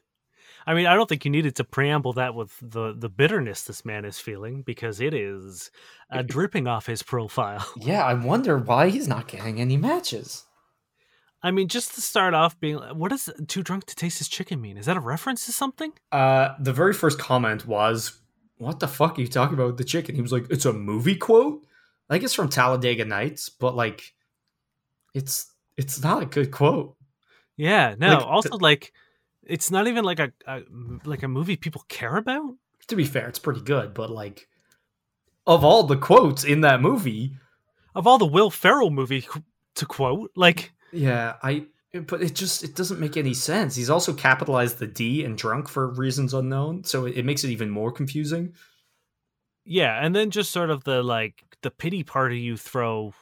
I 0.66 0.74
mean, 0.74 0.86
I 0.86 0.94
don't 0.94 1.08
think 1.08 1.24
you 1.24 1.30
needed 1.30 1.56
to 1.56 1.64
preamble 1.64 2.12
that 2.14 2.34
with 2.34 2.56
the 2.60 2.94
the 2.96 3.08
bitterness 3.08 3.62
this 3.62 3.84
man 3.84 4.04
is 4.04 4.18
feeling 4.18 4.62
because 4.62 5.00
it 5.00 5.14
is 5.14 5.70
uh, 6.10 6.22
dripping 6.22 6.66
off 6.66 6.86
his 6.86 7.02
profile. 7.02 7.66
Yeah, 7.80 8.04
I 8.04 8.14
wonder 8.14 8.58
why 8.58 8.90
he's 8.90 9.08
not 9.08 9.28
getting 9.28 9.60
any 9.60 9.76
matches. 9.76 10.44
I 11.42 11.52
mean, 11.52 11.68
just 11.68 11.94
to 11.94 12.00
start 12.00 12.34
off 12.34 12.58
being 12.58 12.78
what 12.78 13.10
does 13.10 13.30
too 13.46 13.62
drunk 13.62 13.86
to 13.86 13.94
taste 13.94 14.18
his 14.18 14.28
chicken 14.28 14.60
mean? 14.60 14.76
Is 14.76 14.86
that 14.86 14.96
a 14.96 15.00
reference 15.00 15.46
to 15.46 15.52
something? 15.52 15.92
Uh, 16.10 16.54
the 16.58 16.72
very 16.72 16.92
first 16.92 17.18
comment 17.18 17.66
was, 17.66 18.20
"What 18.58 18.80
the 18.80 18.88
fuck 18.88 19.18
are 19.18 19.20
you 19.20 19.28
talking 19.28 19.54
about 19.54 19.68
with 19.68 19.78
the 19.78 19.84
chicken?" 19.84 20.14
He 20.14 20.22
was 20.22 20.32
like, 20.32 20.46
"It's 20.50 20.64
a 20.66 20.72
movie 20.72 21.16
quote." 21.16 21.64
I 22.08 22.14
think 22.14 22.24
it's 22.24 22.34
from 22.34 22.48
Talladega 22.48 23.04
Nights, 23.04 23.48
but 23.48 23.76
like, 23.76 24.14
it's 25.14 25.52
it's 25.76 26.02
not 26.02 26.22
a 26.22 26.26
good 26.26 26.50
quote. 26.50 26.96
Yeah, 27.56 27.94
no. 27.98 28.14
Like, 28.14 28.26
also, 28.26 28.56
like, 28.56 28.92
it's 29.48 29.70
not 29.70 29.86
even 29.88 30.04
like 30.04 30.20
a, 30.20 30.32
a 30.46 30.60
like 31.04 31.22
a 31.22 31.28
movie 31.28 31.56
people 31.56 31.84
care 31.88 32.16
about. 32.16 32.54
To 32.88 32.96
be 32.96 33.04
fair, 33.04 33.28
it's 33.28 33.38
pretty 33.38 33.60
good, 33.60 33.92
but 33.94 34.10
like, 34.10 34.48
of 35.46 35.64
all 35.64 35.82
the 35.82 35.96
quotes 35.96 36.44
in 36.44 36.60
that 36.62 36.80
movie, 36.80 37.32
Of 37.94 38.06
all 38.06 38.18
the 38.18 38.26
Will 38.26 38.50
Ferrell 38.50 38.90
movie 38.90 39.26
to 39.74 39.86
quote, 39.86 40.30
like, 40.36 40.72
yeah, 40.92 41.34
I. 41.42 41.66
But 42.06 42.22
it 42.22 42.34
just 42.34 42.62
it 42.64 42.76
doesn't 42.76 43.00
make 43.00 43.16
any 43.16 43.32
sense. 43.34 43.74
He's 43.74 43.90
also 43.90 44.12
capitalized 44.12 44.78
the 44.78 44.86
D 44.86 45.24
and 45.24 45.36
drunk 45.38 45.68
for 45.68 45.88
reasons 45.88 46.34
unknown, 46.34 46.84
so 46.84 47.06
it, 47.06 47.16
it 47.16 47.24
makes 47.24 47.44
it 47.44 47.50
even 47.50 47.70
more 47.70 47.90
confusing. 47.90 48.52
yeah, 49.64 49.98
and 50.04 50.14
then 50.14 50.30
just 50.30 50.50
sort 50.50 50.70
of 50.70 50.84
the 50.84 51.02
like 51.02 51.42
the 51.62 51.70
pity 51.70 52.02
party 52.02 52.40
you 52.40 52.56
throw. 52.56 53.14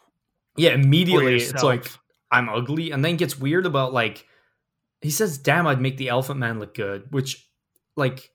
Yeah, 0.56 0.70
immediately 0.70 1.36
it's 1.36 1.62
like 1.62 1.86
I'm 2.30 2.48
ugly, 2.48 2.90
and 2.90 3.04
then 3.04 3.16
gets 3.16 3.38
weird 3.38 3.66
about 3.66 3.92
like 3.92 4.26
he 5.00 5.10
says, 5.10 5.38
"Damn, 5.38 5.66
I'd 5.66 5.80
make 5.80 5.96
the 5.96 6.08
Elephant 6.08 6.38
Man 6.38 6.58
look 6.58 6.74
good," 6.74 7.06
which 7.10 7.48
like 7.96 8.30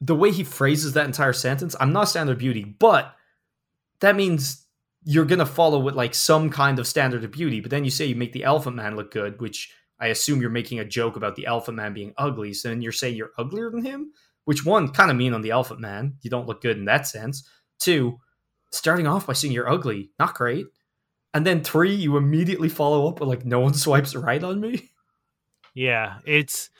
the 0.00 0.14
way 0.14 0.30
he 0.30 0.44
phrases 0.44 0.92
that 0.92 1.06
entire 1.06 1.32
sentence, 1.32 1.74
I'm 1.80 1.92
not 1.92 2.08
standard 2.08 2.32
of 2.32 2.38
beauty, 2.38 2.64
but 2.64 3.14
that 4.00 4.16
means 4.16 4.66
you're 5.04 5.24
gonna 5.24 5.46
follow 5.46 5.78
with 5.78 5.94
like 5.94 6.14
some 6.14 6.50
kind 6.50 6.78
of 6.78 6.86
standard 6.86 7.24
of 7.24 7.30
beauty. 7.30 7.60
But 7.60 7.70
then 7.70 7.84
you 7.84 7.90
say 7.90 8.06
you 8.06 8.16
make 8.16 8.32
the 8.32 8.44
Elephant 8.44 8.76
Man 8.76 8.96
look 8.96 9.10
good, 9.12 9.40
which 9.40 9.72
I 9.98 10.08
assume 10.08 10.40
you're 10.40 10.50
making 10.50 10.80
a 10.80 10.84
joke 10.84 11.16
about 11.16 11.36
the 11.36 11.46
Elephant 11.46 11.76
Man 11.76 11.94
being 11.94 12.12
ugly. 12.18 12.52
So 12.52 12.68
then 12.68 12.82
you're 12.82 12.92
saying 12.92 13.16
you're 13.16 13.32
uglier 13.38 13.70
than 13.70 13.84
him, 13.84 14.12
which 14.44 14.64
one 14.64 14.88
kind 14.88 15.10
of 15.10 15.16
mean 15.16 15.32
on 15.32 15.42
the 15.42 15.52
Elephant 15.52 15.80
Man. 15.80 16.16
You 16.22 16.30
don't 16.30 16.46
look 16.46 16.60
good 16.60 16.76
in 16.76 16.84
that 16.86 17.06
sense. 17.06 17.48
Two, 17.78 18.18
starting 18.72 19.06
off 19.06 19.26
by 19.26 19.32
saying 19.32 19.52
you're 19.52 19.70
ugly, 19.70 20.10
not 20.18 20.34
great. 20.34 20.66
And 21.32 21.46
then 21.46 21.62
three, 21.62 21.94
you 21.94 22.16
immediately 22.16 22.68
follow 22.68 23.08
up 23.08 23.20
with 23.20 23.28
like 23.28 23.44
no 23.44 23.60
one 23.60 23.74
swipes 23.74 24.14
right 24.14 24.42
on 24.42 24.60
me. 24.60 24.90
Yeah, 25.76 26.18
it's 26.26 26.70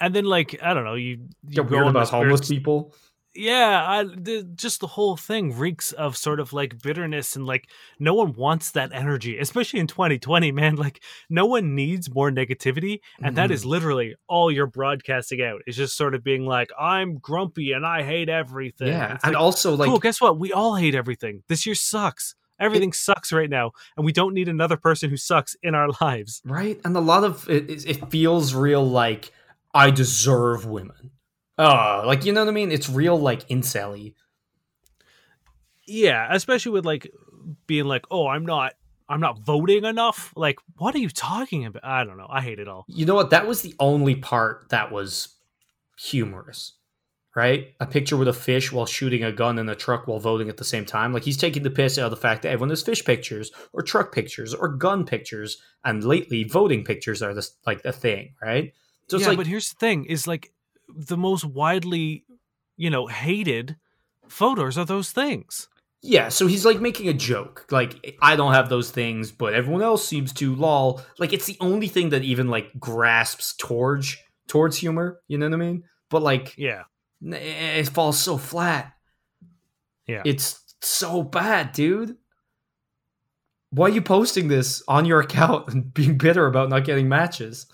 and 0.00 0.14
then 0.14 0.24
like 0.24 0.58
I 0.62 0.72
don't 0.74 0.84
know 0.84 0.94
you, 0.94 1.28
you 1.48 1.64
go 1.64 1.88
about 1.88 2.08
homeless 2.08 2.48
people. 2.48 2.94
Yeah, 3.32 3.84
I, 3.88 4.02
the, 4.02 4.42
just 4.56 4.80
the 4.80 4.88
whole 4.88 5.16
thing 5.16 5.56
reeks 5.56 5.92
of 5.92 6.16
sort 6.16 6.40
of 6.40 6.52
like 6.52 6.82
bitterness 6.82 7.36
and 7.36 7.46
like 7.46 7.70
no 8.00 8.12
one 8.12 8.32
wants 8.32 8.72
that 8.72 8.90
energy, 8.92 9.38
especially 9.38 9.78
in 9.78 9.86
2020, 9.86 10.50
man. 10.50 10.74
Like 10.74 11.00
no 11.28 11.46
one 11.46 11.76
needs 11.76 12.12
more 12.12 12.32
negativity, 12.32 12.98
and 13.22 13.36
that 13.36 13.52
is 13.52 13.62
Mhm. 13.62 13.66
literally 13.68 14.14
all 14.28 14.50
you're 14.50 14.66
broadcasting 14.66 15.42
out. 15.42 15.60
Is 15.68 15.76
just 15.76 15.96
sort 15.96 16.16
of 16.16 16.24
being 16.24 16.44
like, 16.44 16.70
I'm 16.78 17.18
grumpy 17.18 17.70
and 17.70 17.86
I 17.86 18.02
hate 18.02 18.28
everything. 18.28 18.88
Yeah, 18.88 19.14
It's 19.14 19.24
and 19.24 19.34
like, 19.34 19.40
also 19.42 19.76
like 19.76 19.88
cool. 19.88 20.00
Guess 20.00 20.20
what? 20.20 20.38
We 20.40 20.52
all 20.52 20.74
hate 20.74 20.96
everything. 20.96 21.44
This 21.48 21.66
year 21.66 21.76
sucks. 21.76 22.34
Everything 22.60 22.92
sucks 22.92 23.32
right 23.32 23.50
now, 23.50 23.72
and 23.96 24.04
we 24.06 24.12
don't 24.12 24.34
need 24.34 24.48
another 24.48 24.76
person 24.76 25.10
who 25.10 25.16
sucks 25.16 25.56
in 25.62 25.74
our 25.74 25.88
lives. 26.00 26.42
right, 26.44 26.80
and 26.84 26.96
a 26.96 27.00
lot 27.00 27.24
of 27.24 27.48
it, 27.48 27.68
it 27.70 27.86
it 27.88 28.10
feels 28.10 28.54
real 28.54 28.86
like 28.88 29.32
I 29.74 29.90
deserve 29.90 30.66
women. 30.66 31.10
Oh, 31.58 32.02
like 32.06 32.24
you 32.24 32.32
know 32.32 32.40
what 32.44 32.50
I 32.50 32.52
mean? 32.52 32.70
It's 32.70 32.88
real 32.88 33.18
like 33.18 33.48
incelly. 33.48 34.14
Yeah, 35.86 36.28
especially 36.30 36.72
with 36.72 36.84
like 36.86 37.10
being 37.66 37.86
like, 37.86 38.04
oh, 38.10 38.28
I'm 38.28 38.46
not, 38.46 38.74
I'm 39.08 39.20
not 39.20 39.40
voting 39.40 39.84
enough. 39.84 40.32
Like, 40.36 40.58
what 40.76 40.94
are 40.94 40.98
you 40.98 41.08
talking 41.10 41.64
about? 41.66 41.84
I 41.84 42.04
don't 42.04 42.16
know. 42.16 42.28
I 42.30 42.40
hate 42.42 42.58
it 42.60 42.68
all. 42.68 42.84
You 42.88 43.06
know 43.06 43.14
what? 43.14 43.30
That 43.30 43.46
was 43.46 43.62
the 43.62 43.74
only 43.80 44.14
part 44.14 44.68
that 44.68 44.92
was 44.92 45.36
humorous. 45.98 46.74
Right? 47.36 47.74
A 47.78 47.86
picture 47.86 48.16
with 48.16 48.26
a 48.26 48.32
fish 48.32 48.72
while 48.72 48.86
shooting 48.86 49.22
a 49.22 49.30
gun 49.30 49.58
in 49.58 49.68
a 49.68 49.76
truck 49.76 50.08
while 50.08 50.18
voting 50.18 50.48
at 50.48 50.56
the 50.56 50.64
same 50.64 50.84
time. 50.84 51.12
Like 51.12 51.22
he's 51.22 51.36
taking 51.36 51.62
the 51.62 51.70
piss 51.70 51.96
out 51.96 52.06
of 52.06 52.10
the 52.10 52.16
fact 52.16 52.42
that 52.42 52.50
everyone 52.50 52.70
has 52.70 52.82
fish 52.82 53.04
pictures 53.04 53.52
or 53.72 53.82
truck 53.82 54.12
pictures 54.12 54.52
or 54.52 54.68
gun 54.68 55.06
pictures, 55.06 55.58
and 55.84 56.02
lately 56.02 56.44
voting 56.44 56.84
pictures 56.84 57.22
are 57.22 57.32
this 57.32 57.56
like 57.66 57.84
a 57.84 57.92
thing, 57.92 58.34
right? 58.42 58.72
So 59.08 59.18
yeah, 59.18 59.28
like 59.28 59.36
but 59.36 59.46
here's 59.46 59.68
the 59.68 59.76
thing: 59.76 60.06
is 60.06 60.26
like 60.26 60.52
the 60.88 61.16
most 61.16 61.44
widely, 61.44 62.24
you 62.76 62.90
know, 62.90 63.06
hated 63.06 63.76
photos 64.28 64.76
are 64.78 64.84
those 64.84 65.12
things. 65.12 65.68
Yeah, 66.02 66.30
so 66.30 66.46
he's 66.46 66.64
like 66.64 66.80
making 66.80 67.08
a 67.08 67.12
joke. 67.12 67.66
Like, 67.70 68.16
I 68.22 68.34
don't 68.34 68.54
have 68.54 68.70
those 68.70 68.90
things, 68.90 69.32
but 69.32 69.52
everyone 69.52 69.82
else 69.82 70.06
seems 70.06 70.32
to 70.34 70.54
lol. 70.54 71.02
Like 71.18 71.32
it's 71.32 71.44
the 71.46 71.58
only 71.60 71.88
thing 71.88 72.10
that 72.10 72.22
even 72.22 72.48
like 72.48 72.70
grasps 72.78 73.54
towards 73.58 74.16
towards 74.48 74.78
humor, 74.78 75.20
you 75.28 75.36
know 75.36 75.46
what 75.46 75.54
I 75.54 75.58
mean? 75.58 75.84
But 76.08 76.22
like 76.22 76.54
Yeah, 76.56 76.84
it 77.22 77.88
falls 77.88 78.18
so 78.18 78.36
flat. 78.36 78.92
yeah. 80.06 80.22
It's 80.24 80.60
so 80.82 81.22
bad, 81.22 81.72
dude. 81.72 82.16
Why 83.70 83.86
are 83.86 83.90
you 83.90 84.02
posting 84.02 84.48
this 84.48 84.82
on 84.88 85.04
your 85.04 85.20
account 85.20 85.68
and 85.68 85.92
being 85.94 86.18
bitter 86.18 86.46
about 86.46 86.70
not 86.70 86.84
getting 86.84 87.08
matches? 87.08 87.66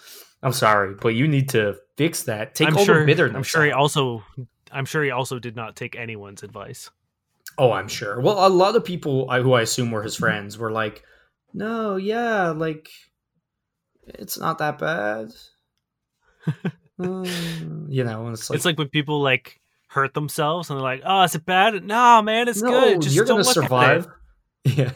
I'm 0.42 0.52
sorry, 0.52 0.94
but 1.00 1.10
you 1.14 1.26
need 1.26 1.48
to 1.50 1.76
fix 1.96 2.24
that. 2.24 2.54
Take 2.54 2.68
I'm 2.68 2.76
all 2.76 2.84
sure. 2.84 3.06
bitterness. 3.06 3.36
I'm 3.36 3.42
sure 3.42 3.64
he 3.64 3.72
also. 3.72 4.22
I'm 4.70 4.84
sure 4.84 5.02
he 5.02 5.10
also 5.10 5.38
did 5.38 5.56
not 5.56 5.76
take 5.76 5.96
anyone's 5.96 6.42
advice. 6.42 6.90
Oh, 7.56 7.72
I'm 7.72 7.88
sure. 7.88 8.20
Well, 8.20 8.46
a 8.46 8.50
lot 8.50 8.76
of 8.76 8.84
people 8.84 9.30
I- 9.30 9.40
who 9.40 9.54
I 9.54 9.62
assume 9.62 9.90
were 9.90 10.02
his 10.02 10.16
friends 10.16 10.58
were 10.58 10.70
like, 10.72 11.02
"No, 11.54 11.96
yeah, 11.96 12.50
like 12.50 12.90
it's 14.06 14.38
not 14.38 14.58
that 14.58 14.78
bad." 14.78 15.30
Mm, 17.00 17.86
you 17.88 18.04
know, 18.04 18.28
it's 18.28 18.48
like, 18.48 18.56
it's 18.56 18.64
like 18.64 18.78
when 18.78 18.88
people 18.88 19.20
like 19.20 19.60
hurt 19.88 20.14
themselves 20.14 20.70
and 20.70 20.78
they're 20.78 20.82
like, 20.84 21.02
"Oh, 21.04 21.22
is 21.22 21.34
it 21.34 21.44
bad?" 21.44 21.84
No, 21.84 22.22
man, 22.22 22.48
it's 22.48 22.62
no, 22.62 22.70
good. 22.70 23.02
Just 23.02 23.14
you're 23.14 23.24
gonna 23.24 23.44
survive. 23.44 24.06
Yeah. 24.64 24.90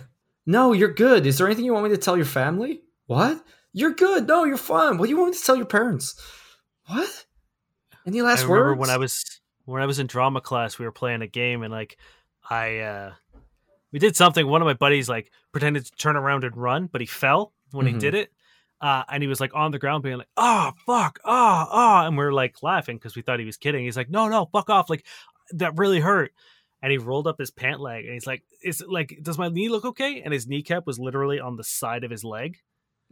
No, 0.46 0.72
you're 0.72 0.92
good. 0.92 1.26
Is 1.26 1.38
there 1.38 1.46
anything 1.46 1.64
you 1.64 1.72
want 1.72 1.84
me 1.84 1.90
to 1.90 1.96
tell 1.96 2.16
your 2.16 2.26
family? 2.26 2.80
What? 3.06 3.40
You're 3.72 3.92
good. 3.92 4.26
No, 4.26 4.42
you're 4.42 4.56
fine. 4.56 4.98
What 4.98 5.04
do 5.06 5.10
you 5.10 5.16
want 5.16 5.30
me 5.30 5.36
to 5.38 5.44
tell 5.44 5.54
your 5.54 5.64
parents? 5.66 6.20
What? 6.86 7.24
Any 8.04 8.20
last 8.22 8.40
I 8.40 8.42
remember 8.44 8.70
words? 8.70 8.80
when 8.80 8.90
I 8.90 8.96
was 8.96 9.40
when 9.66 9.80
I 9.80 9.86
was 9.86 10.00
in 10.00 10.08
drama 10.08 10.40
class, 10.40 10.76
we 10.78 10.84
were 10.86 10.90
playing 10.92 11.22
a 11.22 11.28
game, 11.28 11.62
and 11.62 11.70
like 11.70 11.98
I 12.48 12.78
uh 12.78 13.12
we 13.92 14.00
did 14.00 14.16
something. 14.16 14.44
One 14.46 14.60
of 14.60 14.66
my 14.66 14.74
buddies 14.74 15.08
like 15.08 15.30
pretended 15.52 15.84
to 15.86 15.92
turn 15.92 16.16
around 16.16 16.42
and 16.42 16.56
run, 16.56 16.88
but 16.90 17.00
he 17.00 17.06
fell 17.06 17.52
when 17.70 17.86
Mhm. 17.86 17.92
he 17.92 17.98
did 17.98 18.14
it. 18.16 18.32
Uh, 18.80 19.02
and 19.08 19.22
he 19.22 19.28
was 19.28 19.40
like 19.40 19.54
on 19.54 19.72
the 19.72 19.78
ground 19.78 20.02
being 20.02 20.18
like, 20.18 20.28
oh, 20.36 20.72
fuck, 20.86 21.20
oh, 21.24 21.66
oh. 21.70 22.06
And 22.06 22.16
we 22.16 22.24
are 22.24 22.32
like 22.32 22.62
laughing 22.62 22.96
because 22.96 23.14
we 23.14 23.22
thought 23.22 23.38
he 23.38 23.44
was 23.44 23.58
kidding. 23.58 23.84
He's 23.84 23.96
like, 23.96 24.08
no, 24.10 24.28
no, 24.28 24.48
fuck 24.52 24.70
off. 24.70 24.88
Like, 24.88 25.04
that 25.52 25.76
really 25.76 26.00
hurt. 26.00 26.32
And 26.82 26.90
he 26.90 26.98
rolled 26.98 27.26
up 27.26 27.38
his 27.38 27.50
pant 27.50 27.80
leg 27.80 28.04
and 28.06 28.14
he's 28.14 28.26
like, 28.26 28.42
is 28.64 28.80
it 28.80 28.88
like, 28.88 29.18
does 29.22 29.36
my 29.36 29.48
knee 29.48 29.68
look 29.68 29.84
okay? 29.84 30.22
And 30.22 30.32
his 30.32 30.46
kneecap 30.46 30.86
was 30.86 30.98
literally 30.98 31.38
on 31.38 31.56
the 31.56 31.64
side 31.64 32.04
of 32.04 32.10
his 32.10 32.24
leg. 32.24 32.58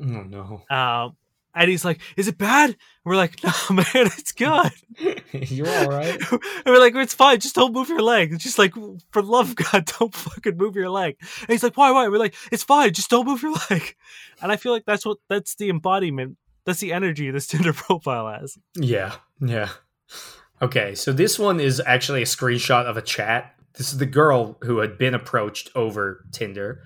Oh 0.01 0.05
no. 0.05 0.63
Um, 0.71 1.17
And 1.55 1.71
he's 1.71 1.85
like, 1.85 2.01
"Is 2.17 2.29
it 2.29 2.39
bad?" 2.39 2.71
And 2.71 2.77
we're 3.05 3.17
like, 3.17 3.43
"No, 3.43 3.53
man, 3.71 3.87
it's 3.95 4.33
good." 4.33 4.73
You're 5.33 5.69
all 5.69 5.89
right. 5.89 6.21
and 6.33 6.67
we're 6.67 6.79
like, 6.79 6.95
"It's 6.95 7.15
fine. 7.15 7.41
Just 7.41 7.55
don't 7.55 7.73
move 7.73 7.89
your 7.89 8.03
leg." 8.03 8.33
It's 8.33 8.45
just 8.45 8.59
like, 8.59 8.75
for 9.11 9.23
love 9.23 9.51
of 9.51 9.57
God, 9.57 9.91
don't 9.99 10.15
fucking 10.15 10.57
move 10.57 10.77
your 10.77 10.91
leg. 10.91 11.17
And 11.41 11.51
he's 11.51 11.63
like, 11.63 11.77
"Why? 11.77 11.91
Why?" 11.91 12.09
We're 12.09 12.19
like, 12.19 12.35
"It's 12.53 12.65
fine. 12.65 12.93
Just 12.93 13.11
don't 13.11 13.27
move 13.27 13.43
your 13.43 13.57
leg." 13.71 13.97
And 14.43 14.53
I 14.53 14.57
feel 14.57 14.73
like 14.73 14.85
that's 14.87 15.07
what 15.07 15.19
that's 15.29 15.55
the 15.57 15.71
embodiment. 15.71 16.37
That's 16.65 16.81
the 16.81 16.93
energy 16.93 17.31
this 17.31 17.47
Tinder 17.47 17.73
profile 17.73 18.29
has. 18.29 18.59
Yeah, 18.77 19.15
yeah. 19.41 19.71
Okay, 20.61 20.95
so 20.95 21.13
this 21.13 21.39
one 21.39 21.61
is 21.61 21.81
actually 21.87 22.23
a 22.23 22.27
screenshot 22.27 22.85
of 22.85 22.97
a 22.97 23.03
chat. 23.03 23.55
This 23.75 23.93
is 23.93 23.99
the 23.99 24.07
girl 24.07 24.59
who 24.63 24.79
had 24.79 24.99
been 24.99 25.15
approached 25.15 25.71
over 25.77 26.25
Tinder. 26.33 26.83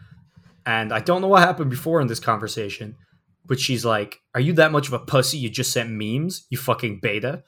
And 0.67 0.93
I 0.93 1.01
don't 1.01 1.23
know 1.23 1.29
what 1.29 1.43
happened 1.43 1.71
before 1.71 2.01
in 2.01 2.07
this 2.07 2.21
conversation, 2.21 2.97
but 3.45 3.59
she's 3.61 3.85
like, 3.85 4.21
Are 4.35 4.41
you 4.41 4.53
that 4.55 4.73
much 4.73 4.87
of 4.89 4.93
a 4.93 4.99
pussy? 4.99 5.39
You 5.39 5.49
just 5.51 5.73
sent 5.73 5.91
memes, 5.91 6.47
you 6.51 6.59
fucking 6.59 7.01
beta. 7.03 7.43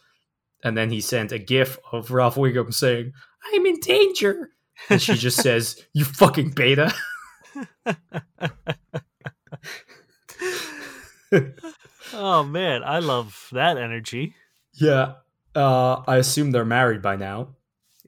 And 0.63 0.77
then 0.77 0.91
he 0.91 1.01
sent 1.01 1.31
a 1.33 1.39
gif 1.39 1.79
of 1.93 2.11
Ralph 2.11 2.37
Wiggum 2.37 2.73
saying, 2.73 3.13
I'm 3.53 3.67
in 3.67 3.81
danger. 3.81 4.51
And 4.89 5.01
she 5.01 5.15
just 5.15 5.43
says, 5.43 5.81
You 5.93 6.05
fucking 6.05 6.51
beta. 6.51 6.93
Oh 12.13 12.45
man, 12.45 12.83
I 12.85 12.99
love 13.01 13.49
that 13.53 13.77
energy. 13.77 14.35
yeah. 14.75 15.15
Uh, 15.57 16.03
I 16.09 16.17
assume 16.17 16.51
they're 16.51 16.65
married 16.65 17.01
by 17.01 17.15
now. 17.15 17.55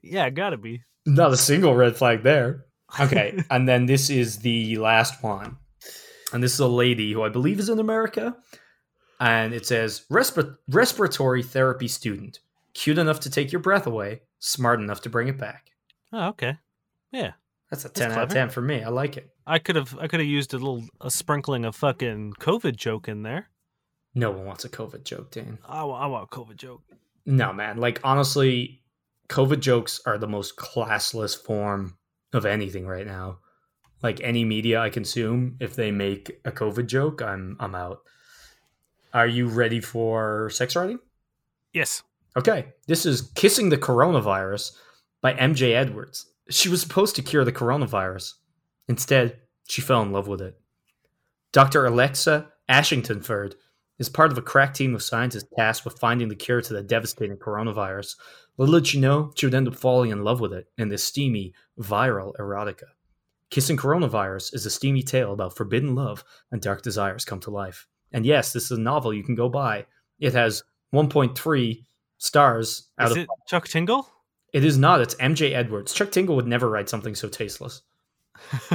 Yeah, 0.03 0.29
gotta 0.29 0.57
be. 0.57 0.81
Not 1.05 1.31
a 1.31 1.37
single 1.37 1.73
red 1.73 1.95
flag 1.95 2.21
there. 2.23 2.65
Okay, 2.99 3.41
and 3.49 3.67
then 3.69 3.85
this 3.85 4.09
is 4.09 4.39
the 4.39 4.75
last 4.77 5.23
one. 5.23 5.55
And 6.33 6.43
this 6.43 6.53
is 6.53 6.59
a 6.59 6.67
lady 6.67 7.13
who 7.13 7.23
I 7.23 7.29
believe 7.29 7.59
is 7.59 7.69
in 7.69 7.79
America. 7.79 8.35
And 9.19 9.53
it 9.53 9.65
says 9.65 10.05
Respir- 10.11 10.57
respiratory 10.67 11.41
therapy 11.43 11.87
student. 11.87 12.39
Cute 12.73 12.97
enough 12.97 13.19
to 13.21 13.29
take 13.29 13.51
your 13.51 13.61
breath 13.61 13.87
away, 13.87 14.21
smart 14.39 14.79
enough 14.79 15.01
to 15.01 15.09
bring 15.09 15.27
it 15.27 15.37
back. 15.37 15.71
Oh, 16.13 16.27
okay. 16.29 16.57
Yeah. 17.11 17.31
That's 17.71 17.85
a 17.85 17.89
10 17.89 18.11
out 18.11 18.23
of 18.23 18.29
10 18.29 18.49
for 18.49 18.61
me. 18.61 18.83
I 18.83 18.89
like 18.89 19.17
it. 19.17 19.29
I 19.45 19.59
could 19.59 19.75
have 19.75 19.97
I 19.99 20.07
could 20.07 20.19
have 20.19 20.29
used 20.29 20.53
a 20.53 20.57
little 20.57 20.83
a 21.01 21.09
sprinkling 21.09 21.65
of 21.65 21.75
fucking 21.75 22.33
COVID 22.39 22.75
joke 22.75 23.07
in 23.07 23.23
there. 23.23 23.49
No 24.13 24.31
one 24.31 24.45
wants 24.45 24.65
a 24.65 24.69
COVID 24.69 25.03
joke, 25.03 25.31
Dan. 25.31 25.57
I, 25.67 25.83
wa- 25.83 25.99
I 25.99 26.07
want 26.07 26.29
a 26.31 26.35
COVID 26.35 26.55
joke. 26.55 26.81
No, 27.25 27.51
man. 27.53 27.77
Like, 27.77 27.99
honestly, 28.03 28.81
COVID 29.29 29.59
jokes 29.59 29.99
are 30.05 30.17
the 30.17 30.27
most 30.27 30.55
classless 30.57 31.37
form 31.41 31.97
of 32.33 32.45
anything 32.45 32.87
right 32.87 33.05
now. 33.05 33.39
Like, 34.03 34.21
any 34.21 34.45
media 34.45 34.79
I 34.79 34.89
consume, 34.89 35.57
if 35.59 35.75
they 35.75 35.91
make 35.91 36.39
a 36.45 36.51
COVID 36.51 36.87
joke, 36.87 37.21
I'm 37.21 37.57
I'm 37.59 37.75
out. 37.75 38.01
Are 39.13 39.27
you 39.27 39.47
ready 39.47 39.79
for 39.79 40.49
sex 40.51 40.75
writing? 40.75 40.99
Yes. 41.73 42.03
Okay, 42.35 42.67
this 42.85 43.05
is 43.05 43.31
Kissing 43.35 43.69
the 43.69 43.77
Coronavirus 43.77 44.73
by 45.21 45.33
MJ 45.33 45.73
Edwards. 45.73 46.27
She 46.49 46.69
was 46.69 46.81
supposed 46.81 47.15
to 47.15 47.23
cure 47.23 47.43
the 47.43 47.51
coronavirus. 47.51 48.33
Instead, 48.87 49.39
she 49.67 49.81
fell 49.81 50.03
in 50.03 50.11
love 50.11 50.27
with 50.27 50.41
it. 50.41 50.55
Dr. 51.51 51.85
Alexa 51.85 52.47
Ashingtonford 52.69 53.55
is 53.99 54.09
part 54.09 54.31
of 54.31 54.37
a 54.37 54.43
crack 54.43 54.73
team 54.73 54.93
of 54.93 55.01
scientists 55.01 55.49
tasked 55.57 55.85
with 55.85 55.97
finding 55.99 56.27
the 56.27 56.35
cure 56.35 56.61
to 56.61 56.73
the 56.73 56.83
devastating 56.83 57.37
coronavirus. 57.37 58.15
Little 58.57 58.75
did 58.75 58.87
she 58.87 58.99
know, 58.99 59.31
she 59.35 59.45
would 59.45 59.55
end 59.55 59.67
up 59.67 59.75
falling 59.75 60.11
in 60.11 60.23
love 60.23 60.39
with 60.39 60.53
it 60.53 60.67
in 60.77 60.89
this 60.89 61.03
steamy, 61.03 61.53
viral 61.79 62.33
erotica. 62.39 62.89
Kissing 63.49 63.77
Coronavirus 63.77 64.53
is 64.53 64.65
a 64.65 64.69
steamy 64.69 65.03
tale 65.03 65.33
about 65.33 65.55
forbidden 65.55 65.95
love 65.95 66.23
and 66.51 66.61
dark 66.61 66.81
desires 66.81 67.25
come 67.25 67.39
to 67.41 67.51
life. 67.51 67.87
And 68.11 68.25
yes, 68.25 68.53
this 68.53 68.65
is 68.65 68.77
a 68.77 68.81
novel 68.81 69.13
you 69.13 69.23
can 69.23 69.35
go 69.35 69.49
buy. 69.49 69.85
It 70.19 70.33
has 70.33 70.63
1.3 70.93 71.85
stars 72.17 72.89
out 72.99 73.07
Is 73.07 73.11
of 73.11 73.17
it 73.19 73.29
Chuck 73.47 73.67
Tingle? 73.67 74.07
it 74.53 74.63
is 74.63 74.77
not. 74.77 75.01
It's 75.01 75.15
MJ 75.15 75.53
Edwards. 75.53 75.93
Chuck 75.93 76.11
Tingle 76.11 76.35
would 76.35 76.47
never 76.47 76.69
write 76.69 76.89
something 76.89 77.15
so 77.15 77.29
tasteless. 77.29 77.81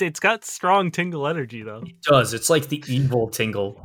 it's 0.00 0.18
got 0.20 0.44
strong 0.44 0.90
tingle 0.90 1.28
energy 1.28 1.62
though. 1.62 1.82
It 1.86 2.02
does. 2.02 2.34
It's 2.34 2.50
like 2.50 2.68
the 2.68 2.82
evil 2.88 3.28
Tingle. 3.28 3.80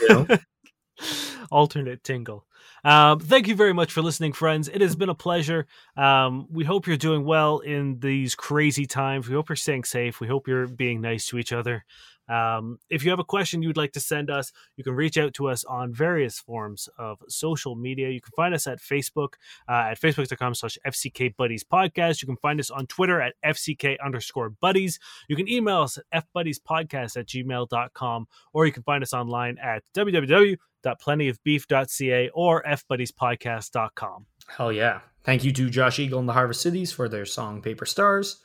You 0.00 0.08
know? 0.08 0.26
Alternate 1.50 2.02
tingle. 2.04 2.44
Um, 2.86 3.18
thank 3.18 3.48
you 3.48 3.56
very 3.56 3.72
much 3.72 3.92
for 3.92 4.00
listening, 4.00 4.32
friends. 4.32 4.68
It 4.68 4.80
has 4.80 4.94
been 4.94 5.08
a 5.08 5.14
pleasure. 5.14 5.66
Um, 5.96 6.46
we 6.48 6.62
hope 6.62 6.86
you're 6.86 6.96
doing 6.96 7.24
well 7.24 7.58
in 7.58 7.98
these 7.98 8.36
crazy 8.36 8.86
times. 8.86 9.28
We 9.28 9.34
hope 9.34 9.48
you're 9.48 9.56
staying 9.56 9.82
safe. 9.82 10.20
We 10.20 10.28
hope 10.28 10.46
you're 10.46 10.68
being 10.68 11.00
nice 11.00 11.26
to 11.26 11.38
each 11.38 11.52
other. 11.52 11.84
Um, 12.28 12.78
if 12.90 13.04
you 13.04 13.10
have 13.10 13.18
a 13.18 13.24
question 13.24 13.62
you'd 13.62 13.76
like 13.76 13.92
to 13.92 14.00
send 14.00 14.30
us, 14.30 14.52
you 14.76 14.84
can 14.84 14.94
reach 14.94 15.18
out 15.18 15.34
to 15.34 15.48
us 15.48 15.64
on 15.64 15.92
various 15.92 16.38
forms 16.38 16.88
of 16.98 17.18
social 17.28 17.74
media. 17.74 18.10
You 18.10 18.20
can 18.20 18.32
find 18.36 18.54
us 18.54 18.66
at 18.66 18.80
Facebook 18.80 19.34
uh, 19.68 19.90
at 19.90 20.00
facebook.com 20.00 20.54
slash 20.54 20.78
FCK 20.86 21.36
Buddies 21.36 21.64
Podcast. 21.64 22.22
You 22.22 22.26
can 22.26 22.36
find 22.36 22.60
us 22.60 22.70
on 22.70 22.86
Twitter 22.86 23.20
at 23.20 23.34
FCK 23.44 23.96
underscore 24.04 24.50
buddies. 24.50 24.98
You 25.28 25.36
can 25.36 25.48
email 25.48 25.82
us 25.82 25.98
at 26.12 26.24
fbuddiespodcast 26.34 27.16
at 27.16 27.26
gmail.com 27.26 28.26
or 28.52 28.66
you 28.66 28.72
can 28.72 28.82
find 28.82 29.02
us 29.02 29.12
online 29.12 29.58
at 29.58 29.82
www.plentyofbeef.ca 29.96 32.30
or 32.34 32.62
fbuddiespodcast.com. 32.64 34.26
Hell 34.48 34.72
yeah. 34.72 35.00
Thank 35.24 35.44
you 35.44 35.52
to 35.52 35.70
Josh 35.70 35.98
Eagle 35.98 36.20
and 36.20 36.28
the 36.28 36.34
Harvest 36.34 36.60
Cities 36.60 36.92
for 36.92 37.08
their 37.08 37.26
song 37.26 37.60
Paper 37.60 37.86
Stars. 37.86 38.40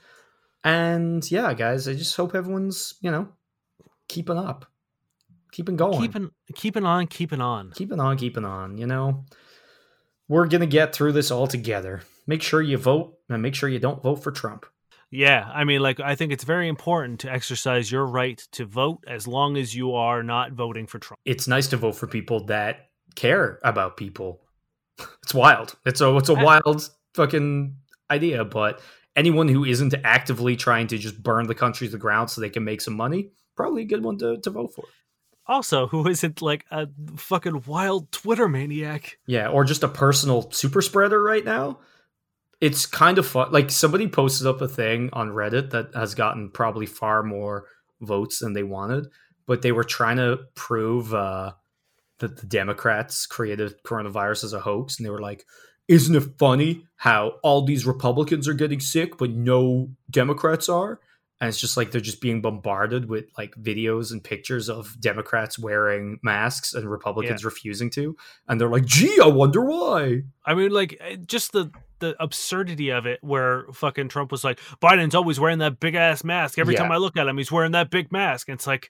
And 0.63 1.29
yeah, 1.31 1.53
guys, 1.53 1.87
I 1.87 1.93
just 1.93 2.15
hope 2.15 2.35
everyone's, 2.35 2.95
you 3.01 3.11
know, 3.11 3.29
keeping 4.11 4.37
up. 4.37 4.65
Keeping 5.51 5.77
going. 5.77 5.99
Keeping 5.99 6.31
keeping 6.55 6.85
on, 6.85 7.07
keeping 7.07 7.41
on. 7.41 7.71
keeping 7.71 7.99
on, 7.99 8.17
keeping 8.17 8.45
on, 8.45 8.77
you 8.77 8.85
know. 8.85 9.25
We're 10.27 10.47
gonna 10.47 10.65
get 10.65 10.93
through 10.93 11.13
this 11.13 11.31
all 11.31 11.47
together. 11.47 12.03
Make 12.27 12.41
sure 12.41 12.61
you 12.61 12.77
vote 12.77 13.17
and 13.29 13.41
make 13.41 13.55
sure 13.55 13.67
you 13.69 13.79
don't 13.79 14.03
vote 14.03 14.17
for 14.17 14.31
Trump. 14.31 14.65
Yeah, 15.09 15.49
I 15.53 15.65
mean, 15.65 15.81
like, 15.81 15.99
I 15.99 16.15
think 16.15 16.31
it's 16.31 16.45
very 16.45 16.69
important 16.69 17.19
to 17.21 17.31
exercise 17.31 17.91
your 17.91 18.05
right 18.05 18.37
to 18.53 18.65
vote 18.65 19.03
as 19.07 19.27
long 19.27 19.57
as 19.57 19.75
you 19.75 19.93
are 19.93 20.23
not 20.23 20.53
voting 20.53 20.87
for 20.87 20.99
Trump. 20.99 21.19
It's 21.25 21.49
nice 21.49 21.67
to 21.67 21.77
vote 21.77 21.95
for 21.95 22.07
people 22.07 22.45
that 22.45 22.91
care 23.15 23.59
about 23.63 23.97
people. 23.97 24.41
It's 25.23 25.33
wild. 25.33 25.75
It's 25.85 25.99
a 25.99 26.15
it's 26.15 26.29
a 26.29 26.33
wild 26.33 26.89
fucking 27.13 27.75
idea, 28.09 28.45
but 28.45 28.81
anyone 29.15 29.49
who 29.49 29.65
isn't 29.65 29.93
actively 30.03 30.55
trying 30.55 30.87
to 30.87 30.97
just 30.97 31.21
burn 31.21 31.47
the 31.47 31.55
country 31.55 31.87
to 31.87 31.91
the 31.91 31.97
ground 31.97 32.29
so 32.29 32.39
they 32.39 32.49
can 32.49 32.63
make 32.63 32.79
some 32.81 32.95
money, 32.95 33.31
probably 33.55 33.83
a 33.83 33.85
good 33.85 34.03
one 34.03 34.17
to, 34.19 34.37
to 34.37 34.49
vote 34.49 34.73
for. 34.73 34.85
Also, 35.47 35.87
who 35.87 36.07
isn't 36.07 36.41
like 36.41 36.65
a 36.71 36.87
fucking 37.17 37.63
wild 37.65 38.11
Twitter 38.11 38.47
maniac? 38.47 39.17
Yeah, 39.25 39.49
or 39.49 39.63
just 39.63 39.83
a 39.83 39.87
personal 39.87 40.51
super 40.51 40.81
spreader 40.81 41.21
right 41.21 41.43
now. 41.43 41.79
It's 42.59 42.85
kind 42.85 43.17
of 43.17 43.25
fun. 43.25 43.51
Like 43.51 43.71
somebody 43.71 44.07
posted 44.07 44.47
up 44.47 44.61
a 44.61 44.67
thing 44.67 45.09
on 45.13 45.31
Reddit 45.31 45.71
that 45.71 45.95
has 45.95 46.13
gotten 46.13 46.51
probably 46.51 46.85
far 46.85 47.23
more 47.23 47.65
votes 48.01 48.39
than 48.39 48.53
they 48.53 48.63
wanted, 48.63 49.07
but 49.47 49.61
they 49.61 49.71
were 49.71 49.83
trying 49.83 50.17
to 50.17 50.41
prove 50.55 51.13
uh, 51.13 51.53
that 52.19 52.37
the 52.37 52.45
Democrats 52.45 53.25
created 53.25 53.83
coronavirus 53.83 54.45
as 54.45 54.53
a 54.53 54.59
hoax, 54.59 54.97
and 54.97 55.05
they 55.05 55.09
were 55.09 55.21
like, 55.21 55.43
"Isn't 55.87 56.15
it 56.15 56.37
funny 56.37 56.85
how 56.97 57.33
all 57.41 57.65
these 57.65 57.85
Republicans 57.87 58.47
are 58.47 58.53
getting 58.53 58.79
sick, 58.79 59.17
but 59.17 59.31
no 59.31 59.89
Democrats 60.09 60.69
are?" 60.69 60.99
And 61.41 61.49
it's 61.49 61.59
just 61.59 61.75
like 61.75 61.89
they're 61.91 61.99
just 61.99 62.21
being 62.21 62.39
bombarded 62.41 63.09
with 63.09 63.25
like 63.37 63.53
videos 63.55 64.11
and 64.13 64.23
pictures 64.23 64.69
of 64.69 64.95
Democrats 65.01 65.57
wearing 65.59 66.19
masks 66.23 66.73
and 66.75 66.89
Republicans 66.89 67.43
refusing 67.43 67.89
to 67.89 68.15
and 68.47 68.61
they're 68.61 68.69
like, 68.69 68.85
"Gee, 68.85 69.19
I 69.21 69.27
wonder 69.27 69.65
why." 69.65 70.21
I 70.45 70.53
mean, 70.53 70.69
like, 70.71 70.95
eh, 71.01 71.17
just 71.25 71.51
the 71.51 71.71
the 71.99 72.15
absurdity 72.23 72.89
of 72.91 73.05
it, 73.07 73.19
where 73.23 73.65
fucking 73.73 74.09
Trump 74.09 74.31
was 74.31 74.43
like, 74.43 74.59
Biden's 74.81 75.13
always 75.15 75.39
wearing 75.39 75.59
that 75.59 75.79
big 75.79 75.95
ass 75.95 76.23
mask. 76.23 76.57
Every 76.57 76.73
Yeah. 76.75 76.81
time 76.83 76.91
I 76.91 76.97
look 76.97 77.17
at 77.17 77.27
him, 77.27 77.37
he's 77.37 77.51
wearing 77.51 77.73
that 77.73 77.89
big 77.91 78.11
mask. 78.11 78.47
And 78.47 78.55
it's 78.55 78.65
like, 78.65 78.89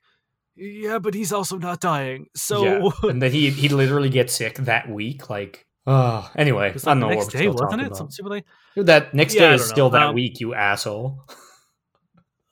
yeah, 0.56 0.99
but 0.99 1.14
he's 1.14 1.32
also 1.34 1.58
not 1.58 1.80
dying. 1.82 2.28
So, 2.36 2.64
yeah. 2.66 2.89
and 3.10 3.22
then 3.22 3.32
he 3.32 3.49
he 3.49 3.70
literally 3.70 4.10
gets 4.10 4.34
sick 4.34 4.56
that 4.60 4.89
week. 4.89 5.30
Like, 5.30 5.66
oh, 5.88 6.30
anyway, 6.38 6.72
It's 6.76 6.86
I 6.88 6.91
don't 6.91 6.99
know 7.02 7.08
the 7.10 7.16
what 7.16 7.22
next 7.24 7.34
we're 7.34 7.39
day, 7.39 7.49
still 7.49 7.66
wasn't 7.66 7.82
it? 7.82 7.88
about. 7.88 8.12
Stupid 8.14 8.43
That 8.76 9.14
next 9.14 9.36
Yeah, 9.36 9.49
day 9.49 9.54
is 9.56 9.68
still 9.70 9.89
know. 9.89 9.97
that 9.99 10.08
Um, 10.10 10.16
week, 10.16 10.39
you 10.41 10.54
asshole. 10.54 11.24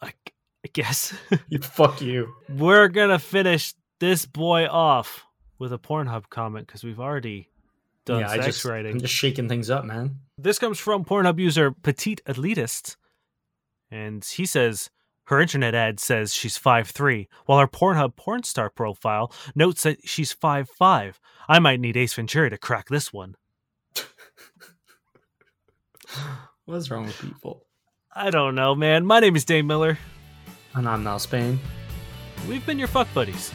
I, 0.02 0.12
I 0.66 0.70
guess 0.74 1.14
you 1.50 1.60
fuck 1.60 2.02
you. 2.02 2.34
we're 2.50 2.88
gonna 2.88 3.20
finish 3.20 3.74
this 4.00 4.26
boy 4.26 4.66
off 4.68 5.26
with 5.58 5.74
a 5.74 5.78
Pornhub 5.78 6.30
comment 6.30 6.68
because 6.68 6.84
we've 6.84 7.00
already 7.00 7.50
done 8.06 8.22
yeah, 8.22 8.30
I 8.30 8.36
sex 8.36 8.45
just 8.45 8.66
writing. 8.66 8.93
I'm 8.93 9.00
just 9.00 9.14
shaking 9.14 9.47
things 9.47 9.70
up, 9.70 9.86
man. 9.86 10.20
This 10.38 10.58
comes 10.60 10.80
from 10.80 11.06
Pornhub 11.06 11.39
user 11.39 11.72
Petite 11.72 12.22
Elitist, 12.26 12.95
and 13.91 14.24
he 14.24 14.45
says 14.45 14.89
her 15.26 15.39
internet 15.39 15.76
ad 15.76 16.00
says 16.00 16.34
she's 16.34 16.58
5'3", 16.58 17.28
while 17.45 17.60
her 17.60 17.68
Pornhub 17.68 18.16
porn 18.16 18.43
star 18.43 18.70
profile 18.70 19.32
notes 19.54 19.84
that 19.84 20.08
she's 20.08 20.34
5'5". 20.34 21.16
I 21.47 21.60
might 21.60 21.80
need 21.80 21.97
Ace 21.97 22.14
Ventura 22.14 22.50
to 22.50 22.58
crack 22.58 22.88
this 22.89 23.14
one. 23.14 23.36
What's 26.66 26.89
wrong 26.89 27.06
with 27.06 27.20
people? 27.20 27.66
I 28.22 28.32
don't 28.32 28.54
know, 28.54 28.76
man. 28.76 29.06
My 29.06 29.22
name 29.22 29.38
is 29.38 29.46
Dane 29.46 29.66
Miller. 29.66 29.98
And 30.74 30.90
I'm 30.90 31.06
now 31.06 31.18
Spain. 31.18 31.58
We've 32.50 32.66
been 32.66 32.78
your 32.78 32.90
fuck 32.90 33.08
buddies. 33.14 33.54